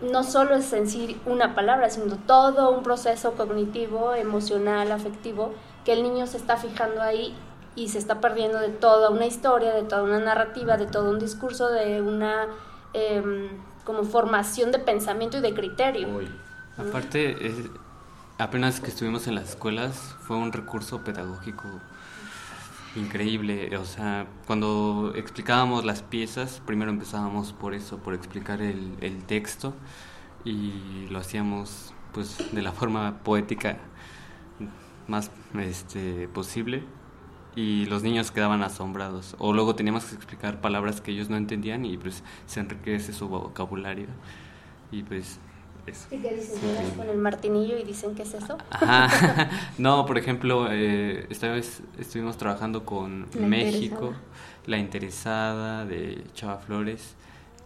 no 0.00 0.24
solo 0.24 0.54
es 0.54 0.72
en 0.72 0.88
sí 0.88 1.20
una 1.26 1.54
palabra, 1.54 1.90
sino 1.90 2.16
todo 2.16 2.70
un 2.70 2.82
proceso 2.82 3.32
cognitivo, 3.32 4.14
emocional, 4.14 4.90
afectivo, 4.90 5.52
que 5.84 5.92
el 5.92 6.02
niño 6.02 6.26
se 6.26 6.36
está 6.38 6.56
fijando 6.56 7.02
ahí 7.02 7.34
y 7.76 7.88
se 7.88 7.98
está 7.98 8.20
perdiendo 8.20 8.58
de 8.58 8.68
toda 8.68 9.10
una 9.10 9.26
historia, 9.26 9.72
de 9.72 9.82
toda 9.82 10.02
una 10.02 10.18
narrativa, 10.18 10.76
de 10.76 10.86
todo 10.86 11.10
un 11.10 11.18
discurso, 11.18 11.70
de 11.70 12.00
una 12.02 12.46
em, 12.94 13.48
como 13.84 14.04
formación 14.04 14.70
de 14.72 14.78
pensamiento 14.78 15.38
y 15.38 15.40
de 15.40 15.54
criterio. 15.54 16.08
Uy. 16.08 16.28
Aparte, 16.76 17.46
es- 17.46 17.70
apenas 18.42 18.80
que 18.80 18.88
estuvimos 18.88 19.28
en 19.28 19.36
las 19.36 19.50
escuelas, 19.50 20.16
fue 20.20 20.36
un 20.36 20.52
recurso 20.52 21.04
pedagógico 21.04 21.68
increíble. 22.96 23.76
O 23.76 23.84
sea, 23.84 24.26
cuando 24.46 25.12
explicábamos 25.14 25.84
las 25.84 26.02
piezas, 26.02 26.60
primero 26.66 26.90
empezábamos 26.90 27.52
por 27.52 27.74
eso, 27.74 27.98
por 27.98 28.14
explicar 28.14 28.60
el, 28.60 29.22
texto 29.26 29.74
y 30.44 31.06
lo 31.10 31.20
hacíamos 31.20 31.94
pues 32.12 32.52
de 32.52 32.62
la 32.62 32.72
forma 32.72 33.18
poética 33.22 33.78
más 35.06 35.30
este, 35.60 36.28
posible 36.28 36.84
y 37.54 37.86
los 37.86 38.02
niños 38.02 38.30
quedaban 38.32 38.62
asombrados 38.62 39.36
o 39.38 39.52
luego 39.52 39.74
teníamos 39.76 40.04
que 40.06 40.16
explicar 40.16 40.60
palabras 40.60 41.00
que 41.00 41.12
ellos 41.12 41.30
no 41.30 41.36
entendían 41.36 41.84
y 41.84 41.96
pues 41.96 42.24
se 42.46 42.60
enriquece 42.60 43.12
su 43.12 43.28
vocabulario 43.28 44.08
y 44.90 45.02
pues 45.04 45.38
eso. 45.86 46.06
¿Y 46.10 46.18
qué 46.18 46.34
dices? 46.34 46.60
Llegas 46.62 46.92
con 46.96 47.08
el 47.08 47.18
martinillo 47.18 47.76
y 47.78 47.84
dicen, 47.84 48.14
¿qué 48.14 48.22
es 48.22 48.34
eso? 48.34 48.58
Ajá. 48.70 49.50
No, 49.78 50.06
por 50.06 50.18
ejemplo, 50.18 50.68
eh, 50.70 51.26
esta 51.30 51.50
vez 51.50 51.82
estuvimos 51.98 52.36
trabajando 52.36 52.84
con 52.84 53.26
La 53.34 53.46
México, 53.46 54.14
interesada. 54.14 54.20
La 54.66 54.78
Interesada 54.78 55.84
de 55.84 56.24
Chava 56.34 56.58
Flores, 56.58 57.14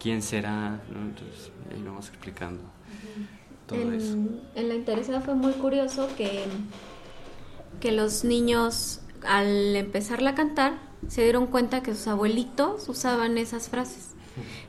¿quién 0.00 0.22
será? 0.22 0.80
¿no? 0.92 1.02
Entonces, 1.02 1.50
ahí 1.70 1.82
vamos 1.82 2.08
explicando 2.08 2.62
todo 3.66 3.92
eso. 3.92 4.12
En, 4.14 4.40
en 4.54 4.68
la 4.68 4.74
interesada 4.74 5.20
fue 5.20 5.34
muy 5.34 5.52
curioso 5.52 6.08
que, 6.16 6.44
que 7.80 7.92
los 7.92 8.24
niños 8.24 9.00
al 9.26 9.76
empezarla 9.76 10.30
a 10.30 10.34
cantar 10.34 10.74
se 11.08 11.22
dieron 11.22 11.46
cuenta 11.46 11.82
que 11.82 11.94
sus 11.94 12.06
abuelitos 12.08 12.88
usaban 12.88 13.38
esas 13.38 13.68
frases, 13.68 14.10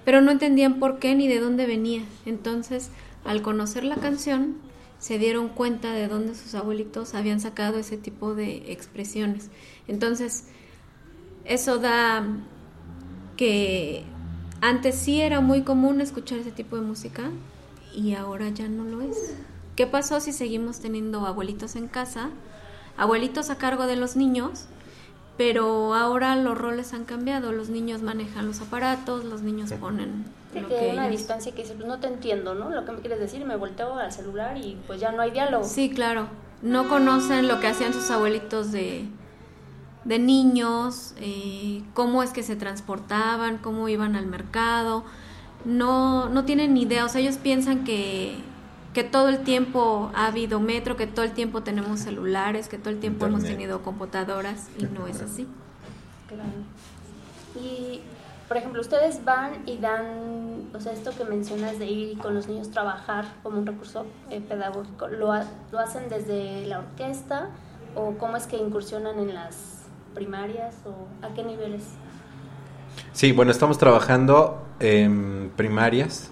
pero 0.05 0.21
no 0.21 0.31
entendían 0.31 0.79
por 0.79 0.99
qué 0.99 1.15
ni 1.15 1.27
de 1.27 1.39
dónde 1.39 1.65
venía. 1.65 2.03
Entonces, 2.25 2.89
al 3.27 3.41
conocer 3.41 3.83
la 3.83 3.97
canción, 3.97 4.55
se 4.99 5.19
dieron 5.19 5.49
cuenta 5.49 5.91
de 5.91 6.07
dónde 6.07 6.33
sus 6.33 6.55
abuelitos 6.55 7.13
habían 7.13 7.39
sacado 7.39 7.77
ese 7.77 7.97
tipo 7.97 8.33
de 8.33 8.71
expresiones. 8.71 9.49
Entonces, 9.87 10.45
eso 11.45 11.77
da 11.77 12.25
que 13.35 14.03
antes 14.61 14.95
sí 14.95 15.21
era 15.21 15.41
muy 15.41 15.61
común 15.61 16.01
escuchar 16.01 16.39
ese 16.39 16.51
tipo 16.51 16.77
de 16.77 16.81
música 16.81 17.29
y 17.93 18.15
ahora 18.15 18.49
ya 18.49 18.67
no 18.67 18.85
lo 18.85 19.01
es. 19.01 19.35
¿Qué 19.75 19.85
pasó 19.85 20.19
si 20.19 20.31
seguimos 20.31 20.79
teniendo 20.79 21.25
abuelitos 21.27 21.75
en 21.75 21.87
casa, 21.87 22.29
abuelitos 22.97 23.51
a 23.51 23.57
cargo 23.57 23.85
de 23.85 23.97
los 23.97 24.15
niños, 24.15 24.65
pero 25.37 25.93
ahora 25.93 26.35
los 26.35 26.57
roles 26.57 26.93
han 26.93 27.05
cambiado, 27.05 27.51
los 27.51 27.69
niños 27.69 28.01
manejan 28.01 28.47
los 28.47 28.61
aparatos, 28.61 29.23
los 29.23 29.43
niños 29.43 29.71
ponen 29.73 30.25
Sí, 30.53 30.59
que 30.61 30.65
que 30.67 30.89
una 30.93 31.07
ellos- 31.07 31.19
distancia 31.19 31.53
que 31.53 31.61
dice, 31.63 31.73
pues 31.75 31.87
no 31.87 31.99
te 31.99 32.07
entiendo, 32.07 32.55
¿no? 32.55 32.69
Lo 32.69 32.85
que 32.85 32.91
me 32.93 32.99
quieres 32.99 33.19
decir, 33.19 33.45
me 33.45 33.55
volteo 33.55 33.95
al 33.95 34.11
celular 34.11 34.57
y 34.57 34.77
pues 34.87 34.99
ya 34.99 35.11
no 35.11 35.21
hay 35.21 35.31
diálogo. 35.31 35.63
Sí, 35.65 35.89
claro. 35.89 36.27
No 36.61 36.87
conocen 36.89 37.47
lo 37.47 37.59
que 37.59 37.67
hacían 37.67 37.93
sus 37.93 38.09
abuelitos 38.09 38.71
de, 38.71 39.05
de 40.05 40.19
niños, 40.19 41.13
eh, 41.17 41.83
cómo 41.93 42.23
es 42.23 42.31
que 42.31 42.43
se 42.43 42.55
transportaban, 42.55 43.57
cómo 43.57 43.89
iban 43.89 44.15
al 44.15 44.25
mercado. 44.25 45.03
No, 45.65 46.29
no 46.29 46.45
tienen 46.45 46.73
ni 46.73 46.83
idea. 46.83 47.05
O 47.05 47.09
sea, 47.09 47.21
ellos 47.21 47.37
piensan 47.37 47.83
que, 47.83 48.37
que 48.93 49.03
todo 49.03 49.29
el 49.29 49.39
tiempo 49.39 50.09
ha 50.15 50.27
habido 50.27 50.59
metro, 50.59 50.95
que 50.97 51.05
todo 51.07 51.25
el 51.25 51.33
tiempo 51.33 51.61
tenemos 51.61 51.99
celulares, 51.99 52.69
que 52.69 52.77
todo 52.77 52.89
el 52.89 52.99
tiempo 52.99 53.25
hemos 53.27 53.43
tenido 53.43 53.83
computadoras 53.83 54.69
y 54.79 54.85
no 54.85 55.05
es 55.07 55.21
así. 55.21 55.45
Claro. 56.27 56.49
Y, 57.61 58.01
por 58.47 58.57
ejemplo, 58.57 58.81
ustedes 58.81 59.23
van 59.25 59.51
y 59.65 59.77
dan, 59.77 60.69
o 60.73 60.79
sea, 60.79 60.93
esto 60.93 61.11
que 61.17 61.25
mencionas 61.25 61.79
de 61.79 61.85
ir 61.85 62.17
con 62.17 62.33
los 62.33 62.47
niños 62.47 62.71
trabajar 62.71 63.25
como 63.43 63.57
un 63.59 63.65
recurso 63.65 64.05
eh, 64.29 64.39
pedagógico, 64.41 65.07
¿lo, 65.07 65.31
ha- 65.33 65.45
¿lo 65.71 65.79
hacen 65.79 66.09
desde 66.09 66.65
la 66.65 66.79
orquesta 66.79 67.49
o 67.95 68.13
cómo 68.17 68.37
es 68.37 68.47
que 68.47 68.57
incursionan 68.57 69.19
en 69.19 69.33
las 69.33 69.81
primarias 70.13 70.75
o 70.85 71.25
a 71.25 71.33
qué 71.33 71.43
niveles? 71.43 71.83
Sí, 73.13 73.31
bueno, 73.31 73.51
estamos 73.51 73.77
trabajando 73.77 74.63
en 74.79 75.51
primarias 75.55 76.29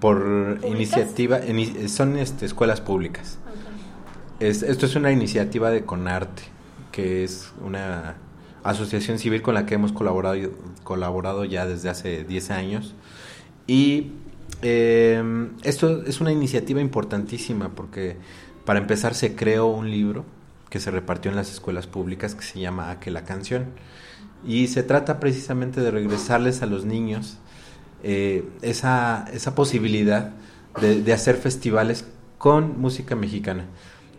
por 0.00 0.18
¿Públicas? 0.56 0.64
iniciativa, 0.70 1.38
en- 1.38 1.88
son 1.88 2.16
este, 2.16 2.46
escuelas 2.46 2.80
públicas. 2.80 3.38
Es- 4.40 4.62
esto 4.62 4.86
es 4.86 4.96
una 4.96 5.12
iniciativa 5.12 5.70
de 5.70 5.84
Conarte, 5.84 6.42
que 6.90 7.22
es 7.24 7.52
una 7.64 8.14
asociación 8.64 9.18
civil 9.18 9.42
con 9.42 9.54
la 9.54 9.66
que 9.66 9.74
hemos 9.74 9.92
colaborado, 9.92 10.50
colaborado 10.84 11.44
ya 11.44 11.66
desde 11.66 11.88
hace 11.88 12.24
10 12.24 12.50
años. 12.50 12.94
Y 13.66 14.12
eh, 14.62 15.22
esto 15.62 16.04
es 16.04 16.20
una 16.20 16.32
iniciativa 16.32 16.80
importantísima 16.80 17.70
porque 17.70 18.16
para 18.64 18.78
empezar 18.78 19.14
se 19.14 19.34
creó 19.34 19.66
un 19.66 19.90
libro 19.90 20.24
que 20.70 20.80
se 20.80 20.90
repartió 20.90 21.30
en 21.30 21.36
las 21.36 21.50
escuelas 21.50 21.86
públicas 21.86 22.34
que 22.34 22.42
se 22.42 22.60
llama 22.60 22.90
A 22.90 23.00
que 23.00 23.10
la 23.10 23.24
canción. 23.24 23.66
Y 24.44 24.68
se 24.68 24.82
trata 24.82 25.20
precisamente 25.20 25.80
de 25.80 25.90
regresarles 25.90 26.62
a 26.62 26.66
los 26.66 26.84
niños 26.84 27.38
eh, 28.02 28.44
esa, 28.62 29.26
esa 29.32 29.54
posibilidad 29.54 30.32
de, 30.80 31.02
de 31.02 31.12
hacer 31.12 31.36
festivales 31.36 32.06
con 32.38 32.80
música 32.80 33.14
mexicana. 33.14 33.66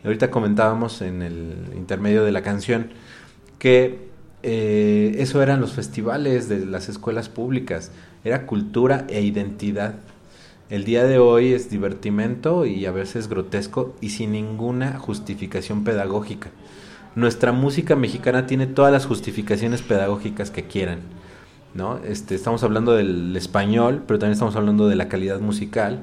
Ahorita 0.03 0.29
comentábamos 0.29 1.01
en 1.01 1.21
el 1.21 1.71
intermedio 1.75 2.23
de 2.23 2.31
la 2.31 2.41
canción 2.41 2.91
que 3.59 4.12
eh, 4.43 5.15
eso 5.19 5.41
eran 5.41 5.61
los 5.61 5.73
festivales 5.73 6.49
de 6.49 6.65
las 6.65 6.89
escuelas 6.89 7.29
públicas, 7.29 7.91
era 8.23 8.45
cultura 8.45 9.05
e 9.09 9.21
identidad. 9.21 9.95
El 10.69 10.85
día 10.85 11.03
de 11.05 11.19
hoy 11.19 11.53
es 11.53 11.69
divertimento 11.69 12.65
y 12.65 12.85
a 12.85 12.91
veces 12.91 13.27
grotesco 13.27 13.95
y 14.01 14.09
sin 14.09 14.31
ninguna 14.31 14.97
justificación 14.97 15.83
pedagógica. 15.83 16.49
Nuestra 17.15 17.51
música 17.51 17.95
mexicana 17.95 18.47
tiene 18.47 18.65
todas 18.65 18.91
las 18.91 19.05
justificaciones 19.05 19.81
pedagógicas 19.81 20.49
que 20.51 20.63
quieran. 20.63 20.99
¿no? 21.73 21.99
Este, 22.03 22.35
estamos 22.35 22.63
hablando 22.63 22.93
del 22.93 23.35
español, 23.35 24.03
pero 24.07 24.19
también 24.19 24.33
estamos 24.33 24.55
hablando 24.55 24.87
de 24.87 24.95
la 24.95 25.09
calidad 25.09 25.39
musical. 25.39 25.99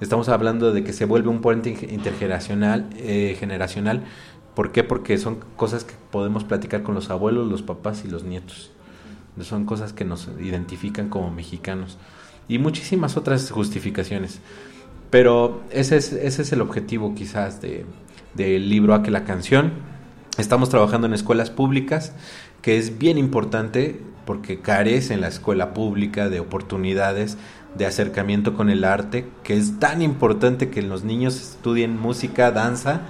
Estamos 0.00 0.28
hablando 0.28 0.72
de 0.72 0.82
que 0.82 0.92
se 0.92 1.04
vuelve 1.04 1.28
un 1.28 1.40
puente 1.40 1.70
in- 1.70 1.90
intergeneracional, 1.94 2.86
eh, 2.96 3.36
generacional. 3.38 4.02
¿Por 4.54 4.72
qué? 4.72 4.84
Porque 4.84 5.16
son 5.18 5.38
cosas 5.56 5.84
que 5.84 5.94
podemos 6.10 6.44
platicar 6.44 6.82
con 6.82 6.94
los 6.94 7.10
abuelos, 7.10 7.50
los 7.50 7.62
papás 7.62 8.04
y 8.04 8.08
los 8.08 8.24
nietos. 8.24 8.70
Son 9.40 9.64
cosas 9.64 9.92
que 9.92 10.04
nos 10.04 10.28
identifican 10.40 11.08
como 11.08 11.30
mexicanos. 11.30 11.96
Y 12.48 12.58
muchísimas 12.58 13.16
otras 13.16 13.50
justificaciones. 13.50 14.40
Pero 15.10 15.62
ese 15.70 15.96
es, 15.96 16.52
el 16.52 16.60
objetivo 16.60 17.14
quizás 17.14 17.60
de, 17.60 17.86
del 18.34 18.68
libro 18.68 18.94
A 18.94 19.02
que 19.02 19.10
la 19.10 19.24
canción. 19.24 19.72
Estamos 20.38 20.68
trabajando 20.68 21.06
en 21.06 21.14
escuelas 21.14 21.50
públicas, 21.50 22.12
que 22.62 22.78
es 22.78 22.98
bien 22.98 23.18
importante 23.18 24.00
porque 24.24 24.60
carece 24.60 25.14
en 25.14 25.20
la 25.20 25.28
escuela 25.28 25.74
pública 25.74 26.28
de 26.28 26.40
oportunidades 26.40 27.36
de 27.74 27.86
acercamiento 27.86 28.54
con 28.54 28.70
el 28.70 28.84
arte, 28.84 29.26
que 29.44 29.56
es 29.56 29.78
tan 29.78 30.02
importante 30.02 30.70
que 30.70 30.82
los 30.82 31.04
niños 31.04 31.36
estudien 31.36 31.98
música, 31.98 32.50
danza. 32.50 33.02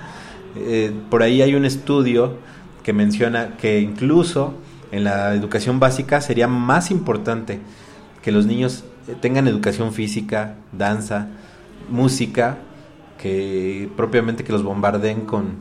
Eh, 0.57 0.93
por 1.11 1.23
ahí 1.23 1.43
hay 1.43 1.55
un 1.55 1.65
estudio 1.65 2.37
que 2.83 2.93
menciona 2.93 3.57
que 3.57 3.81
incluso 3.81 4.55
en 4.91 5.05
la 5.05 5.35
educación 5.35 5.81
básica 5.81 6.21
sería 6.21 6.49
más 6.49 6.91
importante 6.91 7.61
que 8.23 8.33
los 8.33 8.47
niños 8.47 8.85
eh, 9.09 9.15
tengan 9.21 9.49
educación 9.49 9.93
física, 9.93 10.57
danza, 10.73 11.29
música, 11.89 12.59
que 13.19 13.89
propiamente 13.97 14.45
que 14.45 14.53
los 14.53 14.63
bombardeen 14.63 15.23
con, 15.23 15.59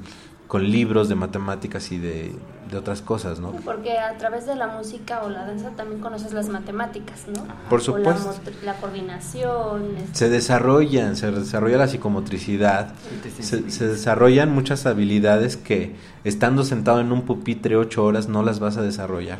con 0.47 0.69
libros 0.69 1.09
de 1.09 1.15
matemáticas 1.15 1.91
y 1.91 1.97
de, 1.97 2.31
de 2.71 2.77
otras 2.77 3.01
cosas, 3.01 3.39
¿no? 3.39 3.51
Porque 3.51 3.97
a 3.99 4.17
través 4.17 4.45
de 4.45 4.55
la 4.55 4.67
música 4.67 5.21
o 5.23 5.29
la 5.29 5.45
danza 5.45 5.71
también 5.71 5.99
conoces 6.01 6.31
las 6.31 6.47
matemáticas, 6.47 7.25
¿no? 7.27 7.43
Por 7.69 7.79
O 7.79 7.83
supuesto. 7.83 8.33
la, 8.63 8.75
coordinación. 8.75 9.97
este, 9.97 10.15
Se 10.15 10.29
desarrollan, 10.29 11.15
se 11.17 11.31
desarrolla 11.31 11.77
la 11.77 11.87
psicomotricidad, 11.87 12.93
se, 13.39 13.69
se 13.69 13.87
desarrollan 13.87 14.51
muchas 14.53 14.85
habilidades 14.85 15.57
que 15.57 15.95
estando 16.23 16.63
sentado 16.63 17.01
en 17.01 17.11
un 17.11 17.23
pupitre 17.23 17.75
ocho 17.75 18.05
horas 18.05 18.29
no 18.29 18.41
las 18.41 18.59
vas 18.61 18.77
a 18.77 18.81
desarrollar, 18.81 19.39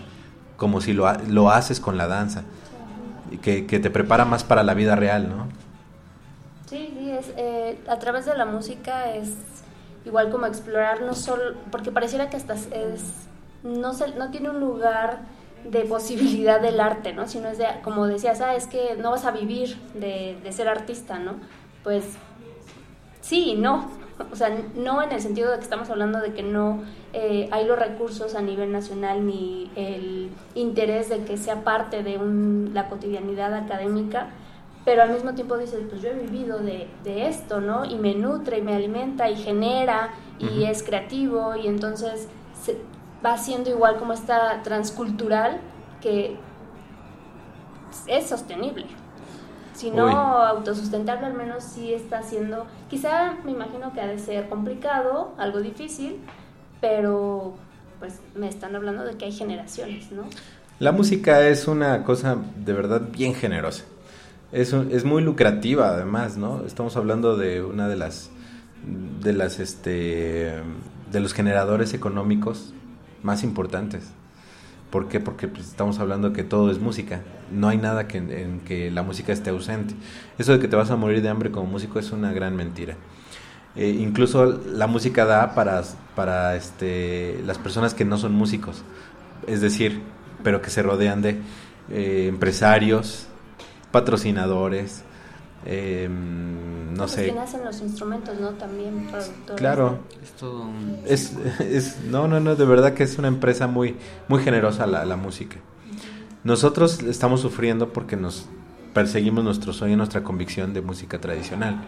como 0.58 0.82
si 0.82 0.92
lo, 0.94 1.08
ha- 1.08 1.18
lo 1.28 1.50
haces 1.52 1.80
con 1.80 1.98
la 1.98 2.08
danza, 2.08 2.44
y 3.32 3.38
que, 3.38 3.66
que 3.66 3.80
te 3.80 3.90
prepara 3.90 4.26
más 4.26 4.44
para 4.44 4.62
la 4.64 4.74
vida 4.74 4.96
real, 4.98 5.30
¿no? 5.30 5.48
Sí, 6.70 6.94
sí, 6.98 7.12
es, 7.12 7.26
eh, 7.38 7.80
a 7.88 7.98
través 8.00 8.26
de 8.26 8.36
la 8.38 8.46
música 8.46 9.14
es 9.16 9.30
igual 10.06 10.30
como 10.30 10.46
explorar 10.46 11.02
no 11.02 11.14
solo, 11.14 11.56
porque 11.72 11.92
pareciera 11.92 12.30
que 12.30 12.38
hasta 12.38 12.54
es, 12.54 13.28
no, 13.64 13.94
se, 13.94 14.16
no 14.16 14.32
tiene 14.32 14.50
un 14.50 14.60
lugar 14.60 15.20
de 15.64 15.82
posibilidad 15.82 16.60
del 16.60 16.80
arte, 16.80 17.14
¿no? 17.14 17.28
Sino 17.28 17.50
es 17.50 17.58
de, 17.58 17.66
como 17.84 18.08
decías, 18.08 18.42
ah, 18.42 18.56
es 18.56 18.68
que 18.68 18.96
no 18.98 19.12
vas 19.12 19.26
a 19.26 19.32
vivir 19.32 19.78
de, 19.94 20.38
de 20.44 20.52
ser 20.52 20.68
artista, 20.68 21.20
¿no? 21.20 21.36
Pues 21.84 22.16
sí 23.22 23.52
y 23.52 23.56
no. 23.56 23.90
O 24.32 24.36
sea, 24.36 24.56
no 24.76 25.02
en 25.02 25.12
el 25.12 25.22
sentido 25.22 25.50
de 25.50 25.58
que 25.58 25.64
estamos 25.64 25.90
hablando 25.90 26.20
de 26.20 26.34
que 26.34 26.44
no 26.44 26.84
eh, 27.14 27.50
hay 27.52 27.66
los 27.66 27.80
recursos 27.80 28.36
a 28.36 28.42
nivel 28.42 28.72
nacional 28.72 29.26
ni 29.26 29.72
el 29.76 30.30
interés 30.54 31.10
de 31.10 31.24
que 31.24 31.38
sea 31.38 31.64
parte 31.64 32.04
de 32.04 32.18
un, 32.18 32.72
la 32.74 32.88
cotidianidad 32.88 33.54
académica, 33.54 34.30
pero 34.86 35.04
al 35.04 35.12
mismo 35.12 35.34
tiempo 35.34 35.58
dices, 35.58 35.82
pues 35.90 36.02
yo 36.02 36.10
he 36.10 36.14
vivido 36.14 36.60
de, 36.60 36.88
de 37.04 37.28
esto, 37.28 37.62
¿no? 37.62 37.86
Y 37.86 37.96
me 37.96 38.16
nutre 38.16 38.60
y 38.60 38.62
me 38.62 38.76
alimenta 38.76 39.30
y 39.30 39.36
genera 39.36 40.12
y 40.40 40.64
es 40.64 40.82
creativo 40.82 41.56
y 41.56 41.68
entonces 41.68 42.28
se, 42.60 42.78
va 43.24 43.38
siendo 43.38 43.70
igual 43.70 43.98
como 43.98 44.14
esta 44.14 44.62
transcultural 44.64 45.60
que 46.02 46.36
es 48.08 48.28
sostenible. 48.28 48.86
Si 49.74 49.90
no 49.90 50.06
Uy. 50.06 50.12
autosustentable, 50.14 51.26
al 51.26 51.34
menos 51.34 51.64
sí 51.64 51.94
está 51.94 52.24
siendo, 52.24 52.66
quizá 52.90 53.36
me 53.44 53.52
imagino 53.52 53.94
que 53.94 54.02
ha 54.02 54.08
de 54.08 54.20
ser 54.20 54.50
complicado, 54.50 55.34
algo 55.38 55.60
difícil, 55.60 56.20
pero 56.82 57.54
pues 58.00 58.20
me 58.36 58.48
están 58.48 58.76
hablando 58.76 59.04
de 59.04 59.16
que 59.16 59.26
hay 59.26 59.32
generaciones, 59.32 60.12
¿no? 60.12 60.24
La 60.80 60.92
música 60.92 61.48
es 61.48 61.68
una 61.68 62.04
cosa 62.04 62.38
de 62.56 62.74
verdad 62.74 63.02
bien 63.12 63.36
generosa. 63.36 63.86
Es, 64.52 64.74
es 64.74 65.06
muy 65.06 65.22
lucrativa 65.24 65.90
además, 65.90 66.38
¿no? 66.38 66.66
Estamos 66.66 66.98
hablando 66.98 67.38
de 67.38 67.64
una 67.64 67.88
de 67.88 67.96
las 67.96 68.30
de 69.22 69.34
las 69.34 69.60
este 69.60 70.62
de 71.12 71.20
los 71.20 71.34
generadores 71.34 71.94
económicos 71.94 72.74
más 73.24 73.44
importantes. 73.44 74.12
¿Por 74.90 75.08
qué? 75.08 75.22
Porque 75.22 75.48
pues, 75.48 75.68
estamos 75.68 76.00
hablando 76.00 76.34
que 76.34 76.44
todo 76.44 76.70
es 76.70 76.80
música. 76.80 77.22
No 77.52 77.70
hay 77.70 77.78
nada 77.78 78.08
que, 78.08 78.18
en 78.18 78.60
que 78.66 78.92
la 78.92 79.04
música 79.04 79.32
esté 79.32 79.50
ausente. 79.50 79.94
Eso 80.38 80.52
de 80.54 80.60
que 80.60 80.68
te 80.68 80.76
vas 80.76 80.92
a 80.92 80.98
morir 80.98 81.22
de 81.22 81.30
hambre 81.30 81.50
como 81.50 81.66
músico 81.66 81.98
es 81.98 82.12
una 82.12 82.34
gran 82.34 82.56
mentira. 82.58 82.96
Eh, 83.78 83.88
incluso 83.88 84.60
la 84.66 84.88
música 84.88 85.26
da 85.26 85.56
para, 85.56 85.82
para 86.14 86.58
este, 86.58 87.42
las 87.46 87.58
personas 87.58 87.94
que 87.94 88.04
no 88.04 88.18
son 88.18 88.34
músicos. 88.34 88.84
Es 89.48 89.62
decir, 89.62 90.02
pero 90.44 90.62
que 90.62 90.70
se 90.70 90.84
rodean 90.84 91.22
de 91.22 91.38
eh, 91.90 92.26
empresarios, 92.28 93.28
patrocinadores, 93.92 95.04
eh, 95.66 96.10
no 96.10 96.98
Pues 96.98 97.12
sé. 97.12 97.24
quien 97.26 97.38
hacen 97.38 97.64
los 97.64 97.82
instrumentos, 97.82 98.40
¿no? 98.40 98.50
También 98.52 99.08
productores. 99.10 99.56
Claro. 99.60 100.00
Es 100.24 100.32
todo 100.32 100.64
un... 100.64 101.00
Es, 101.06 101.36
es, 101.60 102.02
no, 102.10 102.28
no, 102.28 102.40
no, 102.40 102.56
de 102.56 102.66
verdad 102.66 102.94
que 102.94 103.04
es 103.04 103.18
una 103.18 103.28
empresa 103.28 103.68
muy, 103.68 103.96
muy 104.28 104.42
generosa 104.44 104.88
la, 104.88 105.06
la 105.06 105.18
música. 105.18 105.58
Nosotros 106.44 107.04
estamos 107.04 107.42
sufriendo 107.42 107.94
porque 107.94 108.16
nos 108.18 108.48
perseguimos 108.94 109.44
nuestro 109.44 109.74
sueño, 109.74 109.98
nuestra 109.98 110.24
convicción 110.24 110.74
de 110.74 110.82
música 110.82 111.20
tradicional. 111.22 111.82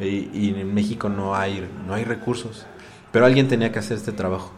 Y, 0.00 0.30
y 0.32 0.54
en 0.58 0.74
México 0.74 1.08
no 1.08 1.36
hay, 1.36 1.68
no 1.86 1.94
hay 1.94 2.04
recursos. 2.04 2.64
Pero 3.12 3.26
alguien 3.26 3.46
tenía 3.48 3.70
que 3.70 3.78
hacer 3.78 3.96
este 3.98 4.12
trabajo. 4.12 4.50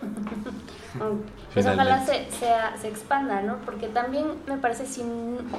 Pues 1.52 1.66
ojalá 1.66 2.04
se, 2.06 2.30
sea- 2.30 2.76
se 2.80 2.88
expanda, 2.88 3.42
¿no? 3.42 3.58
Porque 3.64 3.88
también 3.88 4.26
me 4.46 4.56
parece, 4.58 4.86
si 4.86 5.02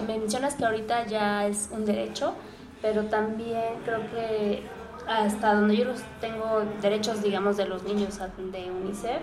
mencionas 0.07 0.55
que 0.55 0.65
ahorita 0.65 1.05
ya 1.07 1.45
es 1.45 1.69
un 1.71 1.85
derecho, 1.85 2.33
pero 2.81 3.05
también 3.05 3.75
creo 3.85 3.99
que 4.11 4.63
hasta 5.07 5.53
donde 5.55 5.75
yo 5.77 5.85
los 5.85 5.99
tengo 6.21 6.63
derechos, 6.81 7.21
digamos, 7.21 7.57
de 7.57 7.65
los 7.65 7.83
niños 7.83 8.19
de 8.19 8.71
UNICEF, 8.71 9.19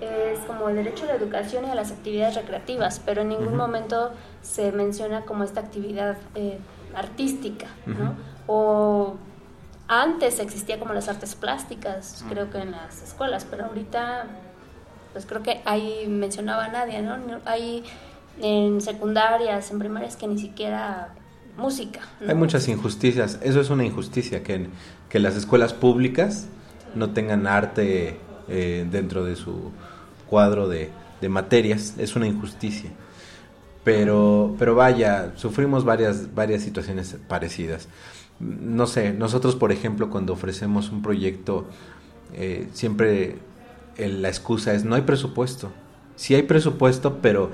es 0.00 0.38
como 0.40 0.68
el 0.68 0.76
derecho 0.76 1.04
a 1.04 1.08
la 1.08 1.14
educación 1.14 1.64
y 1.66 1.70
a 1.70 1.74
las 1.74 1.90
actividades 1.92 2.34
recreativas, 2.34 3.00
pero 3.04 3.22
en 3.22 3.28
ningún 3.28 3.56
momento 3.56 4.12
se 4.42 4.72
menciona 4.72 5.22
como 5.22 5.44
esta 5.44 5.60
actividad 5.60 6.16
eh, 6.34 6.58
artística, 6.94 7.66
¿no? 7.86 7.92
Ujú. 7.94 8.12
O 8.48 9.14
antes 9.88 10.38
existía 10.40 10.78
como 10.78 10.92
las 10.94 11.08
artes 11.08 11.34
plásticas, 11.34 12.24
creo 12.28 12.50
que 12.50 12.58
en 12.58 12.72
las 12.72 13.02
escuelas, 13.02 13.46
pero 13.48 13.66
ahorita 13.66 14.26
pues 15.12 15.26
creo 15.26 15.42
que 15.42 15.60
ahí 15.64 16.06
mencionaba 16.08 16.68
Nadia, 16.68 17.02
¿no? 17.02 17.16
Hay 17.44 17.84
en 18.40 18.80
secundarias, 18.80 19.70
en 19.70 19.78
primarias 19.78 20.16
que 20.16 20.26
ni 20.26 20.38
siquiera 20.38 21.14
música. 21.56 22.00
Hay 22.26 22.34
muchas 22.34 22.68
injusticias. 22.68 23.38
Eso 23.42 23.60
es 23.60 23.70
una 23.70 23.84
injusticia, 23.84 24.42
que, 24.42 24.68
que 25.08 25.18
las 25.18 25.36
escuelas 25.36 25.72
públicas 25.72 26.46
no 26.94 27.10
tengan 27.10 27.46
arte 27.46 28.18
eh, 28.48 28.86
dentro 28.90 29.24
de 29.24 29.36
su 29.36 29.70
cuadro 30.28 30.68
de, 30.68 30.90
de 31.20 31.28
materias. 31.28 31.94
Es 31.98 32.16
una 32.16 32.26
injusticia. 32.26 32.90
Pero, 33.84 34.54
pero 34.58 34.74
vaya, 34.74 35.32
sufrimos 35.36 35.84
varias, 35.84 36.34
varias 36.34 36.62
situaciones 36.62 37.16
parecidas. 37.28 37.88
No 38.38 38.86
sé, 38.86 39.12
nosotros 39.12 39.56
por 39.56 39.72
ejemplo 39.72 40.08
cuando 40.08 40.32
ofrecemos 40.32 40.90
un 40.90 41.02
proyecto, 41.02 41.66
eh, 42.32 42.68
siempre 42.72 43.36
la 43.96 44.28
excusa 44.28 44.74
es 44.74 44.84
no 44.84 44.94
hay 44.94 45.02
presupuesto. 45.02 45.70
Sí 46.16 46.34
hay 46.34 46.42
presupuesto, 46.42 47.18
pero 47.22 47.50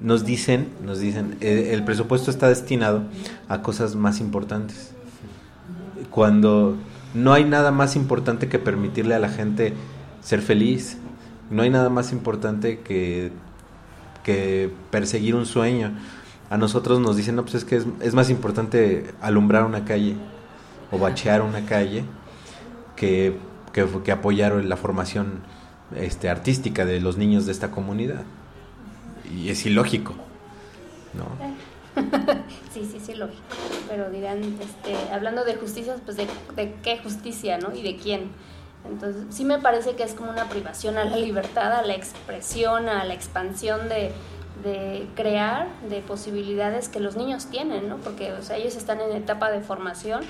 nos 0.00 0.24
dicen, 0.24 0.68
nos 0.84 0.98
dicen, 0.98 1.36
eh, 1.40 1.70
el 1.72 1.84
presupuesto 1.84 2.30
está 2.30 2.48
destinado 2.48 3.04
a 3.48 3.62
cosas 3.62 3.94
más 3.94 4.20
importantes. 4.20 4.92
Cuando 6.10 6.76
no 7.14 7.32
hay 7.32 7.44
nada 7.44 7.70
más 7.70 7.96
importante 7.96 8.48
que 8.48 8.58
permitirle 8.58 9.14
a 9.14 9.18
la 9.18 9.28
gente 9.28 9.74
ser 10.20 10.42
feliz, 10.42 10.98
no 11.50 11.62
hay 11.62 11.70
nada 11.70 11.88
más 11.88 12.12
importante 12.12 12.80
que, 12.80 13.30
que 14.24 14.70
perseguir 14.90 15.34
un 15.34 15.46
sueño. 15.46 15.92
A 16.50 16.56
nosotros 16.56 17.00
nos 17.00 17.16
dicen, 17.16 17.36
no, 17.36 17.42
pues 17.42 17.54
es 17.54 17.64
que 17.64 17.82
es, 18.00 18.14
más 18.14 18.30
importante 18.30 19.14
alumbrar 19.20 19.64
una 19.64 19.84
calle 19.84 20.16
o 20.90 20.98
bachear 20.98 21.42
una 21.42 21.64
calle 21.64 22.04
que, 22.96 23.36
que 23.72 24.12
apoyar 24.12 24.52
la 24.64 24.76
formación 24.76 25.40
este, 25.96 26.28
artística 26.28 26.84
de 26.84 27.00
los 27.00 27.16
niños 27.16 27.46
de 27.46 27.52
esta 27.52 27.70
comunidad. 27.70 28.22
Y 29.34 29.50
es 29.50 29.64
ilógico, 29.66 30.14
¿no? 31.14 31.26
sí, 32.72 32.88
sí, 32.90 33.00
sí, 33.04 33.14
lógico. 33.14 33.42
Pero 33.88 34.10
dirán, 34.10 34.42
este, 34.60 34.96
hablando 35.12 35.44
de 35.44 35.54
justicias, 35.56 36.00
pues 36.04 36.16
de, 36.16 36.26
de 36.56 36.74
qué 36.82 36.98
justicia, 36.98 37.58
¿no? 37.58 37.74
Y 37.74 37.82
de 37.82 37.96
quién. 37.96 38.30
Entonces, 38.84 39.24
sí 39.30 39.44
me 39.44 39.58
parece 39.58 39.94
que 39.94 40.02
es 40.02 40.14
como 40.14 40.30
una 40.30 40.48
privación 40.48 40.98
a 40.98 41.04
la 41.04 41.16
libertad, 41.16 41.72
a 41.72 41.82
la 41.82 41.94
expresión, 41.94 42.88
a 42.88 43.04
la 43.04 43.14
expansión 43.14 43.88
de, 43.88 44.12
de 44.62 45.06
crear, 45.14 45.68
de 45.88 46.00
posibilidades 46.00 46.88
que 46.88 47.00
los 47.00 47.16
niños 47.16 47.46
tienen, 47.46 47.88
¿no? 47.88 47.98
Porque, 47.98 48.32
o 48.32 48.42
sea, 48.42 48.56
ellos 48.56 48.76
están 48.76 49.00
en 49.00 49.12
etapa 49.12 49.50
de 49.50 49.60
formación. 49.60 50.22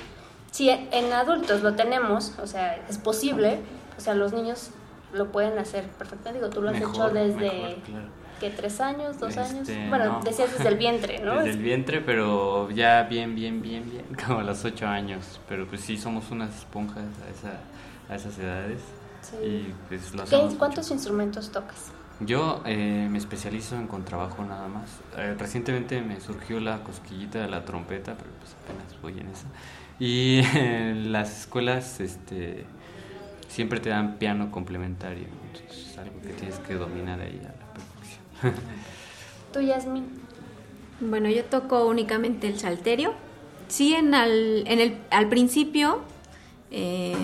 Si 0.50 0.68
en 0.68 1.12
adultos 1.12 1.62
lo 1.62 1.74
tenemos, 1.74 2.34
o 2.42 2.46
sea, 2.46 2.76
es 2.88 2.98
posible, 2.98 3.60
o 3.96 4.00
sea, 4.00 4.14
los 4.14 4.32
niños 4.32 4.70
lo 5.12 5.30
pueden 5.32 5.58
hacer 5.58 5.84
perfectamente. 5.98 6.40
Digo, 6.40 6.50
tú 6.52 6.62
lo 6.62 6.70
has 6.70 6.74
Mejor, 6.78 6.94
hecho 6.94 7.10
desde, 7.10 7.34
mejor, 7.52 7.82
claro. 7.84 8.06
¿qué? 8.40 8.50
¿Tres 8.50 8.80
años? 8.80 9.18
¿Dos 9.20 9.36
años? 9.36 9.68
Este, 9.68 9.88
Bueno, 9.88 10.04
no. 10.06 10.20
decías 10.20 10.52
desde 10.52 10.68
el 10.68 10.76
vientre, 10.78 11.18
¿no? 11.20 11.36
Desde 11.36 11.50
el 11.50 11.58
vientre, 11.58 12.00
pero 12.00 12.70
ya 12.70 13.02
bien, 13.04 13.34
bien, 13.34 13.60
bien, 13.62 13.88
bien, 13.90 14.04
como 14.26 14.40
a 14.40 14.42
los 14.42 14.64
ocho 14.64 14.86
años. 14.86 15.40
Pero 15.48 15.66
pues 15.66 15.80
sí, 15.82 15.96
somos 15.98 16.30
unas 16.30 16.56
esponjas 16.56 17.04
a, 17.26 17.30
esa, 17.30 18.12
a 18.12 18.16
esas 18.16 18.38
edades. 18.38 18.80
Sí. 19.22 19.36
Y 19.44 19.74
pues 19.88 20.14
lo 20.14 20.24
¿Qué- 20.24 20.56
¿Cuántos 20.58 20.84
mucho. 20.86 20.94
instrumentos 20.94 21.50
tocas? 21.52 21.92
Yo 22.20 22.62
eh, 22.66 23.08
me 23.10 23.18
especializo 23.18 23.74
en 23.76 23.86
contrabajo 23.88 24.44
nada 24.44 24.68
más. 24.68 24.90
Eh, 25.16 25.34
recientemente 25.38 26.00
me 26.02 26.20
surgió 26.20 26.60
la 26.60 26.82
cosquillita 26.84 27.40
de 27.40 27.48
la 27.48 27.64
trompeta, 27.64 28.14
pero 28.16 28.30
pues 28.38 28.54
apenas 28.64 29.00
voy 29.02 29.18
en 29.20 29.28
esa. 29.28 29.46
Y 29.98 30.38
en 30.58 31.10
las 31.12 31.40
escuelas 31.40 32.00
este, 32.00 32.64
siempre 33.52 33.80
te 33.80 33.90
dan 33.90 34.16
piano 34.16 34.50
complementario, 34.50 35.26
entonces 35.46 35.90
es 35.90 35.98
algo 35.98 36.20
que 36.22 36.32
tienes 36.32 36.58
que 36.60 36.74
dominar 36.74 37.20
ahí 37.20 37.38
a 37.40 37.48
la 37.48 37.72
perfección. 37.74 38.64
Tú, 39.52 39.60
Yasmin. 39.60 40.06
Bueno, 41.00 41.28
yo 41.28 41.44
toco 41.44 41.86
únicamente 41.86 42.48
el 42.48 42.58
salterio. 42.58 43.12
Sí, 43.68 43.94
en 43.94 44.14
al, 44.14 44.66
en 44.66 44.80
el, 44.80 44.98
al 45.10 45.28
principio, 45.28 46.00
eh, 46.70 47.14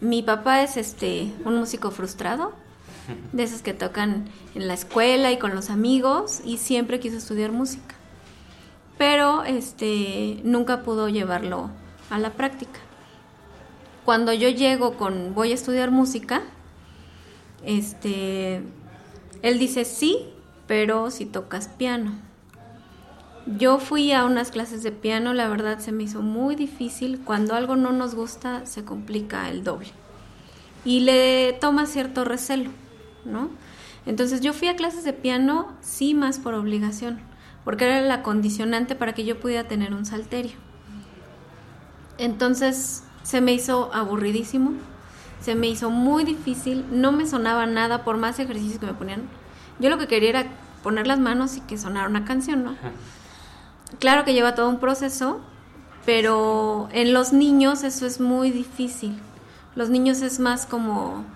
mi 0.00 0.22
papá 0.22 0.62
es 0.62 0.78
este 0.78 1.30
un 1.44 1.58
músico 1.58 1.90
frustrado, 1.90 2.54
de 3.32 3.42
esos 3.42 3.60
que 3.60 3.74
tocan 3.74 4.30
en 4.54 4.66
la 4.66 4.74
escuela 4.74 5.30
y 5.30 5.38
con 5.38 5.54
los 5.54 5.68
amigos, 5.68 6.40
y 6.44 6.56
siempre 6.56 7.00
quiso 7.00 7.18
estudiar 7.18 7.52
música. 7.52 7.94
Pero 8.96 9.44
este 9.44 10.40
nunca 10.42 10.82
pudo 10.82 11.10
llevarlo 11.10 11.70
a 12.08 12.18
la 12.18 12.30
práctica. 12.30 12.80
Cuando 14.08 14.32
yo 14.32 14.48
llego 14.48 14.94
con 14.94 15.34
voy 15.34 15.50
a 15.50 15.54
estudiar 15.54 15.90
música, 15.90 16.40
este 17.62 18.62
él 19.42 19.58
dice 19.58 19.84
sí, 19.84 20.30
pero 20.66 21.10
si 21.10 21.26
tocas 21.26 21.68
piano. 21.68 22.12
Yo 23.58 23.78
fui 23.78 24.12
a 24.12 24.24
unas 24.24 24.50
clases 24.50 24.82
de 24.82 24.92
piano, 24.92 25.34
la 25.34 25.46
verdad 25.46 25.78
se 25.80 25.92
me 25.92 26.04
hizo 26.04 26.22
muy 26.22 26.54
difícil. 26.54 27.20
Cuando 27.22 27.54
algo 27.54 27.76
no 27.76 27.92
nos 27.92 28.14
gusta, 28.14 28.64
se 28.64 28.82
complica 28.82 29.50
el 29.50 29.62
doble. 29.62 29.90
Y 30.86 31.00
le 31.00 31.52
toma 31.60 31.84
cierto 31.84 32.24
recelo, 32.24 32.70
¿no? 33.26 33.50
Entonces 34.06 34.40
yo 34.40 34.54
fui 34.54 34.68
a 34.68 34.76
clases 34.76 35.04
de 35.04 35.12
piano, 35.12 35.76
sí, 35.82 36.14
más 36.14 36.38
por 36.38 36.54
obligación, 36.54 37.20
porque 37.62 37.84
era 37.84 38.00
la 38.00 38.22
condicionante 38.22 38.94
para 38.94 39.12
que 39.12 39.26
yo 39.26 39.38
pudiera 39.38 39.68
tener 39.68 39.92
un 39.92 40.06
salterio. 40.06 40.56
Entonces 42.16 43.02
se 43.28 43.42
me 43.42 43.52
hizo 43.52 43.90
aburridísimo, 43.92 44.72
se 45.42 45.54
me 45.54 45.66
hizo 45.66 45.90
muy 45.90 46.24
difícil, 46.24 46.86
no 46.90 47.12
me 47.12 47.26
sonaba 47.26 47.66
nada 47.66 48.02
por 48.02 48.16
más 48.16 48.38
ejercicios 48.38 48.78
que 48.78 48.86
me 48.86 48.94
ponían. 48.94 49.28
Yo 49.78 49.90
lo 49.90 49.98
que 49.98 50.08
quería 50.08 50.30
era 50.30 50.46
poner 50.82 51.06
las 51.06 51.18
manos 51.18 51.58
y 51.58 51.60
que 51.60 51.76
sonara 51.76 52.08
una 52.08 52.24
canción, 52.24 52.64
¿no? 52.64 52.74
Claro 53.98 54.24
que 54.24 54.32
lleva 54.32 54.54
todo 54.54 54.70
un 54.70 54.80
proceso, 54.80 55.40
pero 56.06 56.88
en 56.90 57.12
los 57.12 57.34
niños 57.34 57.84
eso 57.84 58.06
es 58.06 58.18
muy 58.18 58.50
difícil. 58.50 59.20
Los 59.76 59.90
niños 59.90 60.22
es 60.22 60.40
más 60.40 60.64
como, 60.64 61.26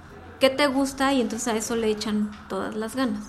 ¿qué 0.40 0.49
te 0.49 0.68
gusta? 0.68 1.12
Y 1.12 1.20
entonces 1.20 1.49
a 1.49 1.57
eso 1.57 1.76
le 1.76 1.88
echan 1.88 2.30
todas 2.49 2.74
las 2.74 2.97
ganas. 2.97 3.24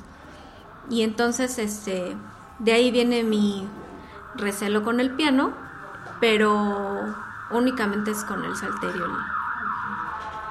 Y 0.90 1.02
entonces, 1.02 1.60
este, 1.60 2.16
de 2.60 2.72
ahí 2.72 2.92
viene 2.92 3.24
mi 3.24 3.68
recelo 4.36 4.84
con 4.84 5.02
el 5.02 5.12
piano, 5.12 5.52
pero 6.22 7.14
únicamente 7.52 8.12
es 8.12 8.24
con 8.24 8.44
el 8.44 8.56
salterio. 8.56 9.06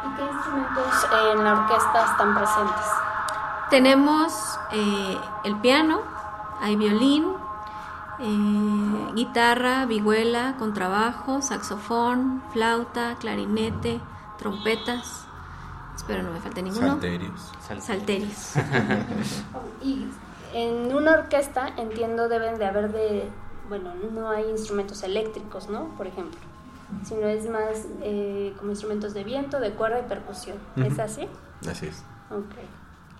¿Y 0.04 0.16
qué 0.16 0.22
instrumentos 0.22 1.08
en 1.32 1.44
la 1.44 1.52
orquesta 1.60 2.04
están 2.04 2.34
presentes? 2.34 2.86
Tenemos 3.70 4.58
eh, 4.72 5.18
el 5.44 5.56
piano, 5.60 6.02
hay 6.60 6.76
violín, 6.76 7.34
eh, 8.18 9.12
guitarra, 9.14 9.86
vihuela, 9.86 10.56
contrabajo, 10.58 11.40
saxofón, 11.40 12.42
flauta, 12.52 13.16
clarinete, 13.18 14.00
trompetas. 14.38 15.26
Espero 15.96 16.22
no 16.22 16.32
me 16.32 16.40
falte 16.40 16.62
ninguno. 16.62 16.88
Salterios. 16.88 17.52
Salterios. 17.80 18.52
Y 19.82 20.06
en 20.52 20.94
una 20.94 21.12
orquesta 21.12 21.68
entiendo 21.76 22.28
deben 22.28 22.58
de 22.58 22.66
haber 22.66 22.92
de, 22.92 23.30
bueno, 23.68 23.94
no 24.12 24.28
hay 24.28 24.48
instrumentos 24.50 25.02
eléctricos, 25.02 25.68
¿no? 25.68 25.86
Por 25.96 26.06
ejemplo, 26.06 26.38
sino 27.04 27.26
es 27.26 27.48
más 27.48 27.86
eh, 28.02 28.54
como 28.58 28.70
instrumentos 28.70 29.14
de 29.14 29.24
viento, 29.24 29.60
de 29.60 29.72
cuerda 29.72 30.00
y 30.00 30.08
percusión. 30.08 30.56
¿Es 30.76 30.98
así? 30.98 31.28
Así 31.68 31.86
es. 31.86 32.04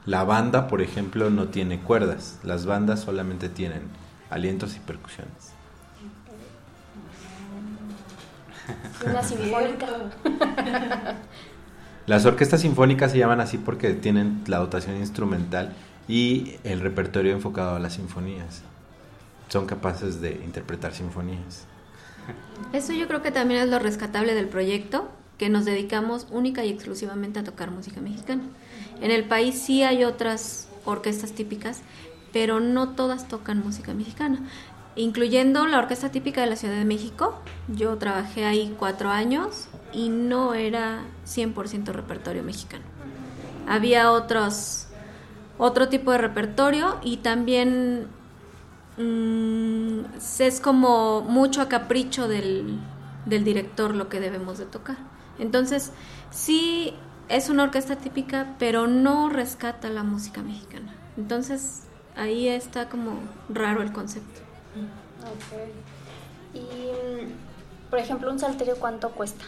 La 0.06 0.24
banda, 0.24 0.68
por 0.68 0.82
ejemplo, 0.82 1.30
no 1.30 1.48
tiene 1.48 1.80
cuerdas. 1.80 2.38
Las 2.42 2.66
bandas 2.66 3.00
solamente 3.00 3.48
tienen 3.48 3.82
alientos 4.30 4.76
y 4.76 4.80
percusiones. 4.80 5.52
Una 9.04 9.22
sinfónica. 9.22 9.86
Las 12.06 12.26
orquestas 12.26 12.62
sinfónicas 12.62 13.12
se 13.12 13.18
llaman 13.18 13.40
así 13.40 13.58
porque 13.58 13.94
tienen 13.94 14.42
la 14.46 14.58
dotación 14.58 14.96
instrumental 14.96 15.72
y 16.08 16.56
el 16.64 16.80
repertorio 16.80 17.32
enfocado 17.32 17.76
a 17.76 17.78
las 17.78 17.94
sinfonías. 17.94 18.62
Son 19.48 19.66
capaces 19.66 20.20
de 20.20 20.32
interpretar 20.44 20.94
sinfonías. 20.94 21.66
Eso 22.72 22.92
yo 22.92 23.06
creo 23.06 23.22
que 23.22 23.30
también 23.30 23.62
es 23.62 23.68
lo 23.68 23.78
rescatable 23.78 24.34
del 24.34 24.48
proyecto, 24.48 25.08
que 25.38 25.48
nos 25.48 25.64
dedicamos 25.64 26.26
única 26.30 26.64
y 26.64 26.70
exclusivamente 26.70 27.40
a 27.40 27.44
tocar 27.44 27.70
música 27.70 28.00
mexicana. 28.00 28.44
En 29.00 29.10
el 29.10 29.24
país 29.24 29.60
sí 29.60 29.82
hay 29.82 30.04
otras 30.04 30.68
orquestas 30.84 31.32
típicas, 31.32 31.80
pero 32.32 32.60
no 32.60 32.90
todas 32.90 33.28
tocan 33.28 33.58
música 33.58 33.92
mexicana, 33.94 34.38
incluyendo 34.96 35.66
la 35.66 35.78
orquesta 35.78 36.10
típica 36.10 36.40
de 36.42 36.46
la 36.46 36.56
Ciudad 36.56 36.76
de 36.76 36.84
México. 36.84 37.34
Yo 37.68 37.96
trabajé 37.98 38.44
ahí 38.44 38.74
cuatro 38.78 39.10
años 39.10 39.68
y 39.92 40.08
no 40.08 40.54
era 40.54 41.02
100% 41.26 41.86
repertorio 41.92 42.42
mexicano. 42.42 42.84
Había 43.68 44.10
otros, 44.12 44.86
otro 45.58 45.88
tipo 45.88 46.12
de 46.12 46.18
repertorio 46.18 46.98
y 47.02 47.18
también 47.18 48.06
mm, 48.96 50.00
es 50.38 50.60
como 50.60 51.22
mucho 51.22 51.62
a 51.62 51.68
capricho 51.68 52.28
del, 52.28 52.78
del 53.26 53.44
director 53.44 53.94
lo 53.94 54.08
que 54.08 54.20
debemos 54.20 54.58
de 54.58 54.66
tocar. 54.66 54.96
Entonces, 55.38 55.92
sí 56.30 56.94
es 57.28 57.48
una 57.48 57.64
orquesta 57.64 57.96
típica, 57.96 58.54
pero 58.58 58.86
no 58.86 59.28
rescata 59.28 59.88
la 59.88 60.02
música 60.02 60.42
mexicana. 60.42 60.94
Entonces, 61.16 61.82
ahí 62.16 62.48
está 62.48 62.88
como 62.88 63.20
raro 63.48 63.82
el 63.82 63.92
concepto. 63.92 64.40
Ok. 65.22 66.54
Y, 66.54 66.60
mm, 66.60 67.90
por 67.90 67.98
ejemplo, 67.98 68.30
un 68.30 68.38
salterio, 68.38 68.76
¿cuánto 68.76 69.10
cuesta? 69.10 69.44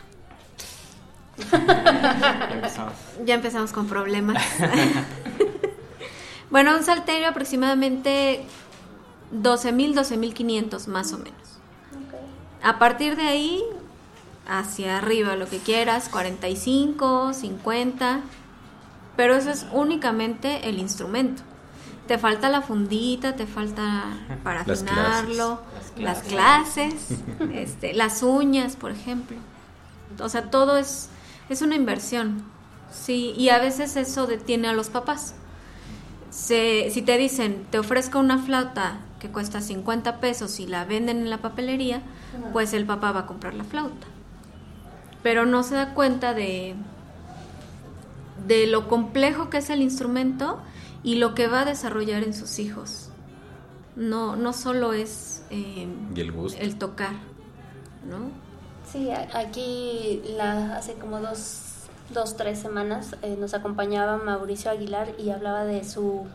Ya 1.51 2.51
empezamos. 2.53 2.93
Ya 3.25 3.35
empezamos 3.35 3.73
con 3.73 3.87
problemas. 3.87 4.43
bueno, 6.51 6.77
un 6.77 6.85
salterio 6.85 7.29
aproximadamente 7.29 8.45
12.000, 9.43 9.95
12.500 9.95 10.87
más 10.89 11.13
o 11.13 11.19
menos. 11.19 11.35
A 12.63 12.79
partir 12.79 13.17
de 13.17 13.23
ahí, 13.23 13.63
hacia 14.47 14.99
arriba, 14.99 15.37
lo 15.37 15.49
que 15.49 15.59
quieras, 15.59 16.09
45, 16.09 17.33
50, 17.35 18.21
pero 19.17 19.37
eso 19.37 19.51
es 19.51 19.67
únicamente 19.73 20.69
el 20.69 20.79
instrumento. 20.79 21.43
Te 22.07 22.19
falta 22.19 22.49
la 22.51 22.61
fundita, 22.63 23.35
te 23.37 23.47
falta 23.47 24.05
para 24.43 24.65
Las 24.67 24.83
afinarlo, 24.83 25.61
las 25.99 26.23
clases, 26.23 26.95
este, 27.53 27.95
las 27.95 28.23
uñas, 28.23 28.77
por 28.77 28.91
ejemplo. 28.91 29.37
O 30.21 30.29
sea, 30.29 30.51
todo 30.51 30.77
es, 30.77 31.09
es 31.49 31.63
una 31.63 31.77
inversión. 31.77 32.43
Sí, 32.93 33.35
y 33.37 33.49
a 33.49 33.59
veces 33.59 33.97
eso 33.97 34.27
detiene 34.27 34.69
a 34.69 34.73
los 34.73 34.89
papás. 34.89 35.35
Se- 36.31 36.91
si 36.93 37.03
te 37.03 37.17
dicen, 37.17 37.67
te 37.71 37.79
ofrezco 37.79 38.19
una 38.19 38.39
flauta 38.39 38.99
que 39.25 39.31
cuesta 39.33 39.63
50 39.63 40.21
pesos 40.21 40.61
y 40.61 40.67
la 40.67 40.85
venden 40.85 41.21
en 41.21 41.31
la 41.31 41.39
papelería, 41.39 42.03
pues 42.53 42.75
el 42.75 42.85
papá 42.85 43.11
va 43.11 43.21
a 43.21 43.27
comprar 43.27 43.55
la 43.55 43.65
flauta. 43.65 44.07
Pero 45.23 45.47
no 45.47 45.63
se 45.63 45.77
da 45.77 45.95
cuenta 45.95 46.35
de, 46.35 46.75
de 48.47 48.67
lo 48.67 48.87
complejo 48.87 49.49
que 49.49 49.57
es 49.59 49.71
el 49.71 49.81
instrumento 49.81 50.61
y 51.03 51.15
lo 51.15 51.35
que 51.35 51.47
va 51.47 51.63
a 51.63 51.65
desarrollar 51.65 52.23
en 52.23 52.35
sus 52.35 52.59
hijos. 52.59 53.09
No, 53.97 54.37
no 54.37 54.53
solo 54.53 54.93
es 54.93 55.43
eh, 55.49 55.89
Y 56.15 56.21
el 56.21 56.31
gusto. 56.31 56.61
el 56.61 56.77
tocar, 56.77 57.13
¿no? 58.07 58.29
Sí, 58.93 59.09
aquí 59.11 60.21
la, 60.37 60.77
hace 60.77 60.95
como 60.97 61.19
dos, 61.21 61.63
dos, 62.13 62.37
tres 62.37 62.59
semanas 62.59 63.17
eh, 63.23 63.37
nos 63.41 63.55
acompañaba 63.55 64.19
Mauricio 64.19 64.71
Aguilar 64.71 65.13
y 65.19 65.31
hablaba 65.31 65.65
de 65.65 65.83
su 65.83 66.27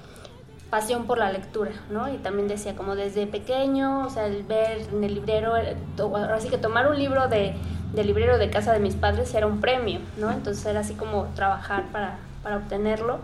pasión 0.69 1.05
por 1.05 1.17
la 1.17 1.31
lectura, 1.31 1.71
¿no? 1.89 2.13
Y 2.13 2.17
también 2.17 2.47
decía 2.47 2.75
como 2.75 2.95
desde 2.95 3.25
pequeño, 3.27 4.05
o 4.05 4.09
sea, 4.09 4.27
el 4.27 4.43
ver 4.43 4.81
en 4.91 5.03
el 5.03 5.15
librero, 5.15 5.57
eh, 5.57 5.75
to- 5.97 6.15
ahora 6.15 6.39
sí 6.39 6.49
que 6.49 6.57
tomar 6.57 6.87
un 6.89 6.97
libro 6.97 7.27
de, 7.27 7.55
del 7.93 8.07
librero 8.07 8.37
de 8.37 8.49
casa 8.49 8.71
de 8.73 8.79
mis 8.79 8.95
padres 8.95 9.33
era 9.33 9.47
un 9.47 9.61
premio, 9.61 9.99
¿no? 10.17 10.31
Entonces 10.31 10.65
era 10.65 10.81
así 10.81 10.93
como 10.93 11.25
trabajar 11.35 11.85
para, 11.91 12.17
para 12.43 12.57
obtenerlo 12.57 13.17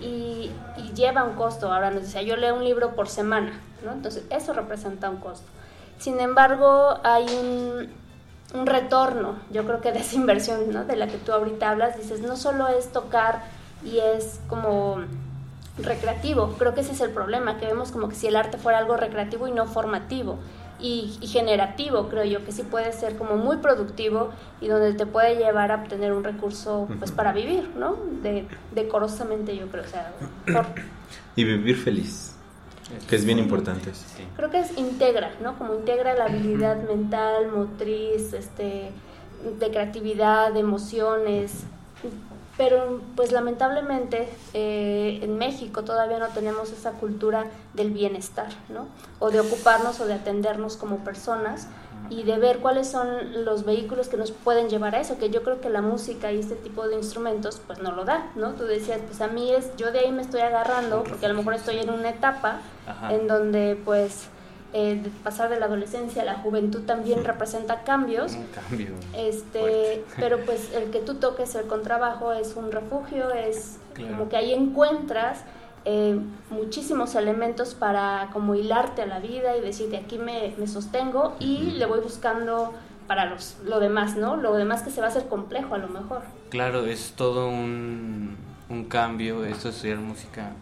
y, 0.00 0.50
y 0.76 0.92
lleva 0.94 1.24
un 1.24 1.34
costo. 1.34 1.72
Ahora 1.72 1.90
nos 1.90 2.02
decía, 2.02 2.22
yo 2.22 2.36
leo 2.36 2.54
un 2.54 2.64
libro 2.64 2.90
por 2.94 3.08
semana, 3.08 3.52
¿no? 3.84 3.92
Entonces 3.92 4.24
eso 4.30 4.52
representa 4.52 5.08
un 5.08 5.16
costo. 5.16 5.46
Sin 5.98 6.20
embargo, 6.20 6.98
hay 7.04 7.24
un, 7.24 7.88
un 8.60 8.66
retorno, 8.66 9.36
yo 9.50 9.64
creo 9.64 9.80
que 9.80 9.92
de 9.92 10.00
esa 10.00 10.16
inversión, 10.16 10.70
¿no? 10.72 10.84
De 10.84 10.96
la 10.96 11.06
que 11.06 11.16
tú 11.16 11.32
ahorita 11.32 11.70
hablas, 11.70 11.96
dices, 11.96 12.20
no 12.20 12.36
solo 12.36 12.68
es 12.68 12.92
tocar 12.92 13.44
y 13.84 13.98
es 13.98 14.40
como 14.48 14.98
recreativo, 15.82 16.54
creo 16.58 16.74
que 16.74 16.80
ese 16.80 16.92
es 16.92 17.00
el 17.00 17.10
problema, 17.10 17.58
que 17.58 17.66
vemos 17.66 17.90
como 17.92 18.08
que 18.08 18.14
si 18.14 18.26
el 18.26 18.36
arte 18.36 18.58
fuera 18.58 18.78
algo 18.78 18.96
recreativo 18.96 19.48
y 19.48 19.52
no 19.52 19.66
formativo. 19.66 20.38
Y, 20.80 21.16
y 21.20 21.28
generativo, 21.28 22.08
creo 22.08 22.24
yo, 22.24 22.44
que 22.44 22.50
sí 22.50 22.62
puede 22.64 22.92
ser 22.92 23.16
como 23.16 23.36
muy 23.36 23.58
productivo 23.58 24.30
y 24.60 24.66
donde 24.66 24.94
te 24.94 25.06
puede 25.06 25.36
llevar 25.36 25.70
a 25.70 25.76
obtener 25.76 26.12
un 26.12 26.24
recurso 26.24 26.88
pues 26.98 27.12
para 27.12 27.32
vivir, 27.32 27.70
¿no? 27.76 27.96
De, 28.22 28.46
decorosamente 28.74 29.56
yo 29.56 29.68
creo, 29.68 29.84
o 29.84 29.86
sea, 29.86 30.12
por- 30.52 30.66
Y 31.36 31.44
vivir 31.44 31.76
feliz, 31.76 32.34
que 33.08 33.14
es 33.16 33.24
bien 33.24 33.38
importante. 33.38 33.94
Sí. 33.94 34.24
creo 34.36 34.50
que 34.50 34.58
es 34.58 34.76
integra, 34.76 35.30
¿no? 35.40 35.56
Como 35.56 35.74
integra 35.74 36.14
la 36.14 36.24
habilidad 36.24 36.76
mental, 36.88 37.48
motriz, 37.54 38.32
este, 38.32 38.90
de 39.60 39.70
creatividad, 39.70 40.52
de 40.52 40.60
emociones. 40.60 41.62
Pero 42.56 43.00
pues 43.16 43.32
lamentablemente 43.32 44.28
eh, 44.52 45.20
en 45.22 45.38
México 45.38 45.84
todavía 45.84 46.18
no 46.18 46.28
tenemos 46.28 46.70
esa 46.70 46.92
cultura 46.92 47.46
del 47.72 47.90
bienestar, 47.90 48.48
¿no? 48.68 48.86
O 49.20 49.30
de 49.30 49.40
ocuparnos 49.40 50.00
o 50.00 50.06
de 50.06 50.14
atendernos 50.14 50.76
como 50.76 50.98
personas 50.98 51.68
y 52.10 52.24
de 52.24 52.38
ver 52.38 52.58
cuáles 52.58 52.88
son 52.88 53.44
los 53.44 53.64
vehículos 53.64 54.08
que 54.08 54.18
nos 54.18 54.32
pueden 54.32 54.68
llevar 54.68 54.94
a 54.94 55.00
eso, 55.00 55.18
que 55.18 55.30
yo 55.30 55.42
creo 55.42 55.60
que 55.62 55.70
la 55.70 55.80
música 55.80 56.30
y 56.30 56.40
este 56.40 56.56
tipo 56.56 56.86
de 56.86 56.96
instrumentos 56.96 57.60
pues 57.66 57.78
no 57.78 57.92
lo 57.92 58.04
da, 58.04 58.30
¿no? 58.34 58.50
Tú 58.52 58.64
decías, 58.64 59.00
pues 59.06 59.20
a 59.22 59.28
mí 59.28 59.50
es, 59.52 59.74
yo 59.76 59.92
de 59.92 60.00
ahí 60.00 60.12
me 60.12 60.20
estoy 60.20 60.42
agarrando 60.42 61.04
porque 61.04 61.24
a 61.24 61.28
lo 61.30 61.36
mejor 61.36 61.54
estoy 61.54 61.78
en 61.78 61.88
una 61.88 62.10
etapa 62.10 62.60
Ajá. 62.86 63.14
en 63.14 63.28
donde 63.28 63.80
pues 63.82 64.28
eh, 64.74 65.00
de 65.02 65.10
pasar 65.22 65.50
de 65.50 65.60
la 65.60 65.66
adolescencia 65.66 66.22
a 66.22 66.24
la 66.24 66.34
juventud 66.36 66.82
también 66.82 67.24
representa 67.24 67.82
cambios. 67.84 68.32
Un 68.34 68.46
cambio. 68.46 68.88
Este, 69.14 69.58
fuerte. 69.60 70.04
pero 70.16 70.38
pues 70.46 70.72
el 70.74 70.90
que 70.90 71.00
tú 71.00 71.14
toques 71.16 71.54
el 71.54 71.66
contrabajo 71.66 72.32
es 72.32 72.54
un 72.56 72.72
refugio, 72.72 73.30
es 73.32 73.78
Claro. 73.94 74.16
como 74.16 74.28
que 74.30 74.36
ahí 74.38 74.54
encuentras 74.54 75.44
eh, 75.84 76.18
muchísimos 76.48 77.14
elementos 77.14 77.74
para 77.74 78.30
como 78.32 78.54
hilarte 78.54 79.02
a 79.02 79.06
la 79.06 79.18
vida 79.18 79.54
y 79.56 79.60
decir 79.60 79.90
de 79.90 79.98
aquí 79.98 80.16
me, 80.16 80.54
me 80.56 80.66
sostengo 80.66 81.34
y 81.40 81.72
le 81.72 81.84
voy 81.84 82.00
buscando 82.00 82.72
para 83.06 83.26
los, 83.26 83.56
lo 83.66 83.80
demás, 83.80 84.16
¿no? 84.16 84.36
Lo 84.36 84.54
demás 84.54 84.80
que 84.82 84.88
se 84.90 85.00
va 85.02 85.08
a 85.08 85.10
hacer 85.10 85.28
complejo 85.28 85.74
a 85.74 85.78
lo 85.78 85.88
mejor. 85.88 86.22
Claro, 86.48 86.86
es 86.86 87.12
todo 87.16 87.48
un, 87.48 88.36
un 88.70 88.84
cambio. 88.84 89.44
Esto 89.44 89.68
de 89.68 89.74
estudiar 89.74 89.98
música 89.98 90.52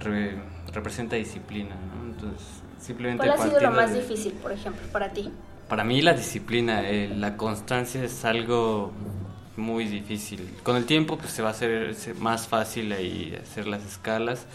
re- 0.00 0.38
representa 0.72 1.16
disciplina, 1.16 1.74
¿no? 1.74 2.10
Entonces, 2.12 2.61
simplemente 2.82 3.26
¿Cuál 3.26 3.38
ha 3.40 3.42
sido 3.48 3.60
lo 3.60 3.70
más 3.70 3.92
de- 3.92 4.00
difícil, 4.00 4.32
por 4.34 4.52
ejemplo, 4.52 4.82
para 4.92 5.12
ti? 5.12 5.30
Para 5.68 5.84
mí 5.84 6.02
la 6.02 6.12
disciplina, 6.12 6.88
eh, 6.88 7.08
la 7.16 7.36
constancia 7.36 8.02
es 8.04 8.24
algo 8.24 8.92
muy 9.56 9.86
difícil. 9.86 10.56
Con 10.62 10.76
el 10.76 10.84
tiempo 10.84 11.16
pues 11.16 11.32
se 11.32 11.42
va 11.42 11.48
a 11.48 11.52
hacer 11.52 11.94
más 12.18 12.48
fácil 12.48 12.92
ahí 12.92 13.38
hacer 13.42 13.66
las 13.66 13.84
escalas, 13.84 14.46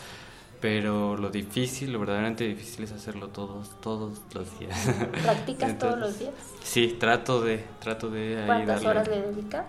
pero 0.61 1.17
lo 1.17 1.29
difícil, 1.29 1.91
lo 1.93 1.99
verdaderamente 1.99 2.43
difícil 2.47 2.83
es 2.83 2.91
hacerlo 2.91 3.29
todos 3.29 3.79
todos 3.81 4.21
los 4.33 4.59
días. 4.59 4.75
¿Practicas 5.23 5.77
todos 5.79 5.93
Entonces, 5.95 5.99
los 5.99 6.19
días? 6.19 6.33
Sí, 6.63 6.97
trato 6.99 7.41
de 7.41 7.63
trato 7.79 8.09
de 8.09 8.37
ahí 8.39 8.45
¿Cuántas 8.45 8.83
darle. 8.83 8.89
horas 8.89 9.07
le 9.07 9.21
dedicas? 9.21 9.65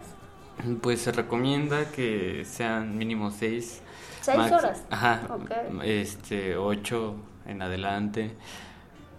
Pues 0.83 1.01
se 1.03 1.13
recomienda 1.13 1.91
que 1.93 2.45
sean 2.45 2.97
mínimo 2.99 3.31
seis. 3.31 3.81
¿Seis 4.23 4.39
horas? 4.53 4.83
Ajá. 4.91 5.21
Ok. 5.31 5.51
Este, 5.85 6.57
ocho 6.57 7.15
en 7.49 7.63
adelante. 7.63 8.37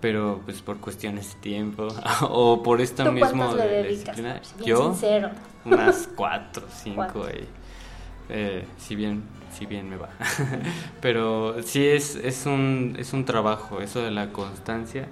Pero 0.02 0.42
pues 0.46 0.62
por 0.62 0.80
cuestiones 0.80 1.36
de 1.36 1.42
tiempo 1.42 1.88
o 2.22 2.64
por 2.64 2.80
esto 2.82 3.04
¿Tú 3.04 3.12
le 3.58 3.68
dedicas? 3.68 4.16
disciplina. 4.16 4.42
Yo 4.66 4.94
sincero. 4.94 5.32
unas 5.66 6.08
cuatro, 6.16 6.66
cinco 6.72 6.96
Cuatro. 6.96 7.26
ahí. 7.28 7.48
Eh, 8.30 8.66
si 8.78 8.96
bien, 8.96 9.24
si 9.52 9.66
bien 9.66 9.90
me 9.90 9.98
va. 9.98 10.10
Pero 11.02 11.62
sí 11.64 11.86
es, 11.86 12.16
es 12.16 12.46
un, 12.46 12.96
es 13.00 13.14
un 13.14 13.26
trabajo, 13.26 13.82
eso 13.82 14.02
de 14.04 14.12
la 14.12 14.32
constancia. 14.32 15.08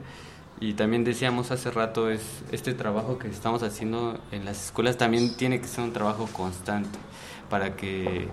Y 0.60 0.74
también 0.74 1.04
decíamos 1.04 1.52
hace 1.52 1.70
rato, 1.72 2.10
es 2.10 2.44
este 2.52 2.74
trabajo 2.74 3.20
que 3.20 3.28
estamos 3.28 3.62
haciendo 3.64 4.20
en 4.32 4.46
las 4.46 4.66
escuelas 4.66 4.98
también 4.98 5.36
tiene 5.38 5.60
que 5.62 5.68
ser 5.68 5.84
un 5.84 5.94
trabajo 5.94 6.28
constante 6.34 6.98
para 7.50 7.76
que 7.76 8.30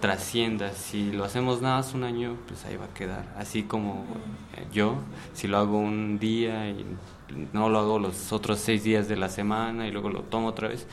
trascienda. 0.00 0.72
Si 0.72 1.12
lo 1.12 1.24
hacemos 1.24 1.60
nada 1.62 1.76
más 1.78 1.94
un 1.94 2.04
año, 2.04 2.36
pues 2.46 2.64
ahí 2.64 2.76
va 2.76 2.86
a 2.86 2.94
quedar. 2.94 3.24
Así 3.38 3.62
como 3.64 4.04
eh, 4.56 4.66
yo, 4.72 4.96
si 5.34 5.48
lo 5.48 5.58
hago 5.58 5.78
un 5.78 6.18
día 6.18 6.68
y 6.70 6.84
no 7.52 7.68
lo 7.68 7.78
hago 7.78 7.98
los 7.98 8.32
otros 8.32 8.58
seis 8.58 8.84
días 8.84 9.08
de 9.08 9.16
la 9.16 9.28
semana 9.28 9.86
y 9.86 9.90
luego 9.90 10.08
lo 10.08 10.22
tomo 10.22 10.48
otra 10.48 10.68
vez, 10.68 10.86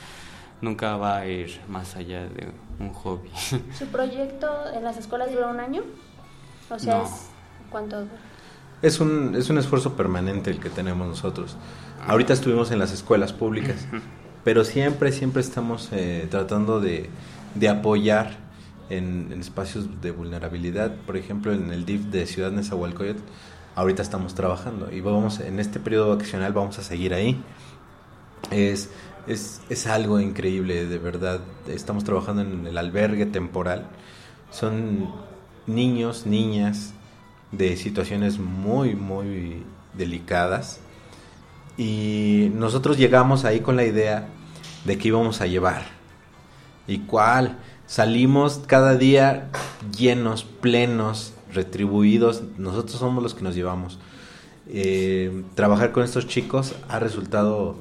nunca 0.61 0.97
va 0.97 1.17
a 1.17 1.27
ir 1.27 1.59
más 1.69 1.95
allá 1.95 2.21
de 2.27 2.49
un 2.79 2.91
hobby. 2.93 3.29
¿Su 3.77 3.85
proyecto 3.87 4.47
en 4.73 4.83
las 4.83 4.97
escuelas 4.97 5.31
dura 5.31 5.47
un 5.47 5.59
año? 5.59 5.83
O 6.69 6.79
sea, 6.79 6.97
No. 6.97 7.03
es 7.05 7.11
cuánto 7.69 8.05
Es 8.81 8.99
un, 8.99 9.35
es 9.35 9.49
un 9.49 9.57
esfuerzo 9.57 9.95
permanente 9.95 10.49
el 10.51 10.59
que 10.59 10.69
tenemos 10.69 11.07
nosotros. 11.07 11.55
Ahorita 12.07 12.33
estuvimos 12.33 12.71
en 12.71 12.79
las 12.79 12.91
escuelas 12.91 13.33
públicas, 13.33 13.85
pero 14.43 14.63
siempre, 14.63 15.11
siempre 15.11 15.41
estamos 15.41 15.89
eh, 15.91 16.27
tratando 16.29 16.79
de, 16.79 17.09
de 17.55 17.69
apoyar 17.69 18.37
en, 18.89 19.29
en 19.31 19.41
espacios 19.41 20.01
de 20.01 20.11
vulnerabilidad. 20.11 20.95
Por 21.05 21.17
ejemplo, 21.17 21.53
en 21.53 21.71
el 21.71 21.85
DIF 21.85 22.05
de 22.05 22.25
Ciudad 22.25 22.51
Nezahualcóyotl, 22.51 23.21
ahorita 23.75 24.01
estamos 24.01 24.35
trabajando 24.35 24.91
y 24.91 25.01
vamos 25.01 25.39
en 25.39 25.59
este 25.59 25.79
periodo 25.79 26.09
vacacional 26.09 26.53
vamos 26.53 26.79
a 26.79 26.83
seguir 26.83 27.13
ahí. 27.13 27.41
Es, 28.51 28.89
es, 29.27 29.61
es 29.69 29.87
algo 29.87 30.19
increíble, 30.19 30.85
de 30.85 30.97
verdad. 30.97 31.41
Estamos 31.67 32.03
trabajando 32.03 32.41
en 32.41 32.67
el 32.67 32.77
albergue 32.77 33.25
temporal. 33.25 33.87
Son 34.51 35.11
niños, 35.67 36.25
niñas 36.25 36.93
de 37.51 37.75
situaciones 37.77 38.39
muy, 38.39 38.95
muy 38.95 39.63
delicadas. 39.93 40.79
Y 41.77 42.51
nosotros 42.53 42.97
llegamos 42.97 43.43
ahí 43.45 43.59
con 43.59 43.75
la 43.75 43.83
idea 43.83 44.27
de 44.85 44.97
que 44.97 45.09
íbamos 45.09 45.41
a 45.41 45.47
llevar. 45.47 45.83
¿Y 46.87 46.99
cuál? 46.99 47.57
Salimos 47.87 48.61
cada 48.65 48.95
día 48.95 49.49
llenos, 49.97 50.43
plenos, 50.43 51.33
retribuidos. 51.53 52.43
Nosotros 52.57 52.99
somos 52.99 53.21
los 53.21 53.35
que 53.35 53.43
nos 53.43 53.55
llevamos. 53.55 53.99
Eh, 54.67 55.43
trabajar 55.53 55.91
con 55.91 56.03
estos 56.03 56.27
chicos 56.27 56.73
ha 56.89 56.99
resultado, 56.99 57.75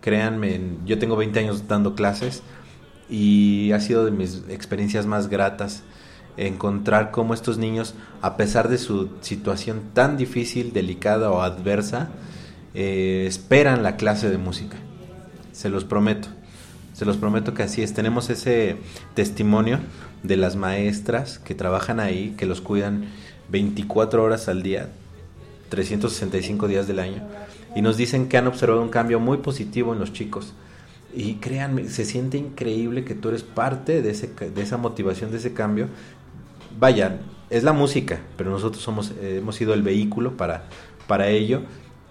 créanme, 0.00 0.60
yo 0.84 0.98
tengo 0.98 1.16
20 1.16 1.38
años 1.38 1.68
dando 1.68 1.94
clases 1.94 2.42
y 3.08 3.70
ha 3.72 3.80
sido 3.80 4.04
de 4.04 4.10
mis 4.10 4.42
experiencias 4.48 5.06
más 5.06 5.28
gratas 5.28 5.84
encontrar 6.36 7.12
cómo 7.12 7.32
estos 7.32 7.58
niños, 7.58 7.94
a 8.20 8.36
pesar 8.36 8.68
de 8.68 8.78
su 8.78 9.10
situación 9.20 9.82
tan 9.92 10.16
difícil, 10.16 10.72
delicada 10.72 11.30
o 11.30 11.42
adversa, 11.42 12.10
eh, 12.74 13.24
esperan 13.28 13.84
la 13.84 13.96
clase 13.96 14.30
de 14.30 14.38
música. 14.38 14.76
Se 15.52 15.68
los 15.68 15.84
prometo. 15.84 16.28
Se 16.94 17.04
los 17.04 17.16
prometo 17.16 17.54
que 17.54 17.64
así 17.64 17.82
es. 17.82 17.92
Tenemos 17.92 18.30
ese 18.30 18.76
testimonio 19.14 19.80
de 20.22 20.36
las 20.36 20.54
maestras 20.54 21.40
que 21.40 21.54
trabajan 21.54 21.98
ahí, 21.98 22.34
que 22.38 22.46
los 22.46 22.60
cuidan 22.60 23.06
24 23.50 24.22
horas 24.22 24.48
al 24.48 24.62
día, 24.62 24.90
365 25.70 26.68
días 26.68 26.86
del 26.86 27.00
año, 27.00 27.22
y 27.74 27.82
nos 27.82 27.96
dicen 27.96 28.28
que 28.28 28.38
han 28.38 28.46
observado 28.46 28.80
un 28.80 28.90
cambio 28.90 29.18
muy 29.18 29.38
positivo 29.38 29.92
en 29.92 29.98
los 29.98 30.12
chicos. 30.12 30.54
Y 31.12 31.34
créanme, 31.34 31.88
se 31.88 32.04
siente 32.04 32.38
increíble 32.38 33.04
que 33.04 33.14
tú 33.14 33.28
eres 33.28 33.42
parte 33.42 34.00
de, 34.00 34.10
ese, 34.10 34.28
de 34.28 34.62
esa 34.62 34.76
motivación, 34.76 35.32
de 35.32 35.38
ese 35.38 35.52
cambio. 35.52 35.88
Vaya, 36.78 37.18
es 37.50 37.64
la 37.64 37.72
música, 37.72 38.20
pero 38.36 38.50
nosotros 38.50 38.82
somos, 38.82 39.12
eh, 39.20 39.38
hemos 39.38 39.56
sido 39.56 39.74
el 39.74 39.82
vehículo 39.82 40.36
para, 40.36 40.64
para 41.08 41.28
ello. 41.28 41.62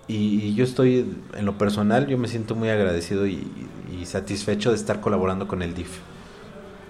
Y, 0.09 0.41
y 0.41 0.55
yo 0.55 0.65
estoy, 0.65 1.05
en 1.35 1.45
lo 1.45 1.57
personal, 1.57 2.07
yo 2.07 2.17
me 2.17 2.27
siento 2.27 2.55
muy 2.55 2.67
agradecido 2.67 3.25
y, 3.25 3.35
y 3.35 3.67
satisfecho 4.05 4.71
de 4.71 4.77
estar 4.77 4.99
colaborando 5.01 5.47
con 5.47 5.61
el 5.61 5.73
DIF. 5.73 5.99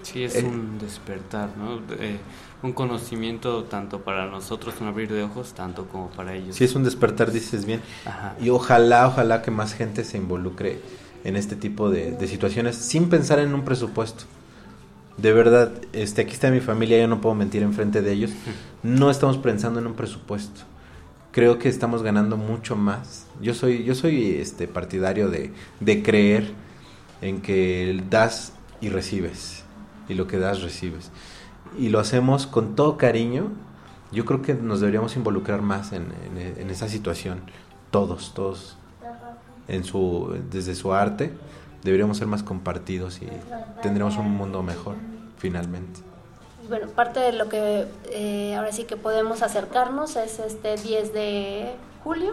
Sí, 0.02 0.22
es 0.22 0.42
Eh, 0.42 0.44
un 0.44 0.78
despertar, 0.78 1.56
¿no? 1.56 1.82
Eh, 1.98 2.20
un 2.62 2.72
conocimiento 2.74 3.64
tanto 3.64 4.04
para 4.04 4.26
nosotros, 4.26 4.80
un 4.80 4.88
abrir 4.88 5.10
de 5.12 5.22
ojos, 5.22 5.54
tanto 5.54 5.88
como 5.88 6.12
para 6.14 6.34
ellos. 6.34 6.56
Si 6.56 6.64
es 6.64 6.74
un 6.74 6.84
despertar, 6.84 7.32
dices 7.32 7.64
bien. 7.66 7.82
Ajá. 8.04 8.36
Y 8.38 8.50
ojalá, 8.50 9.06
ojalá 9.08 9.42
que 9.42 9.50
más 9.50 9.74
gente 9.74 10.04
se 10.04 10.18
involucre 10.18 10.82
en 11.24 11.36
este 11.36 11.56
tipo 11.56 11.90
de, 11.90 12.12
de 12.12 12.28
situaciones 12.28 12.76
sin 12.76 13.08
pensar 13.08 13.38
en 13.38 13.54
un 13.54 13.64
presupuesto. 13.64 14.24
De 15.16 15.32
verdad, 15.32 15.72
este, 15.92 16.22
aquí 16.22 16.32
está 16.32 16.50
mi 16.50 16.60
familia, 16.60 16.98
yo 16.98 17.06
no 17.08 17.20
puedo 17.20 17.34
mentir 17.34 17.62
enfrente 17.62 18.02
de 18.02 18.12
ellos. 18.12 18.32
No 18.82 19.10
estamos 19.10 19.38
pensando 19.38 19.80
en 19.80 19.86
un 19.86 19.94
presupuesto. 19.94 20.62
Creo 21.32 21.58
que 21.58 21.68
estamos 21.68 22.02
ganando 22.02 22.36
mucho 22.36 22.76
más. 22.76 23.26
Yo 23.40 23.54
soy, 23.54 23.84
yo 23.84 23.94
soy 23.94 24.36
este 24.36 24.68
partidario 24.68 25.28
de, 25.28 25.52
de 25.80 26.02
creer 26.02 26.52
en 27.24 27.40
que 27.40 28.02
das 28.10 28.52
y 28.80 28.90
recibes. 28.90 29.64
Y 30.08 30.14
lo 30.14 30.26
que 30.26 30.38
das, 30.38 30.60
recibes. 30.62 31.10
Y 31.78 31.88
lo 31.88 31.98
hacemos 31.98 32.46
con 32.46 32.76
todo 32.76 32.96
cariño. 32.98 33.50
Yo 34.12 34.24
creo 34.24 34.42
que 34.42 34.54
nos 34.54 34.80
deberíamos 34.80 35.16
involucrar 35.16 35.62
más 35.62 35.92
en, 35.92 36.12
en- 36.36 36.70
esa 36.70 36.88
situación. 36.88 37.40
Todos, 37.90 38.34
todos. 38.34 38.76
En 39.66 39.82
su, 39.84 40.36
desde 40.50 40.74
su 40.74 40.92
arte. 40.92 41.32
Deberíamos 41.82 42.18
ser 42.18 42.26
más 42.26 42.42
compartidos 42.42 43.20
y 43.22 43.26
tendremos 43.82 44.16
un 44.16 44.30
mundo 44.30 44.62
mejor, 44.62 44.96
finalmente. 45.38 46.00
Bueno, 46.68 46.86
parte 46.88 47.20
de 47.20 47.32
lo 47.32 47.48
que 47.50 47.86
eh, 48.10 48.54
ahora 48.56 48.72
sí 48.72 48.84
que 48.84 48.96
podemos 48.96 49.42
acercarnos 49.42 50.16
es 50.16 50.38
este 50.38 50.76
10 50.76 51.12
de 51.12 51.74
julio, 52.02 52.32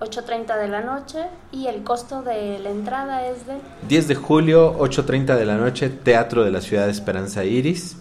8.30 0.00 0.58
de 0.58 0.68
la 0.68 0.80
noche 0.80 1.18
y 1.52 1.66
el 1.66 1.82
costo 1.82 2.22
de 2.22 2.58
la 2.58 2.70
entrada 2.70 3.26
es 3.26 3.46
de... 3.46 3.54
10 3.88 4.08
de 4.08 4.14
julio, 4.14 4.78
8.30 4.78 5.36
de 5.36 5.44
la 5.44 5.56
noche, 5.56 5.90
Teatro 5.90 6.42
de 6.42 6.50
la 6.50 6.60
Ciudad 6.62 6.86
de 6.86 6.92
Esperanza 6.92 7.44
Iris. 7.44 7.96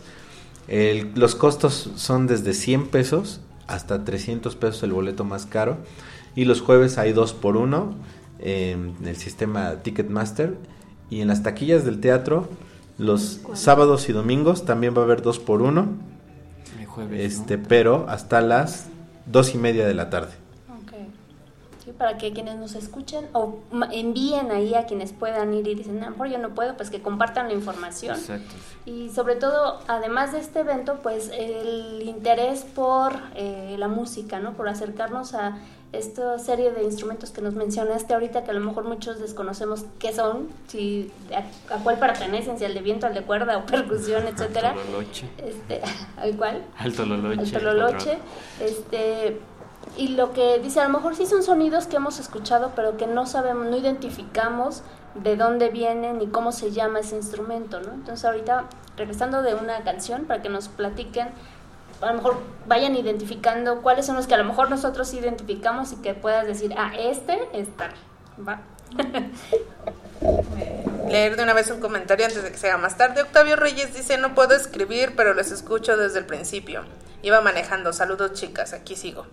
El- 0.67 1.11
los 1.15 1.35
costos 1.35 1.91
son 1.95 2.25
desde 2.27 2.53
100 2.53 2.87
pesos 2.87 3.41
hasta 3.67 4.03
300 4.05 4.55
pesos 4.55 4.81
el 4.83 4.93
boleto 4.93 5.23
más 5.25 5.45
caro. 5.45 5.77
Y 6.35 6.45
los 6.45 6.61
jueves 6.61 6.97
hay 6.97 7.11
2 7.11 7.33
por 7.33 7.57
1 7.57 7.93
en 8.39 8.95
el 9.03 9.17
sistema 9.17 9.75
Ticketmaster. 9.83 10.55
Y 11.09 11.21
en 11.21 11.27
las 11.27 11.43
taquillas 11.43 11.83
del 11.85 11.99
teatro, 11.99 12.47
los 12.97 13.41
sábados 13.55 14.07
y 14.09 14.13
domingos 14.13 14.63
también 14.65 14.95
va 14.95 15.01
a 15.01 15.03
haber 15.05 15.21
2 15.21 15.39
por 15.39 15.61
1 15.61 15.87
El 16.79 16.85
jueves, 16.85 17.19
¿no? 17.19 17.43
este, 17.43 17.57
pero 17.57 18.05
hasta 18.07 18.39
las 18.41 18.85
2 19.25 19.55
y 19.55 19.57
media 19.57 19.85
de 19.87 19.93
la 19.95 20.09
tarde. 20.09 20.31
Sí, 21.89 21.95
para 21.97 22.17
que 22.17 22.31
quienes 22.33 22.55
nos 22.57 22.75
escuchen 22.75 23.27
o 23.33 23.55
envíen 23.91 24.51
ahí 24.51 24.75
a 24.75 24.85
quienes 24.85 25.11
puedan 25.11 25.53
ir 25.55 25.67
y 25.67 25.73
dicen, 25.75 25.99
"No, 25.99 26.25
yo 26.27 26.37
no 26.37 26.49
puedo, 26.49 26.75
pues 26.77 26.89
que 26.91 27.01
compartan 27.01 27.47
la 27.47 27.53
información. 27.53 28.15
Exacto. 28.15 28.53
Y 28.85 29.09
sobre 29.09 29.35
todo, 29.35 29.79
además 29.87 30.31
de 30.33 30.39
este 30.39 30.59
evento, 30.59 30.99
pues 31.01 31.31
el 31.33 32.03
interés 32.05 32.63
por 32.63 33.13
eh, 33.35 33.75
la 33.79 33.87
música, 33.87 34.39
¿no? 34.39 34.53
Por 34.53 34.69
acercarnos 34.69 35.33
a 35.33 35.57
esta 35.91 36.37
serie 36.37 36.71
de 36.71 36.83
instrumentos 36.83 37.31
que 37.31 37.41
nos 37.41 37.55
mencionaste 37.55 38.13
ahorita, 38.13 38.43
que 38.43 38.51
a 38.51 38.53
lo 38.53 38.59
mejor 38.59 38.83
muchos 38.83 39.19
desconocemos 39.19 39.85
qué 39.97 40.13
son, 40.13 40.47
si 40.67 41.11
a, 41.33 41.73
a 41.73 41.77
cuál 41.79 41.97
pertenecen, 41.97 42.59
si 42.59 42.65
al 42.65 42.75
de 42.75 42.81
viento, 42.81 43.07
al 43.07 43.15
de 43.15 43.23
cuerda 43.23 43.57
o 43.57 43.65
percusión, 43.65 44.27
etcétera. 44.31 44.69
Al 44.77 44.77
tololoche. 44.85 45.27
Este, 45.39 45.81
al 46.17 46.35
cual 46.37 46.61
Al 46.77 46.93
tololoche. 46.93 47.41
el 47.41 47.51
tololoche, 47.51 48.17
este 48.59 49.39
y 49.97 50.09
lo 50.09 50.33
que 50.33 50.59
dice 50.59 50.79
a 50.79 50.83
lo 50.83 50.89
mejor 50.89 51.15
sí 51.15 51.25
son 51.25 51.43
sonidos 51.43 51.87
que 51.87 51.97
hemos 51.97 52.19
escuchado 52.19 52.71
pero 52.75 52.97
que 52.97 53.07
no 53.07 53.25
sabemos 53.25 53.67
no 53.67 53.77
identificamos 53.77 54.83
de 55.15 55.35
dónde 55.35 55.69
vienen 55.69 56.19
ni 56.19 56.27
cómo 56.27 56.51
se 56.51 56.71
llama 56.71 56.99
ese 56.99 57.15
instrumento 57.15 57.79
no 57.81 57.93
entonces 57.93 58.25
ahorita 58.25 58.65
regresando 58.97 59.41
de 59.41 59.55
una 59.55 59.83
canción 59.83 60.25
para 60.25 60.41
que 60.41 60.49
nos 60.49 60.67
platiquen 60.67 61.29
a 62.01 62.07
lo 62.07 62.13
mejor 62.13 62.37
vayan 62.67 62.95
identificando 62.95 63.81
cuáles 63.81 64.05
son 64.05 64.15
los 64.15 64.27
que 64.27 64.35
a 64.35 64.37
lo 64.37 64.45
mejor 64.45 64.69
nosotros 64.69 65.13
identificamos 65.13 65.91
y 65.93 65.97
que 65.97 66.13
puedas 66.13 66.45
decir 66.45 66.73
ah 66.77 66.91
este 66.97 67.39
es 67.53 67.67
tal 67.75 67.91
va 68.47 68.61
Leer 71.09 71.35
de 71.37 71.43
una 71.43 71.53
vez 71.53 71.71
un 71.71 71.79
comentario 71.79 72.25
antes 72.25 72.43
de 72.43 72.51
que 72.51 72.57
sea 72.57 72.77
más 72.77 72.97
tarde. 72.97 73.21
Octavio 73.21 73.55
Reyes 73.55 73.93
dice, 73.95 74.17
no 74.17 74.35
puedo 74.35 74.53
escribir, 74.55 75.13
pero 75.15 75.33
les 75.33 75.51
escucho 75.51 75.97
desde 75.97 76.19
el 76.19 76.25
principio. 76.25 76.83
Iba 77.23 77.41
manejando. 77.41 77.93
Saludos 77.93 78.33
chicas, 78.33 78.73
aquí 78.73 78.95
sigo. 78.95 79.25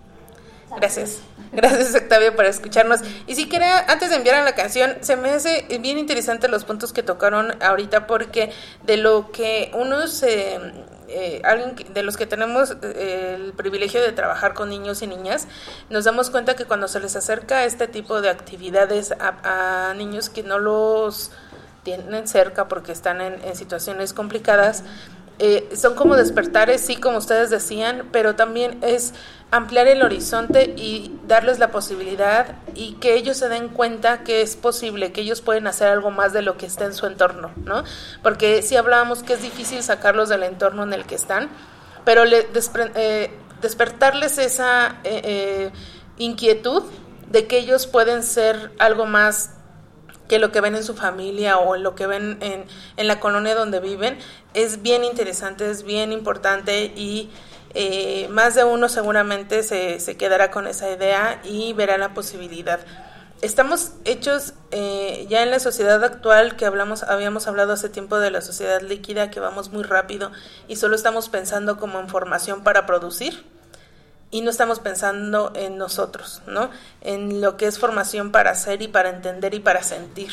Gracias. 0.74 1.20
Gracias 1.52 1.94
Octavio 1.94 2.34
por 2.34 2.44
escucharnos. 2.44 3.00
Y 3.26 3.34
si 3.34 3.48
quería, 3.48 3.78
antes 3.90 4.10
de 4.10 4.16
enviar 4.16 4.36
a 4.36 4.44
la 4.44 4.54
canción, 4.54 4.96
se 5.00 5.16
me 5.16 5.30
hace 5.30 5.66
bien 5.80 5.98
interesante 5.98 6.48
los 6.48 6.64
puntos 6.64 6.92
que 6.92 7.02
tocaron 7.02 7.54
ahorita 7.62 8.06
porque 8.06 8.52
de 8.84 8.96
lo 8.96 9.30
que 9.30 9.70
unos, 9.74 10.22
eh, 10.22 10.58
eh, 11.08 11.40
alguien 11.44 11.76
de 11.94 12.02
los 12.02 12.16
que 12.16 12.26
tenemos 12.26 12.76
eh, 12.82 13.34
el 13.36 13.52
privilegio 13.52 14.00
de 14.02 14.12
trabajar 14.12 14.54
con 14.54 14.68
niños 14.68 15.02
y 15.02 15.06
niñas, 15.06 15.46
nos 15.88 16.04
damos 16.04 16.30
cuenta 16.30 16.56
que 16.56 16.64
cuando 16.64 16.88
se 16.88 17.00
les 17.00 17.14
acerca 17.14 17.64
este 17.64 17.86
tipo 17.86 18.20
de 18.20 18.28
actividades 18.28 19.14
a, 19.18 19.94
niños 19.96 20.28
que 20.28 20.42
no 20.42 20.58
los 20.58 21.30
tienen 21.84 22.26
cerca 22.26 22.66
porque 22.66 22.90
están 22.90 23.20
en 23.20 23.54
situaciones 23.54 24.12
complicadas, 24.12 24.82
eh, 25.39 25.68
son 25.76 25.95
como 25.95 26.16
despertares, 26.16 26.80
sí, 26.80 26.97
como 26.97 27.18
ustedes 27.18 27.51
decían, 27.51 28.09
pero 28.12 28.37
también 28.37 28.78
es 28.82 29.12
ampliar 29.51 29.87
el 29.87 30.03
horizonte 30.03 30.74
y 30.76 31.12
darles 31.26 31.59
la 31.59 31.70
posibilidad 31.70 32.57
y 32.74 32.95
que 32.95 33.14
ellos 33.14 33.37
se 33.37 33.49
den 33.49 33.68
cuenta 33.68 34.24
que 34.24 34.43
es 34.43 34.57
posible, 34.57 35.12
que 35.12 35.20
ellos 35.20 35.41
pueden 35.41 35.66
hacer 35.66 35.89
algo 35.89 36.11
más 36.11 36.32
de 36.32 36.43
lo 36.43 36.57
que 36.57 36.66
está 36.66 36.84
en 36.84 36.95
su 36.95 37.07
entorno, 37.07 37.53
¿no? 37.64 37.84
Porque 38.22 38.62
sí 38.62 38.76
hablábamos 38.76 39.22
que 39.22 39.34
es 39.34 39.43
difícil 39.43 39.82
sacarlos 39.82 40.28
del 40.28 40.43
entorno 40.43 40.82
en 40.82 40.93
el 40.93 41.05
que 41.07 41.14
están, 41.14 41.49
pero 42.05 42.24
le 42.24 42.49
eh, 42.97 43.30
despertarles 43.61 44.39
esa 44.39 44.97
eh, 45.05 45.20
eh, 45.24 45.70
inquietud 46.18 46.82
de 47.30 47.47
que 47.47 47.59
ellos 47.59 47.87
pueden 47.87 48.22
ser 48.22 48.72
algo 48.78 49.07
más 49.07 49.55
que 50.29 50.39
lo 50.39 50.53
que 50.53 50.61
ven 50.61 50.74
en 50.74 50.85
su 50.85 50.95
familia 50.95 51.59
o 51.59 51.77
lo 51.77 51.95
que 51.95 52.07
ven 52.07 52.39
en, 52.41 52.64
en 52.97 53.09
la 53.09 53.20
colonia 53.20 53.55
donde 53.55 53.81
viven 53.81 54.18
es 54.55 54.83
bien 54.83 55.05
interesante, 55.05 55.70
es 55.70 55.83
bien 55.83 56.12
importante 56.12 56.93
y 56.97 57.31
eh, 57.74 58.29
más 58.31 58.55
de 58.55 58.64
uno 58.64 58.89
seguramente 58.89 59.62
se, 59.62 60.01
se, 60.01 60.16
quedará 60.16 60.51
con 60.51 60.66
esa 60.66 60.91
idea 60.91 61.41
y 61.45 61.72
verá 61.74 61.99
la 61.99 62.14
posibilidad. 62.14 62.81
Estamos 63.43 63.93
hechos 64.07 64.55
eh, 64.70 65.27
ya 65.29 65.43
en 65.43 65.51
la 65.51 65.59
sociedad 65.59 66.03
actual 66.03 66.57
que 66.57 66.64
hablamos, 66.64 67.03
habíamos 67.03 67.47
hablado 67.47 67.74
hace 67.74 67.91
tiempo 67.91 68.18
de 68.18 68.31
la 68.31 68.41
sociedad 68.41 68.81
líquida, 68.81 69.31
que 69.31 69.41
vamos 69.41 69.72
muy 69.72 69.83
rápido 69.83 70.33
y 70.68 70.77
solo 70.77 70.97
estamos 70.97 71.29
pensando 71.29 71.77
como 71.77 72.01
en 72.01 72.09
formación 72.09 72.64
para 72.64 72.87
producir 72.87 73.45
y 74.37 74.43
no 74.43 74.51
estamos 74.51 74.80
pensando 74.80 75.51
en 75.55 75.78
nosotros, 75.78 76.43
¿no? 76.47 76.68
En 77.01 77.41
lo 77.41 77.57
que 77.57 77.64
es 77.64 77.78
formación 77.78 78.32
para 78.32 78.51
hacer 78.51 78.82
y 78.82 78.87
para 78.87 79.09
entender 79.09 79.55
y 79.55 79.61
para 79.61 79.82
sentir. 79.82 80.30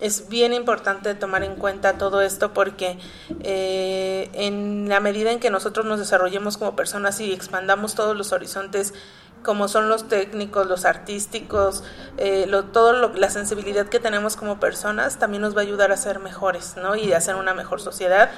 Es 0.00 0.30
bien 0.30 0.54
importante 0.54 1.14
tomar 1.14 1.44
en 1.44 1.56
cuenta 1.56 1.98
todo 1.98 2.22
esto 2.22 2.54
porque 2.54 2.98
eh, 3.40 4.30
en 4.32 4.88
la 4.88 5.00
medida 5.00 5.32
en 5.32 5.38
que 5.38 5.50
nosotros 5.50 5.84
nos 5.84 5.98
desarrollemos 5.98 6.56
como 6.56 6.76
personas 6.76 7.20
y 7.20 7.30
expandamos 7.34 7.94
todos 7.94 8.16
los 8.16 8.32
horizontes 8.32 8.94
como 9.42 9.68
son 9.68 9.90
los 9.90 10.08
técnicos, 10.08 10.66
los 10.66 10.86
artísticos, 10.86 11.84
eh, 12.16 12.46
lo, 12.48 12.64
todo 12.64 12.94
lo, 12.94 13.12
la 13.12 13.28
sensibilidad 13.28 13.86
que 13.86 14.00
tenemos 14.00 14.36
como 14.36 14.58
personas 14.58 15.18
también 15.18 15.42
nos 15.42 15.54
va 15.54 15.60
a 15.60 15.64
ayudar 15.64 15.92
a 15.92 15.98
ser 15.98 16.20
mejores, 16.20 16.76
¿no? 16.78 16.96
Y 16.96 17.12
a 17.12 17.20
ser 17.20 17.36
una 17.36 17.52
mejor 17.52 17.82
sociedad. 17.82 18.30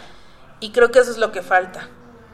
Y 0.59 0.73
creo 0.73 0.91
que 0.91 0.99
eso 0.99 1.13
es 1.13 1.19
lo 1.19 1.31
que 1.31 1.43
falta 1.43 1.89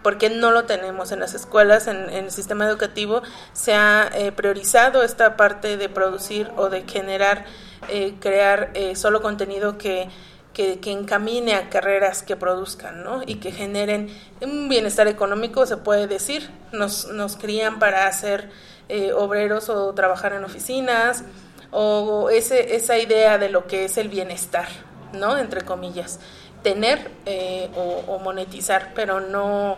porque 0.04 0.28
no 0.28 0.50
lo 0.52 0.64
tenemos 0.64 1.12
en 1.12 1.18
las 1.18 1.32
escuelas, 1.32 1.88
en, 1.88 2.10
en 2.10 2.26
el 2.26 2.30
sistema 2.30 2.68
educativo, 2.68 3.22
se 3.54 3.72
ha 3.72 4.10
eh, 4.14 4.32
priorizado 4.32 5.02
esta 5.02 5.36
parte 5.36 5.78
de 5.78 5.88
producir 5.88 6.52
o 6.56 6.68
de 6.68 6.82
generar, 6.82 7.46
eh, 7.88 8.14
crear 8.20 8.70
eh, 8.74 8.96
solo 8.96 9.22
contenido 9.22 9.78
que, 9.78 10.10
que, 10.52 10.78
que, 10.78 10.92
encamine 10.92 11.54
a 11.54 11.70
carreras 11.70 12.22
que 12.22 12.36
produzcan, 12.36 13.02
¿no? 13.02 13.22
Y 13.26 13.36
que 13.36 13.50
generen 13.50 14.14
un 14.42 14.68
bienestar 14.68 15.08
económico, 15.08 15.64
se 15.64 15.78
puede 15.78 16.06
decir. 16.06 16.50
Nos, 16.70 17.06
nos 17.08 17.36
crían 17.36 17.78
para 17.78 18.12
ser 18.12 18.50
obreros 19.16 19.70
o 19.70 19.94
trabajar 19.94 20.34
en 20.34 20.44
oficinas, 20.44 21.24
o 21.70 22.28
ese, 22.28 22.76
esa 22.76 22.98
idea 22.98 23.38
de 23.38 23.48
lo 23.48 23.66
que 23.66 23.86
es 23.86 23.96
el 23.96 24.10
bienestar, 24.10 24.68
¿no? 25.14 25.38
Entre 25.38 25.62
comillas 25.62 26.20
tener 26.64 27.10
eh, 27.26 27.70
o, 27.76 28.18
monetizar, 28.18 28.92
pero 28.96 29.20
no 29.20 29.76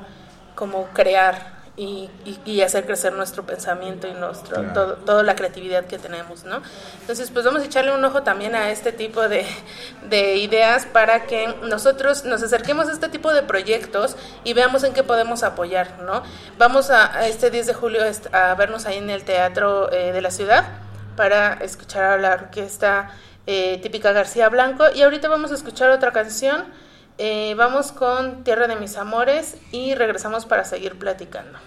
como 0.56 0.86
crear 0.88 1.54
y, 1.76 2.08
y, 2.24 2.40
y, 2.46 2.62
hacer 2.62 2.86
crecer 2.86 3.12
nuestro 3.12 3.44
pensamiento 3.44 4.08
y 4.08 4.14
nuestro 4.14 4.56
claro. 4.56 4.72
todo, 4.72 4.94
toda 4.94 5.22
la 5.22 5.36
creatividad 5.36 5.84
que 5.84 5.98
tenemos, 5.98 6.44
¿no? 6.44 6.62
Entonces, 7.02 7.30
pues 7.30 7.44
vamos 7.44 7.60
a 7.60 7.66
echarle 7.66 7.92
un 7.92 8.02
ojo 8.02 8.22
también 8.22 8.54
a 8.54 8.70
este 8.70 8.92
tipo 8.92 9.28
de, 9.28 9.44
de 10.08 10.36
ideas 10.36 10.86
para 10.86 11.26
que 11.26 11.54
nosotros 11.68 12.24
nos 12.24 12.42
acerquemos 12.42 12.88
a 12.88 12.92
este 12.92 13.10
tipo 13.10 13.32
de 13.32 13.42
proyectos 13.42 14.16
y 14.42 14.54
veamos 14.54 14.84
en 14.84 14.94
qué 14.94 15.02
podemos 15.02 15.42
apoyar, 15.42 16.00
¿no? 16.00 16.22
Vamos 16.56 16.88
a, 16.88 17.14
a 17.14 17.28
este 17.28 17.50
10 17.50 17.66
de 17.66 17.74
julio 17.74 18.00
a 18.32 18.54
vernos 18.54 18.86
ahí 18.86 18.96
en 18.96 19.10
el 19.10 19.24
Teatro 19.24 19.92
eh, 19.92 20.12
de 20.12 20.22
la 20.22 20.30
Ciudad 20.30 20.64
para 21.14 21.54
escuchar 21.54 22.04
a 22.04 22.16
la 22.16 22.32
orquesta 22.34 23.10
eh, 23.46 23.78
típica 23.82 24.12
García 24.12 24.48
Blanco 24.48 24.84
y 24.94 25.02
ahorita 25.02 25.28
vamos 25.28 25.52
a 25.52 25.54
escuchar 25.54 25.90
otra 25.90 26.12
canción 26.12 26.64
eh, 27.18 27.54
vamos 27.56 27.92
con 27.92 28.44
Tierra 28.44 28.66
de 28.66 28.76
mis 28.76 28.96
amores 28.96 29.56
y 29.72 29.94
regresamos 29.94 30.46
para 30.46 30.64
seguir 30.64 30.98
platicando. 30.98 31.58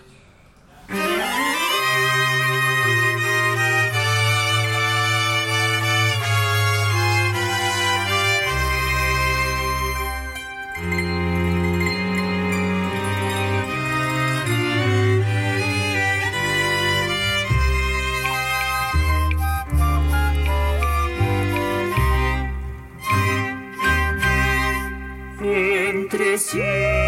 Entre 26.31 26.98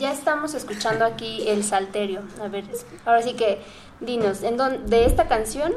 estábamos 0.00 0.54
escuchando 0.54 1.04
aquí 1.04 1.48
el 1.48 1.64
salterio. 1.64 2.20
A 2.42 2.48
ver, 2.48 2.64
ahora 3.04 3.22
sí 3.22 3.34
que 3.34 3.60
dinos, 4.00 4.42
en 4.42 4.56
don- 4.56 4.86
de 4.86 5.06
esta 5.06 5.28
canción, 5.28 5.72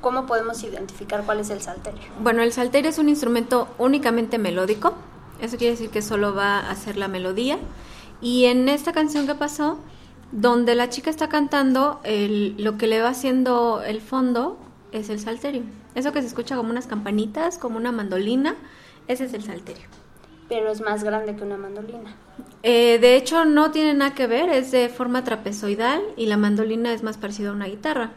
¿cómo 0.00 0.26
podemos 0.26 0.62
identificar 0.62 1.24
cuál 1.24 1.40
es 1.40 1.50
el 1.50 1.60
salterio? 1.60 2.02
Bueno, 2.20 2.42
el 2.42 2.52
salterio 2.52 2.90
es 2.90 2.98
un 2.98 3.08
instrumento 3.08 3.68
únicamente 3.78 4.38
melódico. 4.38 4.94
Eso 5.40 5.56
quiere 5.56 5.72
decir 5.72 5.90
que 5.90 6.02
solo 6.02 6.34
va 6.34 6.58
a 6.58 6.70
hacer 6.70 6.96
la 6.96 7.08
melodía. 7.08 7.58
Y 8.20 8.44
en 8.46 8.68
esta 8.68 8.92
canción 8.92 9.26
que 9.26 9.34
pasó, 9.34 9.78
donde 10.30 10.74
la 10.74 10.88
chica 10.88 11.10
está 11.10 11.28
cantando, 11.28 12.00
el- 12.04 12.54
lo 12.62 12.78
que 12.78 12.86
le 12.86 13.00
va 13.02 13.08
haciendo 13.10 13.82
el 13.82 14.00
fondo 14.00 14.56
es 14.92 15.08
el 15.10 15.18
salterio. 15.20 15.62
Eso 15.94 16.12
que 16.12 16.20
se 16.22 16.28
escucha 16.28 16.56
como 16.56 16.70
unas 16.70 16.86
campanitas, 16.86 17.58
como 17.58 17.76
una 17.76 17.92
mandolina, 17.92 18.54
ese 19.08 19.24
es 19.24 19.34
el 19.34 19.42
salterio. 19.42 19.84
Pero 20.52 20.70
es 20.70 20.82
más 20.82 21.02
grande 21.02 21.34
que 21.34 21.44
una 21.44 21.56
mandolina. 21.56 22.14
Eh, 22.62 22.98
de 23.00 23.16
hecho, 23.16 23.46
no 23.46 23.70
tiene 23.70 23.94
nada 23.94 24.14
que 24.14 24.26
ver, 24.26 24.50
es 24.50 24.70
de 24.70 24.90
forma 24.90 25.24
trapezoidal 25.24 26.02
y 26.14 26.26
la 26.26 26.36
mandolina 26.36 26.92
es 26.92 27.02
más 27.02 27.16
parecida 27.16 27.48
a 27.48 27.52
una 27.52 27.64
guitarra. 27.68 28.10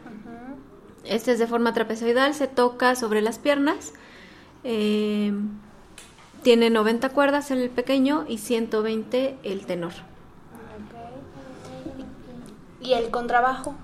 Este 1.04 1.32
es 1.32 1.38
de 1.38 1.46
forma 1.46 1.72
trapezoidal, 1.72 2.34
se 2.34 2.46
toca 2.46 2.94
sobre 2.94 3.22
las 3.22 3.38
piernas. 3.38 3.94
eh, 4.64 5.32
tiene 6.42 6.68
90 6.68 7.08
cuerdas 7.08 7.50
el 7.50 7.70
pequeño 7.70 8.26
y 8.28 8.36
120 8.36 9.38
el 9.42 9.64
tenor. 9.64 9.92
¿Y 12.82 12.92
el 12.92 13.10
contrabajo? 13.10 13.74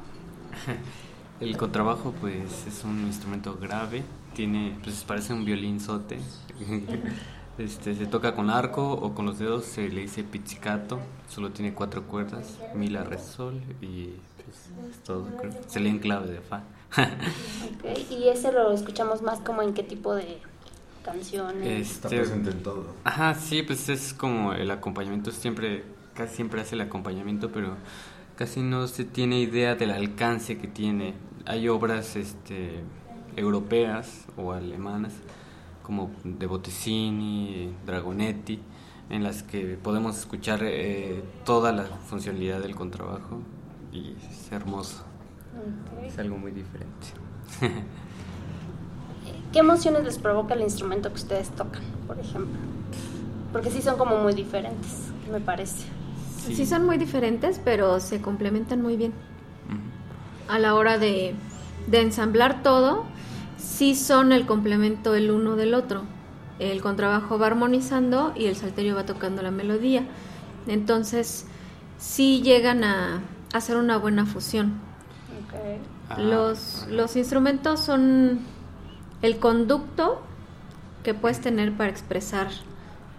El 1.40 1.56
contrabajo 1.56 2.12
pues 2.20 2.66
es 2.68 2.84
un 2.84 3.00
instrumento 3.06 3.56
grave, 3.60 4.04
tiene 4.34 4.78
pues 4.84 5.02
parece 5.04 5.32
un 5.32 5.44
violinzote. 5.46 6.20
Este, 7.58 7.94
se 7.94 8.06
toca 8.06 8.34
con 8.34 8.48
arco 8.50 8.92
o 8.92 9.14
con 9.14 9.26
los 9.26 9.38
dedos, 9.38 9.64
se 9.66 9.88
le 9.88 10.00
dice 10.02 10.24
pizzicato, 10.24 11.00
solo 11.28 11.50
tiene 11.50 11.74
cuatro 11.74 12.04
cuerdas, 12.04 12.58
mi, 12.74 12.88
la, 12.88 13.04
re, 13.04 13.18
sol 13.18 13.60
y 13.80 14.14
pues, 14.36 14.70
es 14.90 15.02
todo, 15.04 15.26
creo. 15.36 15.52
Se 15.66 15.80
lee 15.80 15.90
en 15.90 15.98
clave 15.98 16.30
de 16.30 16.40
fa. 16.40 16.62
Y 18.10 18.28
ese 18.28 18.52
lo 18.52 18.72
escuchamos 18.72 19.22
más 19.22 19.40
como 19.40 19.62
en 19.62 19.74
qué 19.74 19.82
tipo 19.82 20.14
de 20.14 20.38
canciones. 21.04 21.90
Está 21.90 22.08
Este, 22.08 22.16
presente 22.20 22.50
en 22.50 22.62
todo. 22.62 22.94
Ajá, 23.04 23.34
sí, 23.34 23.62
pues 23.62 23.88
es 23.88 24.14
como 24.14 24.52
el 24.54 24.70
acompañamiento, 24.70 25.30
siempre, 25.30 25.84
casi 26.14 26.36
siempre 26.36 26.60
hace 26.60 26.74
el 26.74 26.80
acompañamiento, 26.82 27.50
pero 27.52 27.76
casi 28.36 28.60
no 28.62 28.88
se 28.88 29.04
tiene 29.04 29.40
idea 29.40 29.74
del 29.74 29.90
alcance 29.90 30.58
que 30.58 30.68
tiene. 30.68 31.14
Hay 31.46 31.68
obras 31.68 32.16
este, 32.16 32.80
europeas 33.36 34.26
o 34.36 34.52
alemanas, 34.52 35.12
como 35.82 36.10
de 36.24 36.46
Bottesini, 36.46 37.74
Dragonetti, 37.84 38.60
en 39.10 39.22
las 39.22 39.42
que 39.42 39.78
podemos 39.82 40.18
escuchar 40.18 40.60
eh, 40.62 41.22
toda 41.44 41.72
la 41.72 41.84
funcionalidad 41.84 42.60
del 42.60 42.74
contrabajo 42.74 43.40
y 43.92 44.14
es 44.30 44.50
hermoso, 44.50 45.04
es 46.04 46.18
algo 46.18 46.38
muy 46.38 46.52
diferente. 46.52 47.08
¿Qué 49.52 49.58
emociones 49.58 50.04
les 50.04 50.18
provoca 50.18 50.54
el 50.54 50.62
instrumento 50.62 51.10
que 51.10 51.16
ustedes 51.16 51.50
tocan, 51.50 51.82
por 52.06 52.18
ejemplo? 52.18 52.58
Porque 53.52 53.70
sí 53.70 53.82
son 53.82 53.98
como 53.98 54.16
muy 54.16 54.32
diferentes, 54.32 55.12
me 55.30 55.40
parece. 55.40 55.86
Sí. 56.46 56.66
son 56.66 56.86
muy 56.86 56.96
diferentes, 56.96 57.60
pero 57.62 58.00
se 58.00 58.20
complementan 58.20 58.80
muy 58.80 58.96
bien. 58.96 59.12
A 60.48 60.58
la 60.58 60.74
hora 60.74 60.98
de, 60.98 61.34
de 61.86 62.00
ensamblar 62.00 62.62
todo, 62.62 63.04
sí 63.62 63.94
son 63.94 64.32
el 64.32 64.46
complemento 64.46 65.14
el 65.14 65.30
uno 65.30 65.56
del 65.56 65.74
otro. 65.74 66.02
El 66.58 66.80
contrabajo 66.82 67.38
va 67.38 67.46
armonizando 67.46 68.32
y 68.36 68.46
el 68.46 68.56
salterio 68.56 68.94
va 68.94 69.06
tocando 69.06 69.42
la 69.42 69.50
melodía. 69.50 70.04
Entonces, 70.66 71.46
sí 71.98 72.42
llegan 72.42 72.84
a 72.84 73.22
hacer 73.52 73.76
una 73.76 73.96
buena 73.96 74.26
fusión. 74.26 74.74
Ah, 76.08 76.18
Los, 76.20 76.86
los 76.90 77.16
instrumentos 77.16 77.80
son 77.80 78.40
el 79.22 79.38
conducto 79.38 80.22
que 81.02 81.14
puedes 81.14 81.40
tener 81.40 81.72
para 81.76 81.90
expresar 81.90 82.48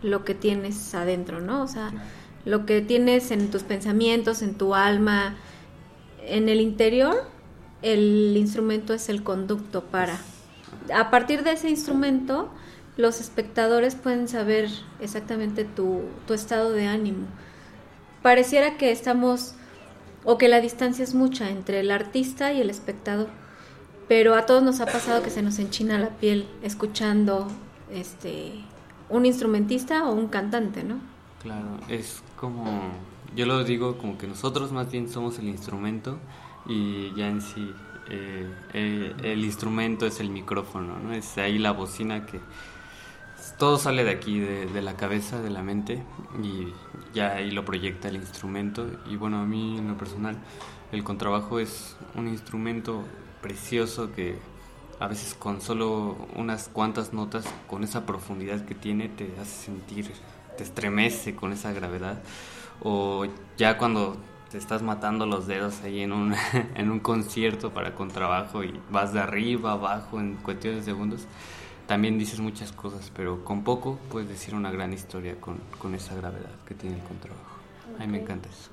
lo 0.01 0.23
que 0.25 0.35
tienes 0.35 0.93
adentro, 0.95 1.41
¿no? 1.41 1.63
O 1.63 1.67
sea, 1.67 1.91
lo 2.45 2.65
que 2.65 2.81
tienes 2.81 3.31
en 3.31 3.49
tus 3.49 3.63
pensamientos, 3.63 4.41
en 4.41 4.55
tu 4.55 4.75
alma, 4.75 5.35
en 6.25 6.49
el 6.49 6.59
interior, 6.59 7.15
el 7.81 8.35
instrumento 8.37 8.93
es 8.93 9.09
el 9.09 9.23
conducto 9.23 9.83
para. 9.85 10.19
A 10.93 11.09
partir 11.09 11.43
de 11.43 11.53
ese 11.53 11.69
instrumento, 11.69 12.49
los 12.97 13.19
espectadores 13.19 13.95
pueden 13.95 14.27
saber 14.27 14.69
exactamente 14.99 15.65
tu, 15.65 16.01
estado 16.29 16.71
de 16.71 16.87
ánimo. 16.87 17.27
Pareciera 18.21 18.77
que 18.77 18.91
estamos 18.91 19.55
o 20.23 20.37
que 20.37 20.47
la 20.47 20.61
distancia 20.61 21.03
es 21.03 21.13
mucha 21.13 21.49
entre 21.49 21.79
el 21.79 21.91
artista 21.91 22.53
y 22.53 22.61
el 22.61 22.69
espectador. 22.69 23.27
Pero 24.07 24.35
a 24.35 24.45
todos 24.45 24.63
nos 24.63 24.79
ha 24.79 24.85
pasado 24.85 25.23
que 25.23 25.29
se 25.29 25.41
nos 25.41 25.59
enchina 25.59 25.97
la 25.97 26.09
piel 26.09 26.47
escuchando 26.61 27.47
este 27.91 28.51
un 29.09 29.25
instrumentista 29.25 30.07
o 30.07 30.13
un 30.13 30.27
cantante, 30.27 30.83
¿no? 30.83 30.99
Claro, 31.41 31.77
es 31.89 32.23
como, 32.37 32.65
yo 33.35 33.45
lo 33.45 33.63
digo 33.63 33.97
como 33.97 34.17
que 34.17 34.27
nosotros 34.27 34.71
más 34.71 34.91
bien 34.91 35.09
somos 35.09 35.39
el 35.39 35.49
instrumento 35.49 36.17
y 36.65 37.13
ya 37.15 37.27
en 37.27 37.41
sí 37.41 37.73
eh, 38.09 38.47
eh, 38.73 39.13
el 39.23 39.45
instrumento 39.45 40.05
es 40.05 40.19
el 40.19 40.29
micrófono, 40.29 40.99
¿no? 40.99 41.13
Es 41.13 41.37
ahí 41.37 41.57
la 41.57 41.71
bocina 41.71 42.25
que 42.25 42.39
todo 43.57 43.77
sale 43.77 44.03
de 44.03 44.11
aquí, 44.11 44.39
de, 44.39 44.65
de 44.67 44.81
la 44.81 44.95
cabeza, 44.95 45.41
de 45.41 45.49
la 45.49 45.61
mente 45.61 46.03
y 46.41 46.73
ya 47.13 47.33
ahí 47.33 47.51
lo 47.51 47.65
proyecta 47.65 48.07
el 48.07 48.15
instrumento 48.15 48.87
y 49.09 49.15
bueno, 49.15 49.39
a 49.39 49.45
mí 49.45 49.77
en 49.77 49.87
lo 49.87 49.97
personal 49.97 50.37
el 50.91 51.03
contrabajo 51.03 51.59
es 51.59 51.97
un 52.15 52.27
instrumento 52.27 53.03
precioso 53.41 54.11
que 54.11 54.37
a 54.99 55.07
veces 55.07 55.33
con 55.33 55.59
solo 55.59 56.15
unas 56.35 56.69
cuantas 56.69 57.13
notas, 57.13 57.45
con 57.67 57.83
esa 57.83 58.05
profundidad 58.05 58.63
que 58.65 58.75
tiene, 58.75 59.09
te 59.09 59.33
hace 59.41 59.65
sentir, 59.65 60.11
te 60.57 60.63
estremece 60.63 61.35
con 61.35 61.51
esa 61.51 61.73
gravedad. 61.73 62.21
O 62.81 63.25
ya 63.57 63.77
cuando 63.77 64.17
te 64.53 64.59
estás 64.59 64.83
matando 64.83 65.25
los 65.25 65.47
dedos 65.47 65.81
ahí 65.81 66.01
en 66.01 66.11
un, 66.11 66.35
en 66.75 66.91
un 66.91 66.99
concierto 66.99 67.71
para 67.71 67.95
contrabajo 67.95 68.63
y 68.63 68.79
vas 68.91 69.11
de 69.11 69.19
arriba, 69.19 69.71
abajo 69.71 70.19
en 70.19 70.35
cuestiones 70.35 70.85
de 70.85 70.91
segundos, 70.91 71.21
también 71.87 72.19
dices 72.19 72.39
muchas 72.39 72.71
cosas, 72.71 73.11
pero 73.15 73.43
con 73.43 73.63
poco 73.63 73.97
puedes 74.11 74.29
decir 74.29 74.53
una 74.53 74.69
gran 74.69 74.93
historia 74.93 75.41
con, 75.41 75.57
con 75.79 75.95
esa 75.95 76.13
gravedad 76.13 76.51
que 76.67 76.75
tiene 76.75 76.97
el 76.97 77.01
contrabajo. 77.01 77.41
A 77.97 78.01
mí 78.01 78.11
me 78.11 78.21
encanta 78.21 78.47
eso. 78.47 78.69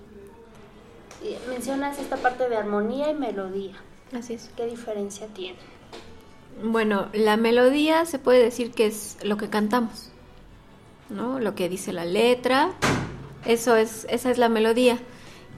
Y 1.27 1.49
Mencionas 1.49 1.99
esta 1.99 2.19
parte 2.19 2.51
de 2.51 2.59
armonía 2.59 3.11
y 3.11 3.15
melodía. 3.15 3.73
Así 4.15 4.35
es. 4.35 4.51
¿Qué 4.55 4.67
diferencia 4.67 5.29
tiene? 5.29 5.59
Bueno, 6.63 7.09
la 7.15 7.39
melodía 7.39 8.05
se 8.05 8.19
puede 8.19 8.43
decir 8.43 8.73
que 8.73 8.85
es 8.85 9.17
lo 9.23 9.39
que 9.39 9.49
cantamos, 9.49 10.11
¿no? 11.09 11.41
Lo 11.41 11.55
que 11.55 11.71
dice 11.71 11.95
la 11.95 12.05
letra, 12.05 12.73
eso 13.47 13.77
es, 13.77 14.07
esa 14.11 14.31
es 14.31 14.37
la 14.37 14.51
melodía. 14.51 14.99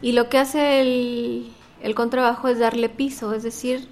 Y 0.03 0.13
lo 0.13 0.29
que 0.29 0.39
hace 0.39 0.83
el, 0.83 1.53
el 1.81 1.95
contrabajo 1.95 2.49
es 2.49 2.59
darle 2.59 2.89
piso, 2.89 3.33
es 3.33 3.43
decir, 3.43 3.89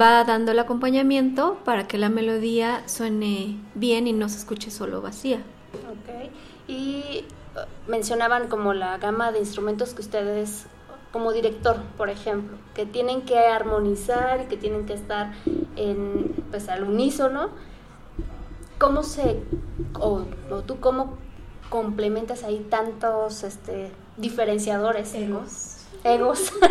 va 0.00 0.22
dando 0.24 0.52
el 0.52 0.58
acompañamiento 0.58 1.58
para 1.64 1.88
que 1.88 1.98
la 1.98 2.10
melodía 2.10 2.86
suene 2.86 3.56
bien 3.74 4.06
y 4.06 4.12
no 4.12 4.28
se 4.28 4.38
escuche 4.38 4.70
solo 4.70 5.00
vacía. 5.00 5.38
Ok. 5.74 6.30
Y 6.68 7.24
uh, 7.56 7.90
mencionaban 7.90 8.48
como 8.48 8.74
la 8.74 8.98
gama 8.98 9.32
de 9.32 9.38
instrumentos 9.40 9.94
que 9.94 10.02
ustedes, 10.02 10.66
como 11.10 11.32
director, 11.32 11.78
por 11.96 12.10
ejemplo, 12.10 12.58
que 12.74 12.84
tienen 12.84 13.22
que 13.22 13.38
armonizar 13.38 14.42
y 14.42 14.44
que 14.46 14.56
tienen 14.56 14.84
que 14.84 14.92
estar 14.92 15.32
en, 15.76 16.34
pues, 16.50 16.68
al 16.68 16.84
unísono. 16.84 17.48
¿Cómo 18.78 19.02
se, 19.02 19.42
o, 19.98 20.26
o 20.50 20.62
tú 20.62 20.80
cómo 20.80 21.16
complementas 21.70 22.44
ahí 22.44 22.66
tantos 22.68 23.42
este, 23.42 23.90
diferenciadores? 24.16 25.14
Egos. 25.14 25.76
Egos. 26.04 26.52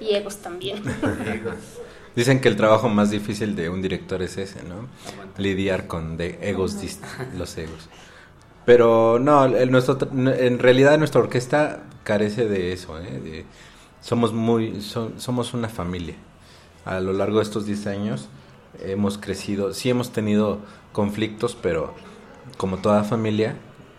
y 0.00 0.14
egos 0.14 0.36
también. 0.36 0.82
Dicen 2.16 2.40
que 2.40 2.48
el 2.48 2.56
trabajo 2.56 2.88
más 2.88 3.10
difícil 3.10 3.54
de 3.56 3.68
un 3.68 3.82
director 3.82 4.22
es 4.22 4.38
ese, 4.38 4.62
¿no? 4.62 4.88
Lidiar 5.36 5.86
con 5.86 6.16
de 6.16 6.38
egos, 6.40 6.76
los 7.36 7.58
egos. 7.58 7.88
Pero 8.64 9.18
no, 9.18 9.44
el- 9.44 9.70
nuestro, 9.70 9.98
en 10.12 10.58
realidad 10.58 10.96
nuestra 10.98 11.20
orquesta 11.20 11.82
carece 12.04 12.46
de 12.48 12.72
eso, 12.72 12.98
¿eh? 12.98 13.20
De- 13.22 13.44
somos 14.00 14.32
muy, 14.32 14.80
so- 14.80 15.12
somos 15.18 15.52
una 15.52 15.68
familia. 15.68 16.14
A 16.84 17.00
lo 17.00 17.12
largo 17.12 17.38
de 17.38 17.42
estos 17.42 17.66
10 17.66 17.86
años 17.86 18.28
hemos 18.80 19.18
crecido, 19.18 19.74
sí 19.74 19.90
hemos 19.90 20.12
tenido 20.12 20.60
conflictos, 20.92 21.56
pero 21.60 21.94
como 22.56 22.78
toda 22.78 23.04
familia 23.04 23.56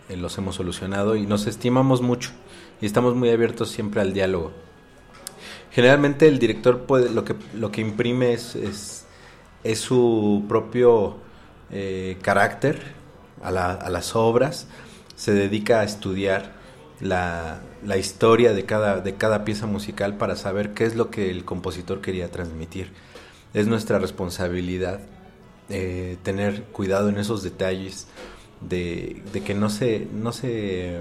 eh, 0.08 0.16
los 0.16 0.36
hemos 0.38 0.56
solucionado 0.56 1.16
y 1.16 1.26
nos 1.26 1.46
estimamos 1.46 2.02
mucho 2.02 2.30
y 2.80 2.86
estamos 2.86 3.14
muy 3.14 3.30
abiertos 3.30 3.70
siempre 3.70 4.00
al 4.00 4.12
diálogo. 4.12 4.52
Generalmente 5.70 6.28
el 6.28 6.38
director 6.38 6.86
puede, 6.86 7.10
lo 7.10 7.24
que, 7.24 7.34
lo 7.54 7.70
que 7.70 7.80
imprime 7.80 8.32
es, 8.32 8.56
es, 9.62 9.78
su 9.78 10.44
propio 10.48 11.18
eh, 11.70 12.16
carácter 12.22 12.80
a 13.42 13.50
las 13.50 14.16
obras, 14.16 14.66
se 15.14 15.32
dedica 15.32 15.80
a 15.80 15.84
estudiar 15.84 16.52
la, 17.00 17.60
la 17.84 17.96
historia 17.96 18.52
de 18.52 18.64
cada, 18.64 19.00
de 19.00 19.14
cada 19.14 19.44
pieza 19.44 19.66
musical 19.66 20.16
para 20.16 20.36
saber 20.36 20.74
qué 20.74 20.84
es 20.84 20.96
lo 20.96 21.10
que 21.10 21.30
el 21.30 21.44
compositor 21.44 22.00
quería 22.00 22.30
transmitir. 22.30 22.92
Es 23.54 23.66
nuestra 23.66 23.98
responsabilidad 23.98 25.00
eh, 25.70 26.16
tener 26.22 26.64
cuidado 26.64 27.08
en 27.08 27.18
esos 27.18 27.42
detalles 27.42 28.06
de, 28.60 29.22
de 29.32 29.42
que 29.42 29.54
no 29.54 29.70
se, 29.70 30.08
no 30.12 30.32
se 30.32 31.00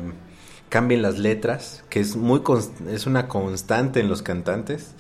cambien 0.70 1.02
las 1.02 1.18
letras, 1.18 1.84
que 1.90 2.00
es, 2.00 2.16
muy 2.16 2.42
es 2.90 3.06
una 3.06 3.28
constante 3.28 4.00
en 4.00 4.10
los 4.10 4.22
cantantes. 4.22 4.94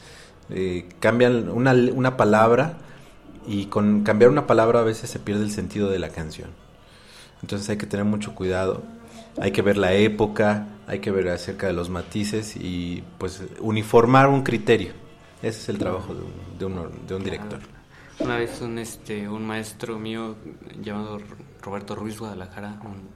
Eh, 0.49 0.87
cambian 0.99 1.49
una, 1.49 1.73
una 1.73 2.15
palabra 2.15 2.77
y 3.45 3.65
con 3.65 4.03
cambiar 4.03 4.31
una 4.31 4.47
palabra 4.47 4.79
a 4.79 4.83
veces 4.83 5.09
se 5.09 5.19
pierde 5.19 5.43
el 5.43 5.51
sentido 5.51 5.89
de 5.89 5.99
la 5.99 6.09
canción. 6.09 6.49
Entonces 7.41 7.69
hay 7.69 7.77
que 7.77 7.85
tener 7.85 8.05
mucho 8.05 8.33
cuidado, 8.33 8.83
hay 9.39 9.51
que 9.51 9.61
ver 9.61 9.77
la 9.77 9.93
época, 9.93 10.67
hay 10.87 10.99
que 10.99 11.11
ver 11.11 11.29
acerca 11.29 11.67
de 11.67 11.73
los 11.73 11.89
matices 11.89 12.55
y 12.55 13.03
pues 13.17 13.43
uniformar 13.59 14.27
un 14.27 14.43
criterio. 14.43 14.93
Ese 15.41 15.59
es 15.59 15.69
el 15.69 15.77
trabajo 15.77 16.15
de 16.15 16.21
un, 16.21 16.57
de 16.57 16.65
un, 16.65 17.07
de 17.07 17.15
un 17.15 17.23
director. 17.23 17.59
Una 18.19 18.35
vez 18.37 18.61
un, 18.61 18.79
este, 18.79 19.29
un 19.29 19.45
maestro 19.45 19.99
mío 19.99 20.35
llamado 20.81 21.19
Roberto 21.61 21.93
Ruiz 21.93 22.19
Guadalajara, 22.19 22.79
un 22.83 23.09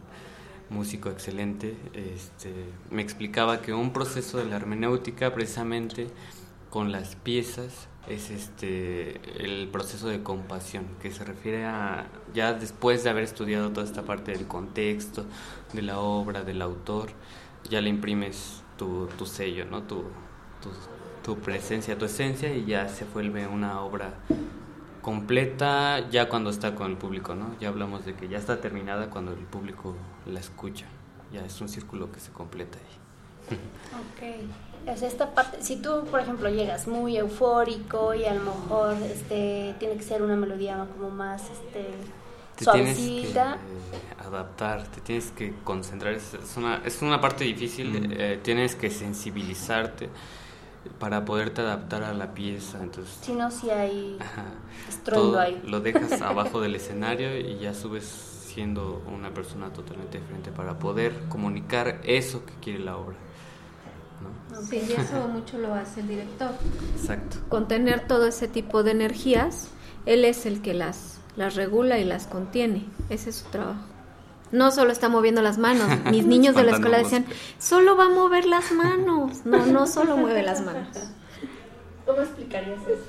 músico 0.70 1.10
excelente, 1.10 1.76
este, 1.96 2.54
me 2.92 3.02
explicaba 3.02 3.64
que 3.64 3.74
un 3.74 3.94
proceso 3.94 4.38
de 4.38 4.46
la 4.46 4.58
hermenéutica 4.58 5.34
precisamente 5.34 6.08
con 6.70 6.92
las 6.92 7.16
piezas 7.16 7.88
es 8.08 8.30
este 8.30 9.20
el 9.44 9.68
proceso 9.70 10.08
de 10.08 10.24
compasión 10.24 10.86
que 11.02 11.12
se 11.12 11.24
refiere 11.24 11.66
a 11.66 12.08
ya 12.34 12.54
después 12.54 13.04
de 13.04 13.10
haber 13.10 13.24
estudiado 13.24 13.72
toda 13.72 13.86
esta 13.86 14.04
parte 14.04 14.32
del 14.32 14.48
contexto 14.48 15.26
de 15.74 15.82
la 15.84 16.00
obra 16.00 16.44
del 16.44 16.62
autor 16.64 17.12
ya 17.70 17.80
le 17.80 17.90
imprimes 17.90 18.64
tu, 18.78 19.08
tu 19.18 19.28
sello 19.28 19.66
no 19.66 19.84
tu, 19.84 20.04
tu, 20.62 20.70
tu 21.24 21.40
presencia 21.42 21.96
tu 21.96 22.06
esencia 22.06 22.56
y 22.56 22.66
ya 22.66 22.88
se 22.90 23.06
vuelve 23.06 23.46
una 23.46 23.82
obra 23.82 24.16
completa 25.02 26.10
ya 26.10 26.30
cuando 26.30 26.50
está 26.50 26.76
con 26.76 26.92
el 26.92 26.98
público 26.98 27.36
no 27.36 27.56
ya 27.60 27.70
hablamos 27.70 28.06
de 28.06 28.14
que 28.14 28.28
ya 28.28 28.38
está 28.38 28.62
terminada 28.62 29.10
cuando 29.10 29.32
el 29.32 29.46
público 29.46 29.96
la 30.26 30.40
escucha. 30.40 30.86
Ya 31.32 31.46
es 31.46 31.62
un 31.62 31.70
círculo 31.70 32.12
que 32.12 32.20
se 32.20 32.32
completa 32.32 32.78
ahí. 32.78 33.58
Okay 34.16 34.50
es 34.86 35.02
esta 35.04 35.34
parte, 35.34 35.62
si 35.62 35.78
tú, 35.78 36.06
por 36.10 36.20
ejemplo, 36.20 36.50
llegas 36.50 36.88
muy 36.88 37.18
eufórico 37.18 38.14
y 38.14 38.26
a 38.26 38.34
lo 38.34 38.42
mejor 38.42 38.96
este, 39.04 39.76
tiene 39.80 39.96
que 39.96 40.04
ser 40.04 40.22
una 40.22 40.36
melodía 40.36 40.86
como 40.98 41.10
más 41.10 41.44
este, 41.44 41.92
te 42.56 42.64
suavecita. 42.64 43.58
Tienes 43.60 44.18
que 44.18 44.24
adaptar, 44.24 44.88
te 44.88 45.02
tienes 45.02 45.32
que 45.32 45.54
concentrar, 45.64 46.14
es 46.14 46.34
una, 46.58 46.82
es 46.84 47.02
una 47.02 47.22
parte 47.22 47.44
difícil, 47.44 48.12
eh, 48.12 48.40
tienes 48.42 48.76
que 48.76 48.90
sensibilizarte 48.90 50.10
para 51.00 51.26
poderte 51.26 51.62
adaptar 51.62 52.04
a 52.04 52.14
la 52.14 52.34
pieza. 52.34 52.80
Entonces, 52.82 53.18
si 53.22 53.34
no, 53.34 53.52
si 53.52 53.70
hay 53.70 54.18
estruendo 54.88 55.40
ahí. 55.40 55.62
Lo 55.66 55.80
dejas 55.80 56.22
abajo 56.22 56.62
del 56.62 56.76
escenario 56.76 57.38
y 57.38 57.60
ya 57.60 57.74
subes 57.74 58.06
siendo 58.06 59.02
una 59.08 59.34
persona 59.34 59.72
totalmente 59.72 60.20
diferente 60.20 60.52
para 60.52 60.78
poder 60.78 61.14
comunicar 61.30 62.02
eso 62.04 62.46
que 62.46 62.54
quiere 62.62 62.80
la 62.80 62.98
obra. 62.98 63.16
Sí, 64.70 64.84
y 64.88 64.92
eso 64.92 65.28
mucho 65.30 65.58
lo 65.58 65.74
hace 65.74 66.02
el 66.02 66.10
director. 66.10 66.52
Exacto. 66.96 67.38
Contener 67.50 68.08
todo 68.08 68.28
ese 68.28 68.48
tipo 68.48 68.84
de 68.84 68.92
energías, 68.92 69.70
él 70.06 70.26
es 70.26 70.46
el 70.46 70.62
que 70.62 70.74
las, 70.74 71.20
las 71.36 71.56
regula 71.56 71.98
y 72.00 72.04
las 72.04 72.28
contiene. 72.28 72.86
Ese 73.10 73.30
es 73.30 73.38
su 73.38 73.50
trabajo. 73.50 73.91
No 74.52 74.72
solo 74.72 74.92
está 74.92 75.10
moviendo 75.10 75.42
las 75.42 75.58
manos. 75.58 75.88
Mis 76.12 76.26
niños 76.26 76.56
de 76.56 76.64
la 76.64 76.72
escuela 76.72 76.98
decían, 76.98 77.26
solo 77.60 77.96
va 77.96 78.06
a 78.06 78.10
mover 78.10 78.46
las 78.46 78.72
manos. 78.72 79.46
No, 79.46 79.66
no 79.66 79.88
solo 79.88 80.18
mueve 80.18 80.44
las 80.44 80.62
manos. 80.64 80.88
¿Cómo 82.06 82.22
explicarías 82.22 82.82
eso? 82.82 83.04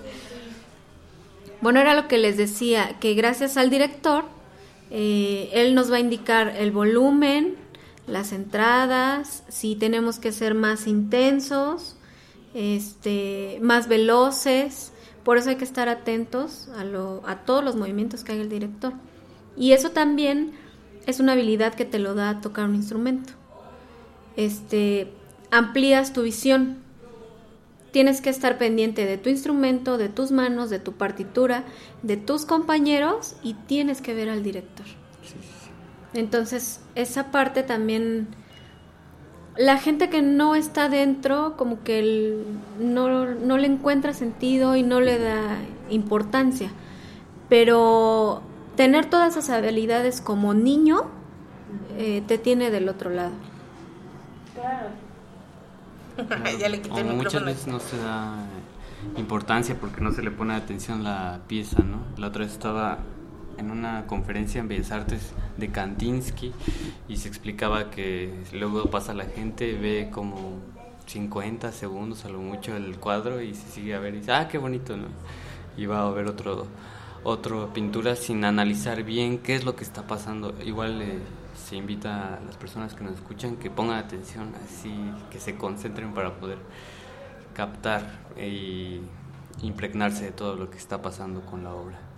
Bueno, 1.60 1.80
era 1.80 1.94
lo 1.94 2.08
que 2.08 2.18
les 2.18 2.36
decía, 2.36 2.96
que 2.98 3.14
gracias 3.14 3.56
al 3.56 3.70
director, 3.70 4.24
eh, 4.90 5.48
él 5.52 5.76
nos 5.76 5.92
va 5.92 5.96
a 5.96 6.00
indicar 6.00 6.56
el 6.56 6.72
volumen, 6.72 7.54
las 8.08 8.32
entradas, 8.32 9.44
si 9.48 9.76
tenemos 9.76 10.18
que 10.18 10.32
ser 10.32 10.54
más 10.54 10.88
intensos, 10.88 11.96
este, 12.52 13.58
más 13.62 13.86
veloces, 13.86 14.92
por 15.24 15.38
eso 15.38 15.50
hay 15.50 15.56
que 15.56 15.64
estar 15.64 15.88
atentos 15.88 16.68
a, 16.76 16.84
lo, 16.84 17.22
a 17.26 17.44
todos 17.44 17.62
los 17.62 17.76
movimientos 17.76 18.24
que 18.24 18.32
haga 18.32 18.42
el 18.42 18.48
director. 18.48 18.92
Y 19.56 19.72
eso 19.72 19.90
también 19.90 20.52
es 21.06 21.20
una 21.20 21.32
habilidad 21.32 21.74
que 21.74 21.84
te 21.84 21.98
lo 21.98 22.14
da 22.14 22.40
tocar 22.40 22.68
un 22.68 22.74
instrumento. 22.74 23.32
Este, 24.36 25.12
amplías 25.50 26.12
tu 26.12 26.22
visión. 26.22 26.78
Tienes 27.90 28.20
que 28.20 28.30
estar 28.30 28.56
pendiente 28.56 29.04
de 29.04 29.18
tu 29.18 29.28
instrumento, 29.28 29.98
de 29.98 30.08
tus 30.08 30.30
manos, 30.30 30.70
de 30.70 30.78
tu 30.78 30.92
partitura, 30.92 31.64
de 32.02 32.16
tus 32.16 32.46
compañeros 32.46 33.36
y 33.42 33.54
tienes 33.54 34.00
que 34.00 34.14
ver 34.14 34.30
al 34.30 34.42
director. 34.42 34.86
Entonces, 36.14 36.80
esa 36.94 37.30
parte 37.30 37.62
también, 37.62 38.28
la 39.56 39.76
gente 39.76 40.08
que 40.08 40.22
no 40.22 40.54
está 40.54 40.88
dentro, 40.88 41.56
como 41.58 41.82
que 41.82 42.42
no, 42.78 43.26
no 43.26 43.58
le 43.58 43.66
encuentra 43.66 44.14
sentido 44.14 44.74
y 44.76 44.82
no 44.82 45.00
le 45.00 45.18
da 45.18 45.58
importancia. 45.90 46.70
Pero 47.50 48.42
tener 48.76 49.06
todas 49.06 49.36
esas 49.36 49.50
habilidades 49.50 50.20
como 50.20 50.54
niño 50.54 51.04
eh, 51.98 52.22
te 52.26 52.38
tiene 52.38 52.70
del 52.70 52.88
otro 52.88 53.10
lado. 53.10 53.32
Claro. 54.54 54.88
ya 56.58 56.68
le 56.68 56.80
quité 56.80 57.00
el 57.00 57.06
micrófono. 57.06 57.22
Muchas 57.22 57.44
veces 57.44 57.66
no 57.66 57.80
se 57.80 57.96
da 57.98 58.36
importancia 59.16 59.76
porque 59.78 60.00
no 60.00 60.12
se 60.12 60.22
le 60.22 60.30
pone 60.30 60.54
atención 60.54 61.06
a 61.06 61.32
la 61.32 61.40
pieza, 61.46 61.82
¿no? 61.82 61.98
La 62.18 62.28
otra 62.28 62.44
vez 62.44 62.52
estaba 62.52 62.98
en 63.58 63.70
una 63.70 64.06
conferencia 64.06 64.60
en 64.60 64.68
Bellas 64.68 64.92
Artes 64.92 65.32
de 65.56 65.68
Kandinsky 65.70 66.52
y 67.08 67.16
se 67.16 67.28
explicaba 67.28 67.90
que 67.90 68.32
luego 68.52 68.90
pasa 68.90 69.14
la 69.14 69.24
gente, 69.24 69.74
ve 69.74 70.08
como 70.10 70.58
50 71.06 71.72
segundos 71.72 72.24
a 72.24 72.28
lo 72.28 72.38
mucho 72.38 72.76
el 72.76 72.98
cuadro 72.98 73.40
y 73.42 73.54
se 73.54 73.68
sigue 73.68 73.94
a 73.94 73.98
ver 73.98 74.14
y 74.14 74.18
dice, 74.18 74.32
ah, 74.32 74.48
qué 74.48 74.58
bonito, 74.58 74.96
¿no? 74.96 75.08
Y 75.76 75.86
va 75.86 76.06
a 76.06 76.10
ver 76.10 76.26
otro, 76.26 76.66
otro 77.24 77.72
pintura 77.72 78.16
sin 78.16 78.44
analizar 78.44 79.02
bien 79.04 79.38
qué 79.38 79.54
es 79.54 79.64
lo 79.64 79.76
que 79.76 79.84
está 79.84 80.06
pasando. 80.06 80.54
Igual 80.64 81.02
eh, 81.02 81.18
se 81.54 81.76
invita 81.76 82.36
a 82.36 82.40
las 82.40 82.56
personas 82.56 82.94
que 82.94 83.04
nos 83.04 83.14
escuchan 83.14 83.56
que 83.56 83.70
pongan 83.70 83.98
atención, 83.98 84.52
así 84.64 84.92
que 85.30 85.40
se 85.40 85.56
concentren 85.56 86.12
para 86.14 86.34
poder 86.38 86.58
captar 87.54 88.20
y 88.36 89.00
impregnarse 89.62 90.24
de 90.24 90.32
todo 90.32 90.56
lo 90.56 90.70
que 90.70 90.78
está 90.78 91.02
pasando 91.02 91.42
con 91.42 91.64
la 91.64 91.74
obra. 91.74 92.11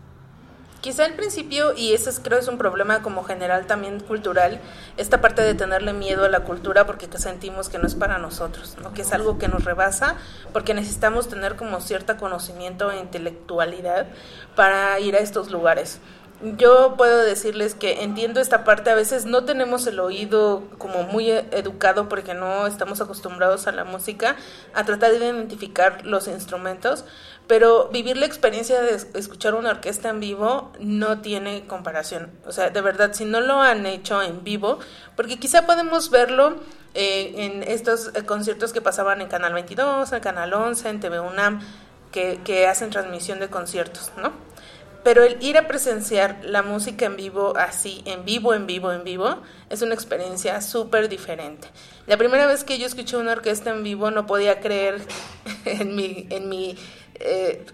Quizá 0.85 1.07
al 1.07 1.15
principio, 1.15 1.73
y 1.75 1.95
ese 1.95 2.11
es, 2.11 2.21
creo 2.21 2.39
es 2.39 2.47
un 2.47 2.59
problema 2.59 3.01
como 3.01 3.25
general 3.25 3.65
también 3.65 4.01
cultural, 4.01 4.61
esta 4.99 5.23
parte 5.23 5.41
de 5.41 5.55
tenerle 5.55 5.95
miedo 5.95 6.27
a 6.27 6.29
la 6.29 6.41
cultura 6.41 6.85
porque 6.85 7.09
sentimos 7.17 7.71
que 7.71 7.79
no 7.79 7.87
es 7.87 7.95
para 7.95 8.19
nosotros, 8.19 8.77
¿no? 8.83 8.93
que 8.93 9.01
es 9.01 9.11
algo 9.15 9.39
que 9.39 9.49
nos 9.49 9.65
rebasa, 9.65 10.17
porque 10.53 10.75
necesitamos 10.75 11.27
tener 11.27 11.57
como 11.57 11.81
cierta 11.81 12.19
conocimiento 12.19 12.91
e 12.91 12.99
intelectualidad 12.99 14.09
para 14.57 15.01
ir 15.01 15.17
a 15.17 15.21
estos 15.21 15.51
lugares. 15.51 16.01
Yo 16.59 16.97
puedo 16.99 17.23
decirles 17.23 17.75
que 17.75 18.03
entiendo 18.03 18.41
esta 18.41 18.65
parte, 18.65 18.91
a 18.91 18.95
veces 18.95 19.25
no 19.25 19.45
tenemos 19.45 19.87
el 19.87 19.99
oído 19.99 20.65
como 20.77 21.05
muy 21.05 21.31
educado 21.31 22.11
porque 22.11 22.35
no 22.35 22.67
estamos 22.67 23.01
acostumbrados 23.01 23.67
a 23.67 23.73
la 23.73 23.85
música, 23.85 24.37
a 24.75 24.85
tratar 24.85 25.13
de 25.13 25.17
identificar 25.17 26.05
los 26.05 26.29
instrumentos, 26.29 27.07
pero 27.47 27.89
vivir 27.89 28.17
la 28.17 28.27
experiencia 28.27 28.81
de 28.81 28.95
escuchar 29.19 29.55
una 29.55 29.71
orquesta 29.71 30.09
en 30.09 30.21
vivo 30.21 30.73
no 30.81 31.21
tiene 31.21 31.67
comparación. 31.67 32.31
O 32.47 32.53
sea, 32.53 32.71
de 32.71 32.81
verdad, 32.81 33.13
si 33.13 33.25
no 33.25 33.41
lo 33.41 33.61
han 33.61 33.85
hecho 33.87 34.23
en 34.23 34.45
vivo, 34.45 34.79
porque 35.15 35.39
quizá 35.39 35.67
podemos 35.67 36.11
verlo 36.11 36.57
eh, 36.95 37.35
en 37.37 37.63
estos 37.65 38.13
eh, 38.15 38.25
conciertos 38.25 38.73
que 38.73 38.81
pasaban 38.81 39.21
en 39.21 39.29
Canal 39.29 39.53
22, 39.53 40.13
en 40.13 40.21
Canal 40.21 40.55
11, 40.55 40.89
en 40.89 41.01
TV 41.01 41.21
UNAM, 41.21 41.61
que, 42.13 42.67
hacen 42.69 42.91
transmisión 42.91 43.41
de 43.41 43.49
conciertos, 43.49 44.13
¿no? 44.17 44.33
Pero 45.03 45.23
el 45.23 45.43
ir 45.43 45.59
a 45.59 45.67
presenciar 45.69 46.39
la 46.45 46.63
música 46.63 47.05
en 47.05 47.17
vivo 47.17 47.55
así, 47.59 48.03
en 48.07 48.25
vivo, 48.25 48.55
en 48.55 48.67
vivo, 48.67 48.93
en 48.93 49.05
vivo, 49.05 49.43
es 49.69 49.83
una 49.83 49.93
experiencia 49.93 50.63
súper 50.63 51.09
diferente. 51.11 51.69
La 52.07 52.17
primera 52.17 52.47
vez 52.47 52.65
que 52.65 52.79
yo 52.79 52.87
escuché 52.87 53.17
una 53.17 53.33
orquesta 53.33 53.71
en 53.71 53.83
vivo 53.83 54.11
no 54.11 54.27
podía 54.27 54.61
creer 54.61 55.03
en 55.67 55.95
mi, 55.95 56.27
en 56.31 56.49
mi 56.49 56.79
eh, 57.21 57.65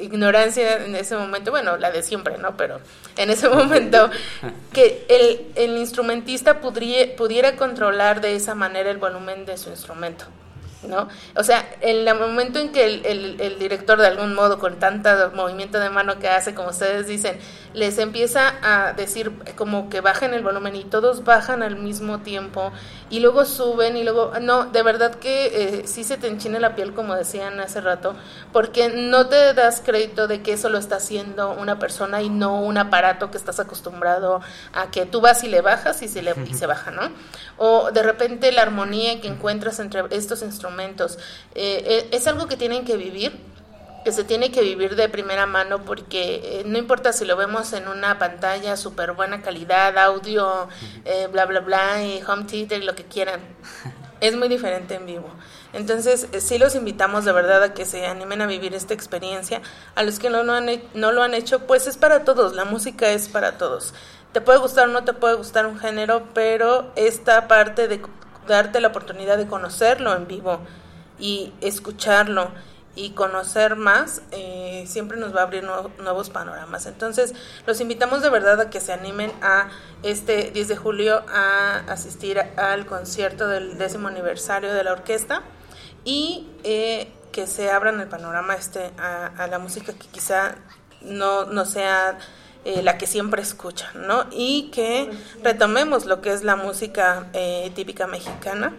ignorancia 0.00 0.84
en 0.84 0.94
ese 0.94 1.16
momento, 1.16 1.50
bueno, 1.50 1.76
la 1.76 1.90
de 1.90 2.02
siempre, 2.02 2.38
¿no? 2.38 2.56
Pero 2.56 2.80
en 3.16 3.30
ese 3.30 3.48
momento 3.48 4.10
que 4.72 5.04
el, 5.08 5.52
el 5.54 5.78
instrumentista 5.78 6.60
pudiera, 6.60 7.16
pudiera 7.16 7.56
controlar 7.56 8.20
de 8.20 8.36
esa 8.36 8.54
manera 8.54 8.90
el 8.90 8.98
volumen 8.98 9.46
de 9.46 9.56
su 9.56 9.70
instrumento. 9.70 10.26
¿no? 10.82 11.08
O 11.36 11.44
sea, 11.44 11.68
en 11.80 12.08
el 12.08 12.18
momento 12.18 12.58
en 12.58 12.72
que 12.72 12.84
el, 12.84 13.38
el, 13.40 13.58
director 13.58 13.98
de 14.00 14.06
algún 14.06 14.34
modo, 14.34 14.58
con 14.58 14.78
tanto 14.78 15.10
movimiento 15.34 15.78
de 15.78 15.90
mano 15.90 16.18
que 16.18 16.28
hace, 16.28 16.54
como 16.54 16.70
ustedes 16.70 17.06
dicen, 17.06 17.38
les 17.74 17.98
empieza 17.98 18.54
a 18.62 18.92
decir 18.92 19.32
como 19.56 19.88
que 19.88 20.00
bajen 20.00 20.34
el 20.34 20.42
volumen 20.42 20.74
y 20.76 20.84
todos 20.84 21.24
bajan 21.24 21.62
al 21.62 21.76
mismo 21.76 22.20
tiempo 22.20 22.72
y 23.10 23.20
luego 23.20 23.44
suben 23.44 23.96
y 23.96 24.04
luego, 24.04 24.32
no, 24.40 24.66
de 24.66 24.82
verdad 24.82 25.14
que 25.14 25.46
eh, 25.46 25.86
sí 25.86 26.04
se 26.04 26.16
te 26.16 26.28
enchina 26.28 26.58
la 26.58 26.74
piel 26.74 26.92
como 26.94 27.14
decían 27.14 27.60
hace 27.60 27.80
rato, 27.80 28.14
porque 28.52 28.88
no 28.88 29.26
te 29.26 29.54
das 29.54 29.82
crédito 29.84 30.26
de 30.26 30.42
que 30.42 30.54
eso 30.54 30.68
lo 30.68 30.78
está 30.78 30.96
haciendo 30.96 31.52
una 31.52 31.78
persona 31.78 32.22
y 32.22 32.28
no 32.28 32.60
un 32.60 32.78
aparato 32.78 33.30
que 33.30 33.36
estás 33.36 33.60
acostumbrado 33.60 34.40
a 34.72 34.90
que 34.90 35.06
tú 35.06 35.20
vas 35.20 35.44
y 35.44 35.48
le 35.48 35.60
bajas 35.60 36.02
y 36.02 36.08
se, 36.08 36.22
le, 36.22 36.34
y 36.46 36.54
se 36.54 36.66
baja, 36.66 36.90
¿no? 36.90 37.10
O 37.56 37.90
de 37.92 38.02
repente 38.02 38.52
la 38.52 38.62
armonía 38.62 39.20
que 39.20 39.28
encuentras 39.28 39.78
entre 39.80 40.04
estos 40.10 40.42
instrumentos 40.42 41.18
eh, 41.54 41.82
eh, 41.86 42.08
es 42.12 42.26
algo 42.26 42.46
que 42.46 42.56
tienen 42.56 42.84
que 42.84 42.96
vivir 42.96 43.49
que 44.04 44.12
se 44.12 44.24
tiene 44.24 44.50
que 44.50 44.62
vivir 44.62 44.96
de 44.96 45.08
primera 45.08 45.46
mano 45.46 45.84
porque 45.84 46.60
eh, 46.60 46.62
no 46.64 46.78
importa 46.78 47.12
si 47.12 47.24
lo 47.24 47.36
vemos 47.36 47.72
en 47.72 47.88
una 47.88 48.18
pantalla 48.18 48.76
súper 48.76 49.12
buena 49.12 49.42
calidad, 49.42 49.96
audio, 49.98 50.68
eh, 51.04 51.28
bla, 51.30 51.46
bla, 51.46 51.60
bla, 51.60 52.02
y 52.02 52.22
home 52.22 52.44
theater, 52.44 52.82
lo 52.84 52.94
que 52.94 53.04
quieran. 53.04 53.40
Es 54.20 54.36
muy 54.36 54.48
diferente 54.48 54.96
en 54.96 55.06
vivo. 55.06 55.30
Entonces, 55.72 56.28
eh, 56.32 56.42
sí 56.42 56.58
los 56.58 56.74
invitamos 56.74 57.24
de 57.24 57.32
verdad 57.32 57.62
a 57.62 57.72
que 57.72 57.86
se 57.86 58.04
animen 58.04 58.42
a 58.42 58.46
vivir 58.46 58.74
esta 58.74 58.92
experiencia. 58.92 59.62
A 59.94 60.02
los 60.02 60.18
que 60.18 60.28
no, 60.28 60.44
no, 60.44 60.52
han, 60.52 60.68
no 60.92 61.10
lo 61.10 61.22
han 61.22 61.32
hecho, 61.32 61.60
pues 61.60 61.86
es 61.86 61.96
para 61.96 62.22
todos, 62.22 62.54
la 62.54 62.66
música 62.66 63.08
es 63.08 63.30
para 63.30 63.56
todos. 63.56 63.94
Te 64.32 64.42
puede 64.42 64.58
gustar 64.58 64.88
o 64.88 64.92
no 64.92 65.04
te 65.04 65.14
puede 65.14 65.36
gustar 65.36 65.64
un 65.64 65.78
género, 65.78 66.28
pero 66.34 66.92
esta 66.96 67.48
parte 67.48 67.88
de 67.88 68.02
darte 68.46 68.82
la 68.82 68.88
oportunidad 68.88 69.38
de 69.38 69.46
conocerlo 69.46 70.14
en 70.14 70.26
vivo 70.26 70.60
y 71.18 71.54
escucharlo 71.62 72.50
y 73.00 73.10
conocer 73.10 73.76
más, 73.76 74.20
eh, 74.30 74.84
siempre 74.86 75.16
nos 75.16 75.34
va 75.34 75.40
a 75.40 75.42
abrir 75.44 75.64
nuevos 75.64 76.28
panoramas. 76.28 76.84
Entonces, 76.84 77.34
los 77.66 77.80
invitamos 77.80 78.20
de 78.20 78.28
verdad 78.28 78.60
a 78.60 78.68
que 78.68 78.78
se 78.78 78.92
animen 78.92 79.32
a 79.40 79.70
este 80.02 80.50
10 80.50 80.68
de 80.68 80.76
julio 80.76 81.22
a 81.32 81.78
asistir 81.88 82.38
al 82.38 82.84
concierto 82.84 83.48
del 83.48 83.78
décimo 83.78 84.08
aniversario 84.08 84.74
de 84.74 84.84
la 84.84 84.92
orquesta 84.92 85.42
y 86.04 86.46
eh, 86.62 87.10
que 87.32 87.46
se 87.46 87.70
abran 87.70 87.98
el 88.00 88.08
panorama 88.08 88.54
este 88.54 88.90
a, 88.98 89.46
la 89.46 89.58
música 89.58 89.94
que 89.94 90.06
quizá 90.08 90.56
no, 91.00 91.46
no 91.46 91.64
sea 91.64 92.18
eh, 92.66 92.82
la 92.82 92.98
que 92.98 93.06
siempre 93.06 93.40
escuchan, 93.40 94.06
¿no? 94.06 94.26
Y 94.30 94.70
que 94.72 95.10
retomemos 95.42 96.04
lo 96.04 96.20
que 96.20 96.34
es 96.34 96.44
la 96.44 96.56
música 96.56 97.28
típica 97.74 98.06
mexicana 98.06 98.74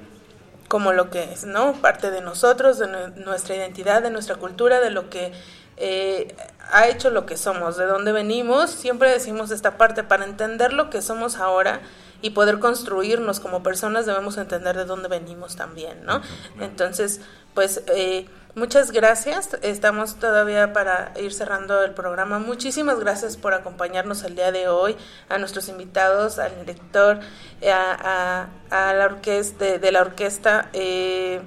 como 0.72 0.94
lo 0.94 1.10
que 1.10 1.34
es, 1.34 1.44
¿no? 1.44 1.74
Parte 1.74 2.12
de 2.12 2.22
nosotros, 2.22 2.80
de 2.80 2.88
nuestra 3.26 3.58
identidad, 3.58 4.02
de 4.02 4.10
nuestra 4.10 4.36
cultura, 4.36 4.80
de 4.80 4.90
lo 4.90 5.10
que 5.10 5.34
eh, 5.76 6.34
ha 6.72 6.88
hecho 6.88 7.10
lo 7.10 7.26
que 7.26 7.36
somos, 7.36 7.76
de 7.76 7.86
dónde 7.86 8.14
venimos. 8.14 8.70
Siempre 8.70 9.12
decimos 9.12 9.52
esta 9.52 9.78
parte, 9.78 10.06
para 10.06 10.24
entender 10.24 10.72
lo 10.72 10.90
que 10.90 11.02
somos 11.02 11.36
ahora 11.36 11.82
y 12.22 12.30
poder 12.30 12.60
construirnos 12.60 13.42
como 13.42 13.64
personas 13.64 14.06
debemos 14.06 14.38
entender 14.38 14.78
de 14.78 14.86
dónde 14.86 15.10
venimos 15.10 15.58
también, 15.58 16.06
¿no? 16.06 16.22
Entonces, 16.62 17.20
pues... 17.54 17.84
Eh, 17.88 18.30
Muchas 18.54 18.92
gracias. 18.92 19.58
Estamos 19.62 20.16
todavía 20.16 20.74
para 20.74 21.14
ir 21.18 21.34
cerrando 21.34 21.82
el 21.84 21.94
programa. 21.94 22.38
Muchísimas 22.38 23.00
gracias 23.00 23.38
por 23.38 23.54
acompañarnos 23.54 24.24
el 24.24 24.36
día 24.36 24.52
de 24.52 24.68
hoy, 24.68 24.98
a 25.30 25.38
nuestros 25.38 25.70
invitados, 25.70 26.38
al 26.38 26.60
director, 26.60 27.22
a, 27.66 28.48
la 28.70 29.06
orquesta, 29.06 29.78
de, 29.78 29.92
la 29.94 30.02
orquesta, 30.02 30.70
eh, 30.74 31.40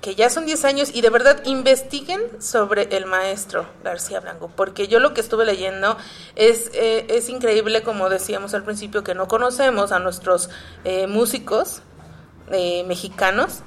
que 0.00 0.14
ya 0.14 0.30
son 0.30 0.46
10 0.46 0.64
años, 0.64 0.90
y 0.94 1.00
de 1.00 1.10
verdad 1.10 1.42
investiguen 1.44 2.20
sobre 2.40 2.96
el 2.96 3.06
maestro 3.06 3.66
García 3.82 4.20
Blanco, 4.20 4.48
porque 4.54 4.86
yo 4.86 5.00
lo 5.00 5.14
que 5.14 5.20
estuve 5.20 5.44
leyendo 5.44 5.96
es, 6.36 6.70
eh, 6.72 7.06
es 7.08 7.28
increíble, 7.30 7.82
como 7.82 8.08
decíamos 8.08 8.54
al 8.54 8.62
principio, 8.62 9.02
que 9.02 9.16
no 9.16 9.26
conocemos 9.26 9.90
a 9.90 9.98
nuestros 9.98 10.50
eh, 10.84 11.08
músicos 11.08 11.82
mexicanos 12.86 13.62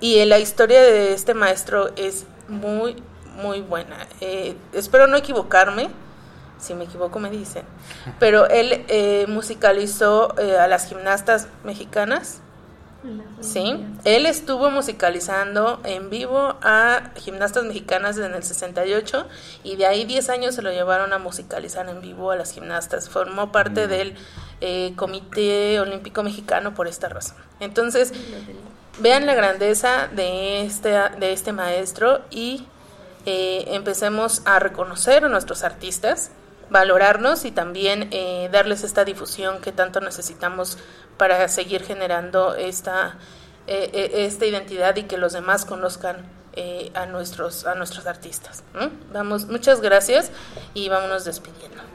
y 0.00 0.24
la 0.24 0.38
historia 0.38 0.80
de 0.80 1.12
este 1.12 1.34
maestro 1.34 1.90
es 1.96 2.24
muy, 2.48 2.96
muy 3.40 3.60
buena. 3.60 4.06
Eh, 4.20 4.56
espero 4.72 5.06
no 5.06 5.16
equivocarme, 5.16 5.90
si 6.58 6.74
me 6.74 6.84
equivoco 6.84 7.18
me 7.18 7.30
dicen, 7.30 7.64
pero 8.18 8.48
él 8.48 8.84
eh, 8.88 9.26
musicalizó 9.28 10.34
eh, 10.38 10.58
a 10.58 10.66
las 10.66 10.88
gimnastas 10.88 11.48
mexicanas. 11.64 12.40
Sí, 13.40 13.82
él 14.04 14.26
estuvo 14.26 14.70
musicalizando 14.70 15.80
en 15.84 16.10
vivo 16.10 16.56
a 16.60 17.12
gimnastas 17.16 17.64
mexicanas 17.64 18.18
en 18.18 18.34
el 18.34 18.42
68 18.42 19.26
y 19.64 19.76
de 19.76 19.86
ahí 19.86 20.04
10 20.04 20.28
años 20.28 20.54
se 20.54 20.60
lo 20.60 20.70
llevaron 20.70 21.14
a 21.14 21.18
musicalizar 21.18 21.88
en 21.88 22.02
vivo 22.02 22.30
a 22.30 22.36
las 22.36 22.52
gimnastas. 22.52 23.08
Formó 23.08 23.52
parte 23.52 23.86
mm. 23.86 23.88
del 23.88 24.96
Comité 24.96 25.80
Olímpico 25.80 26.22
Mexicano 26.22 26.74
por 26.74 26.88
esta 26.88 27.08
razón. 27.08 27.38
Entonces, 27.58 28.12
vean 28.98 29.26
la 29.26 29.34
grandeza 29.34 30.08
de 30.08 30.62
este, 30.62 30.90
de 30.90 31.32
este 31.32 31.52
maestro 31.52 32.22
y 32.30 32.66
eh, 33.26 33.64
empecemos 33.68 34.42
a 34.44 34.58
reconocer 34.58 35.24
a 35.24 35.28
nuestros 35.28 35.62
artistas, 35.62 36.30
valorarnos 36.70 37.44
y 37.44 37.50
también 37.50 38.08
eh, 38.12 38.48
darles 38.52 38.84
esta 38.84 39.04
difusión 39.04 39.60
que 39.60 39.72
tanto 39.72 40.00
necesitamos 40.00 40.78
para 41.16 41.46
seguir 41.48 41.84
generando 41.84 42.54
esta, 42.54 43.18
eh, 43.66 44.10
esta 44.14 44.46
identidad 44.46 44.96
y 44.96 45.04
que 45.04 45.18
los 45.18 45.32
demás 45.32 45.64
conozcan 45.64 46.40
a, 46.94 47.06
nuestros, 47.06 47.64
a 47.64 47.74
nuestros 47.74 48.06
artistas. 48.06 48.64
Vamos, 49.12 49.46
muchas 49.46 49.80
gracias 49.80 50.30
y 50.74 50.88
vámonos 50.88 51.24
despidiendo. 51.24 51.89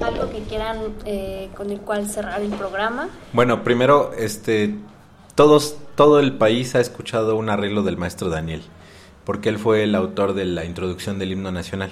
¿Algo, 0.00 0.30
que 0.30 0.40
quieran 0.42 0.78
eh, 1.04 1.50
con 1.56 1.70
el 1.70 1.80
cual 1.80 2.08
cerrar 2.08 2.40
el 2.40 2.50
programa? 2.50 3.08
Bueno, 3.32 3.62
primero, 3.64 4.12
este, 4.16 4.74
todos, 5.34 5.76
todo 5.94 6.20
el 6.20 6.32
país 6.36 6.74
ha 6.74 6.80
escuchado 6.80 7.36
un 7.36 7.50
arreglo 7.50 7.82
del 7.82 7.96
maestro 7.96 8.28
Daniel, 8.30 8.62
porque 9.24 9.48
él 9.48 9.58
fue 9.58 9.82
el 9.82 9.94
autor 9.94 10.34
de 10.34 10.44
la 10.46 10.64
introducción 10.64 11.18
del 11.18 11.32
himno 11.32 11.52
nacional. 11.52 11.90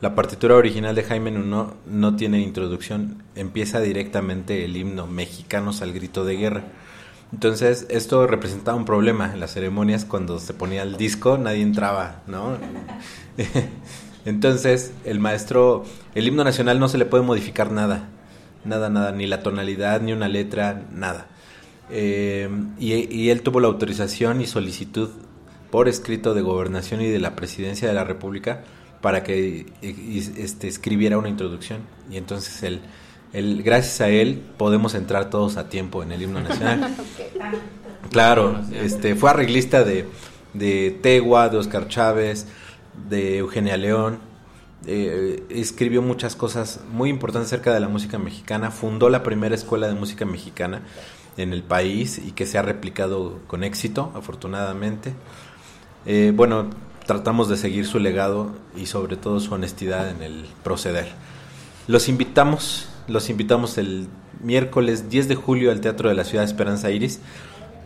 La 0.00 0.16
partitura 0.16 0.56
original 0.56 0.96
de 0.96 1.04
Jaime 1.04 1.30
Nuno 1.30 1.74
no 1.86 2.16
tiene 2.16 2.40
introducción, 2.40 3.22
empieza 3.36 3.78
directamente 3.80 4.64
el 4.64 4.76
himno 4.76 5.06
Mexicanos 5.06 5.80
al 5.82 5.92
grito 5.92 6.24
de 6.24 6.36
guerra. 6.36 6.64
Entonces, 7.32 7.86
esto 7.88 8.26
representaba 8.26 8.76
un 8.76 8.84
problema 8.84 9.32
en 9.32 9.38
las 9.38 9.52
ceremonias 9.52 10.04
cuando 10.04 10.40
se 10.40 10.52
ponía 10.52 10.82
el 10.82 10.96
disco, 10.96 11.38
nadie 11.38 11.62
entraba, 11.62 12.22
¿no? 12.26 12.58
Entonces, 14.24 14.92
el 15.04 15.18
maestro, 15.18 15.84
el 16.14 16.26
himno 16.26 16.44
nacional 16.44 16.78
no 16.78 16.88
se 16.88 16.98
le 16.98 17.06
puede 17.06 17.24
modificar 17.24 17.72
nada, 17.72 18.08
nada, 18.64 18.88
nada, 18.88 19.12
ni 19.12 19.26
la 19.26 19.42
tonalidad, 19.42 20.00
ni 20.00 20.12
una 20.12 20.28
letra, 20.28 20.84
nada. 20.92 21.26
Eh, 21.90 22.48
y, 22.78 23.28
él 23.28 23.42
tuvo 23.42 23.60
la 23.60 23.66
autorización 23.68 24.40
y 24.40 24.46
solicitud 24.46 25.10
por 25.70 25.88
escrito 25.88 26.32
de 26.32 26.42
gobernación 26.42 27.00
y 27.02 27.08
de 27.08 27.18
la 27.18 27.34
presidencia 27.34 27.88
de 27.88 27.94
la 27.94 28.04
República 28.04 28.62
para 29.00 29.22
que 29.22 29.66
este, 29.82 30.68
escribiera 30.68 31.18
una 31.18 31.28
introducción. 31.28 31.80
Y 32.10 32.16
entonces 32.16 32.62
él, 32.62 32.80
él, 33.32 33.62
gracias 33.64 34.00
a 34.00 34.08
él, 34.08 34.40
podemos 34.56 34.94
entrar 34.94 35.28
todos 35.28 35.56
a 35.56 35.68
tiempo 35.68 36.02
en 36.02 36.12
el 36.12 36.22
himno 36.22 36.40
nacional. 36.40 36.94
Claro, 38.10 38.60
este, 38.74 39.14
fue 39.14 39.30
arreglista 39.30 39.84
de, 39.84 40.06
de 40.52 40.90
Tegua, 41.02 41.48
de 41.48 41.56
Oscar 41.56 41.88
Chávez, 41.88 42.46
de 43.08 43.38
Eugenia 43.38 43.76
León. 43.76 44.18
Eh, 44.86 45.44
escribió 45.48 46.02
muchas 46.02 46.34
cosas 46.34 46.80
muy 46.90 47.08
importantes 47.08 47.52
acerca 47.52 47.72
de 47.72 47.80
la 47.80 47.88
música 47.88 48.18
mexicana. 48.18 48.70
Fundó 48.70 49.08
la 49.08 49.22
primera 49.22 49.54
escuela 49.54 49.86
de 49.86 49.94
música 49.94 50.24
mexicana 50.24 50.82
en 51.36 51.52
el 51.52 51.62
país 51.62 52.18
y 52.18 52.32
que 52.32 52.46
se 52.46 52.58
ha 52.58 52.62
replicado 52.62 53.38
con 53.46 53.64
éxito, 53.64 54.12
afortunadamente. 54.14 55.14
Eh, 56.04 56.32
bueno, 56.34 56.70
tratamos 57.06 57.48
de 57.48 57.56
seguir 57.56 57.86
su 57.86 57.98
legado 57.98 58.52
y 58.76 58.86
sobre 58.86 59.16
todo 59.16 59.40
su 59.40 59.54
honestidad 59.54 60.10
en 60.10 60.22
el 60.22 60.46
proceder. 60.62 61.08
Los 61.86 62.08
invitamos, 62.08 62.88
los 63.08 63.30
invitamos 63.30 63.78
el 63.78 64.08
miércoles 64.42 65.08
10 65.10 65.28
de 65.28 65.34
julio 65.34 65.70
al 65.70 65.80
Teatro 65.80 66.08
de 66.08 66.14
la 66.14 66.24
Ciudad 66.24 66.44
Esperanza 66.44 66.90
Iris 66.90 67.20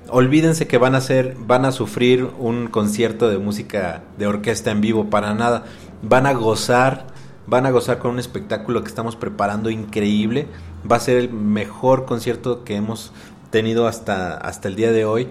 olvídense 0.09 0.67
que 0.67 0.79
van 0.79 0.95
a 0.95 0.99
hacer, 0.99 1.37
van 1.39 1.65
a 1.65 1.73
sufrir 1.73 2.31
un 2.39 2.69
concierto 2.69 3.29
de 3.29 3.39
música 3.39 4.03
de 4.19 4.27
orquesta 4.27 4.71
en 4.71 4.81
vivo, 4.81 5.11
para 5.11 5.35
nada. 5.35 5.65
Van 6.03 6.27
a 6.27 6.33
gozar, 6.33 7.07
van 7.47 7.67
a 7.67 7.71
gozar 7.71 7.99
con 7.99 8.13
un 8.13 8.19
espectáculo 8.19 8.83
que 8.83 8.89
estamos 8.89 9.17
preparando 9.17 9.71
increíble. 9.71 10.47
Va 10.91 10.97
a 10.97 11.01
ser 11.01 11.17
el 11.17 11.33
mejor 11.33 12.05
concierto 12.05 12.65
que 12.65 12.77
hemos 12.77 13.13
tenido 13.51 13.87
hasta, 13.87 14.37
hasta 14.37 14.69
el 14.69 14.77
día 14.77 14.93
de 14.93 15.05
hoy. 15.05 15.29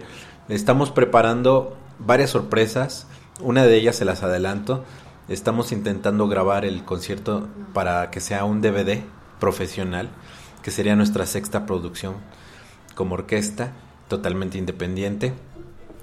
Estamos 0.50 0.92
preparando 0.92 1.78
varias 2.00 2.30
sorpresas, 2.30 3.08
una 3.40 3.66
de 3.66 3.76
ellas 3.76 3.96
se 3.96 4.06
las 4.06 4.24
adelanto. 4.24 4.84
Estamos 5.28 5.72
intentando 5.72 6.28
grabar 6.28 6.66
el 6.66 6.84
concierto 6.84 7.48
para 7.74 8.12
que 8.12 8.20
sea 8.20 8.46
un 8.46 8.62
DVD 8.62 9.02
profesional, 9.40 10.10
que 10.62 10.72
sería 10.72 10.96
nuestra 10.96 11.26
sexta 11.26 11.66
producción 11.66 12.16
como 12.96 13.16
orquesta 13.16 13.72
totalmente 14.08 14.58
independiente. 14.58 15.34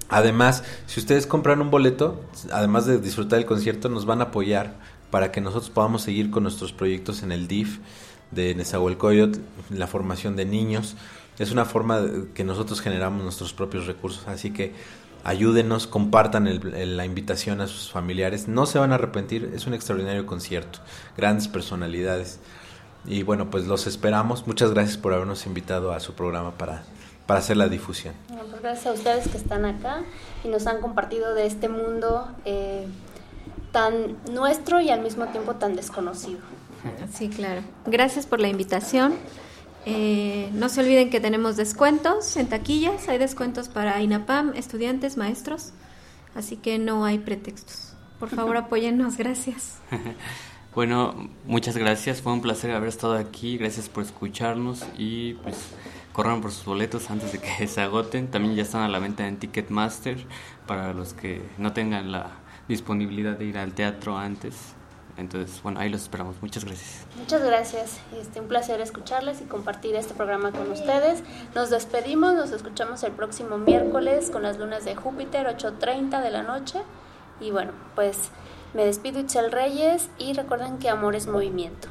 Además, 0.09 0.63
si 0.85 0.99
ustedes 0.99 1.25
compran 1.25 1.61
un 1.61 1.71
boleto, 1.71 2.21
además 2.51 2.85
de 2.85 2.99
disfrutar 2.99 3.39
el 3.39 3.45
concierto, 3.45 3.89
nos 3.89 4.05
van 4.05 4.21
a 4.21 4.25
apoyar 4.25 4.75
para 5.09 5.31
que 5.31 5.41
nosotros 5.41 5.69
podamos 5.69 6.01
seguir 6.01 6.29
con 6.29 6.43
nuestros 6.43 6.73
proyectos 6.73 7.23
en 7.23 7.31
el 7.31 7.47
DIF 7.47 7.79
de 8.31 8.55
Nezahualcóyotl, 8.55 9.39
la 9.69 9.87
formación 9.87 10.35
de 10.35 10.45
niños. 10.45 10.95
Es 11.39 11.51
una 11.51 11.65
forma 11.65 12.01
que 12.33 12.43
nosotros 12.43 12.81
generamos 12.81 13.23
nuestros 13.23 13.53
propios 13.53 13.87
recursos, 13.87 14.27
así 14.27 14.51
que 14.51 14.73
ayúdenos, 15.23 15.87
compartan 15.87 16.49
la 16.73 17.05
invitación 17.05 17.61
a 17.61 17.67
sus 17.67 17.91
familiares, 17.91 18.47
no 18.47 18.65
se 18.65 18.77
van 18.79 18.91
a 18.91 18.95
arrepentir, 18.95 19.51
es 19.55 19.65
un 19.65 19.73
extraordinario 19.73 20.25
concierto, 20.25 20.79
grandes 21.17 21.47
personalidades. 21.47 22.39
Y 23.05 23.23
bueno, 23.23 23.49
pues 23.49 23.65
los 23.65 23.87
esperamos. 23.87 24.47
Muchas 24.47 24.71
gracias 24.71 24.97
por 24.97 25.13
habernos 25.13 25.45
invitado 25.45 25.91
a 25.91 25.99
su 25.99 26.13
programa 26.13 26.57
para, 26.57 26.83
para 27.25 27.39
hacer 27.39 27.57
la 27.57 27.67
difusión. 27.67 28.13
Pues 28.27 28.61
gracias 28.61 28.87
a 28.87 28.93
ustedes 28.93 29.27
que 29.27 29.37
están 29.37 29.65
acá 29.65 30.03
y 30.43 30.47
nos 30.47 30.67
han 30.67 30.81
compartido 30.81 31.33
de 31.33 31.45
este 31.45 31.69
mundo 31.69 32.27
eh, 32.45 32.85
tan 33.71 34.17
nuestro 34.31 34.81
y 34.81 34.89
al 34.89 35.01
mismo 35.01 35.25
tiempo 35.27 35.55
tan 35.55 35.75
desconocido. 35.75 36.39
Sí, 37.13 37.29
claro. 37.29 37.61
Gracias 37.85 38.25
por 38.25 38.39
la 38.41 38.49
invitación. 38.49 39.13
Eh, 39.85 40.49
no 40.53 40.69
se 40.69 40.81
olviden 40.81 41.09
que 41.09 41.19
tenemos 41.19 41.57
descuentos 41.57 42.37
en 42.37 42.47
taquillas, 42.47 43.09
hay 43.09 43.17
descuentos 43.17 43.67
para 43.67 44.01
INAPAM, 44.01 44.53
estudiantes, 44.55 45.17
maestros, 45.17 45.73
así 46.35 46.55
que 46.55 46.79
no 46.79 47.03
hay 47.03 47.19
pretextos. 47.19 47.93
Por 48.17 48.29
favor, 48.29 48.55
apóyennos, 48.57 49.17
gracias. 49.17 49.79
bueno, 50.75 51.29
muchas 51.45 51.75
gracias, 51.75 52.21
fue 52.21 52.31
un 52.31 52.41
placer 52.41 52.71
haber 52.71 52.87
estado 52.87 53.15
aquí, 53.15 53.57
gracias 53.57 53.89
por 53.89 54.03
escucharnos 54.03 54.85
y 54.97 55.33
pues 55.35 55.57
corran 56.13 56.41
por 56.41 56.51
sus 56.51 56.63
boletos 56.63 57.09
antes 57.09 57.33
de 57.33 57.39
que 57.39 57.67
se 57.67 57.81
agoten. 57.81 58.31
También 58.31 58.55
ya 58.55 58.63
están 58.63 58.83
a 58.83 58.87
la 58.87 58.99
venta 58.99 59.27
en 59.27 59.37
Ticketmaster 59.37 60.25
para 60.65 60.93
los 60.93 61.13
que 61.13 61.41
no 61.57 61.73
tengan 61.73 62.11
la 62.11 62.31
disponibilidad 62.67 63.37
de 63.37 63.45
ir 63.45 63.57
al 63.57 63.73
teatro 63.73 64.17
antes. 64.17 64.73
Entonces, 65.17 65.61
bueno, 65.61 65.79
ahí 65.79 65.89
los 65.89 66.03
esperamos. 66.03 66.37
Muchas 66.41 66.65
gracias. 66.65 67.05
Muchas 67.17 67.43
gracias. 67.43 67.99
Este, 68.19 68.39
un 68.39 68.47
placer 68.47 68.81
escucharles 68.81 69.41
y 69.41 69.43
compartir 69.43 69.95
este 69.95 70.13
programa 70.13 70.51
con 70.51 70.71
ustedes. 70.71 71.23
Nos 71.53 71.69
despedimos, 71.69 72.33
nos 72.33 72.51
escuchamos 72.51 73.03
el 73.03 73.11
próximo 73.11 73.57
miércoles 73.57 74.31
con 74.31 74.41
las 74.41 74.57
lunas 74.57 74.85
de 74.85 74.95
Júpiter, 74.95 75.45
8.30 75.45 76.21
de 76.21 76.31
la 76.31 76.41
noche. 76.41 76.79
Y 77.39 77.51
bueno, 77.51 77.73
pues 77.93 78.29
me 78.73 78.85
despido 78.85 79.19
Itzel 79.19 79.51
Reyes 79.51 80.09
y 80.17 80.33
recuerden 80.33 80.79
que 80.79 80.89
amor 80.89 81.15
es 81.15 81.27
movimiento. 81.27 81.89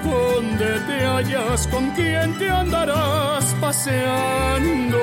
Donde 0.00 0.80
te 0.80 1.06
hallas, 1.06 1.68
con 1.68 1.90
quién 1.90 2.36
te 2.38 2.50
andarás 2.50 3.54
paseando. 3.60 4.98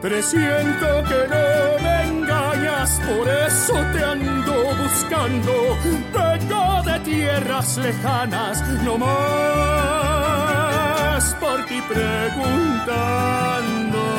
Presiento 0.00 1.04
que 1.08 1.28
no 1.34 1.48
me 1.82 1.96
engañas, 2.08 2.90
por 3.06 3.28
eso 3.28 3.74
te 3.92 4.00
ando 4.04 4.74
buscando. 4.82 5.52
Vengo 6.12 6.82
de 6.84 6.96
tierras 7.00 7.76
lejanas, 7.78 8.62
no 8.84 8.98
más 8.98 9.08
por 11.40 11.64
ti 11.66 11.82
preguntando 11.88 14.17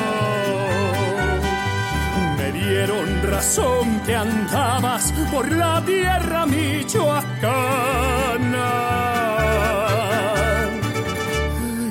dieron 2.80 3.22
razón 3.30 3.99
que 4.06 4.15
andabas 4.15 5.11
por 5.34 5.51
la 5.51 5.84
tierra 5.85 6.45
michoacana. 6.45 7.27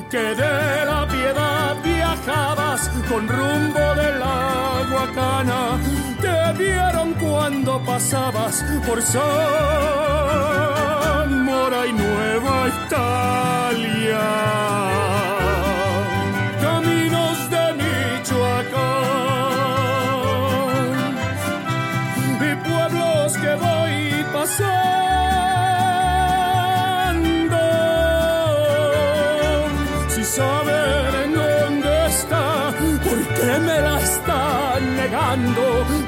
Que 0.09 0.33
de 0.41 0.85
la 0.91 1.07
piedad 1.07 1.75
viajabas 1.83 2.89
con 3.07 3.27
rumbo 3.27 3.93
de 4.01 4.11
la 4.17 4.83
Guacana. 4.91 5.77
Te 6.21 6.53
vieron 6.57 7.13
cuando 7.13 7.79
pasabas 7.85 8.65
por 8.87 8.99
Zamora 9.03 9.29
y 11.85 11.93
Nueva 11.93 12.67
Italia. 12.85 14.25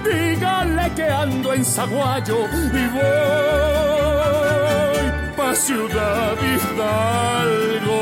Díganle 0.03 0.91
que 0.95 1.07
ando 1.09 1.53
en 1.53 1.63
Zaguayo 1.63 2.45
y 2.73 2.87
voy 2.95 3.01
pa' 5.37 5.55
Ciudad 5.55 6.35
Hidalgo. 6.41 8.01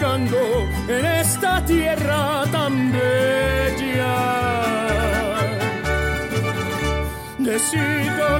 Buscando 0.00 0.66
en 0.88 1.04
esta 1.04 1.62
tierra 1.66 2.44
tan 2.50 2.90
bella. 2.90 4.16
De 7.38 7.58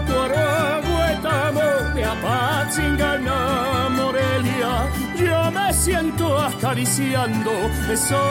Cuaraguetamo, 0.06 1.68
de 1.94 2.04
Apatzingana, 2.04 3.88
Morelia, 3.90 4.88
yo 5.16 5.50
me 5.50 5.72
siento 5.74 6.38
acariciando 6.38 7.52
esa 7.90 8.24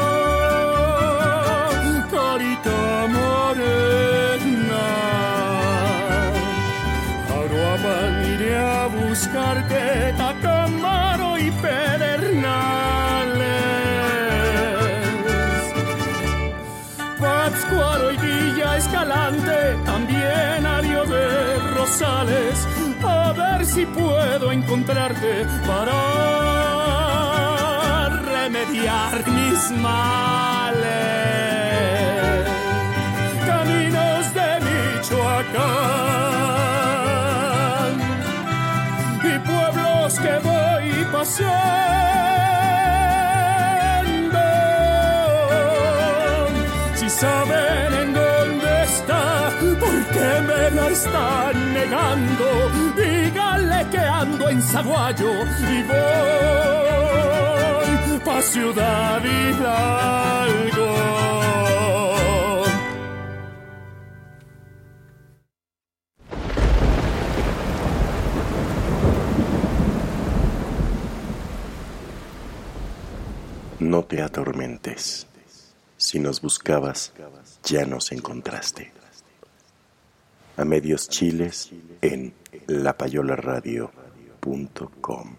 carita 2.09 3.07
morena. 3.17 4.85
Aruapan 7.29 8.33
iré 8.33 8.57
a 8.57 8.87
buscarte, 8.87 10.13
Tacamaro 10.17 11.37
y 11.37 11.51
Pedernales. 11.51 12.88
Pátzcuaro 17.69 18.11
y 18.11 18.17
Villa 18.17 18.77
Escalante, 18.77 19.77
también 19.85 20.65
Ario 20.65 21.05
de 21.05 21.59
Rosales, 21.75 22.67
a 23.03 23.31
ver 23.33 23.63
si 23.65 23.85
puedo 23.85 24.51
encontrarte 24.51 25.45
para 25.67 25.99
remediar 28.25 29.23
mis 29.27 29.71
males. 29.71 30.79
Caminos 33.45 34.33
de 34.33 34.59
Michoacán 34.65 35.69
y 39.23 39.39
pueblos 39.39 40.19
que 40.19 40.39
voy 40.39 41.05
pasando. 41.11 42.48
Si 47.19 47.25
saben 47.25 47.93
en 48.01 48.13
dónde 48.13 48.83
está, 48.83 49.51
¿por 49.59 50.05
qué 50.13 50.39
me 50.47 50.71
la 50.71 50.87
están 50.87 51.73
negando? 51.73 52.69
Díganle 52.95 53.87
que 53.91 53.97
ando 53.97 54.47
en 54.47 54.61
Zaguayo 54.61 55.29
y 55.69 55.83
voy 55.83 57.09
pa' 58.23 58.41
Ciudad 58.41 59.21
Hidalgo. 59.21 60.95
No 73.79 74.03
te 74.05 74.21
atormentes. 74.21 75.28
Si 76.09 76.17
nos 76.17 76.41
buscabas, 76.41 77.13
ya 77.63 77.85
nos 77.85 78.11
encontraste. 78.11 78.91
A 80.57 80.65
medios 80.65 81.07
chiles 81.07 81.69
en 82.01 82.33
lapayolaradio.com. 82.65 85.35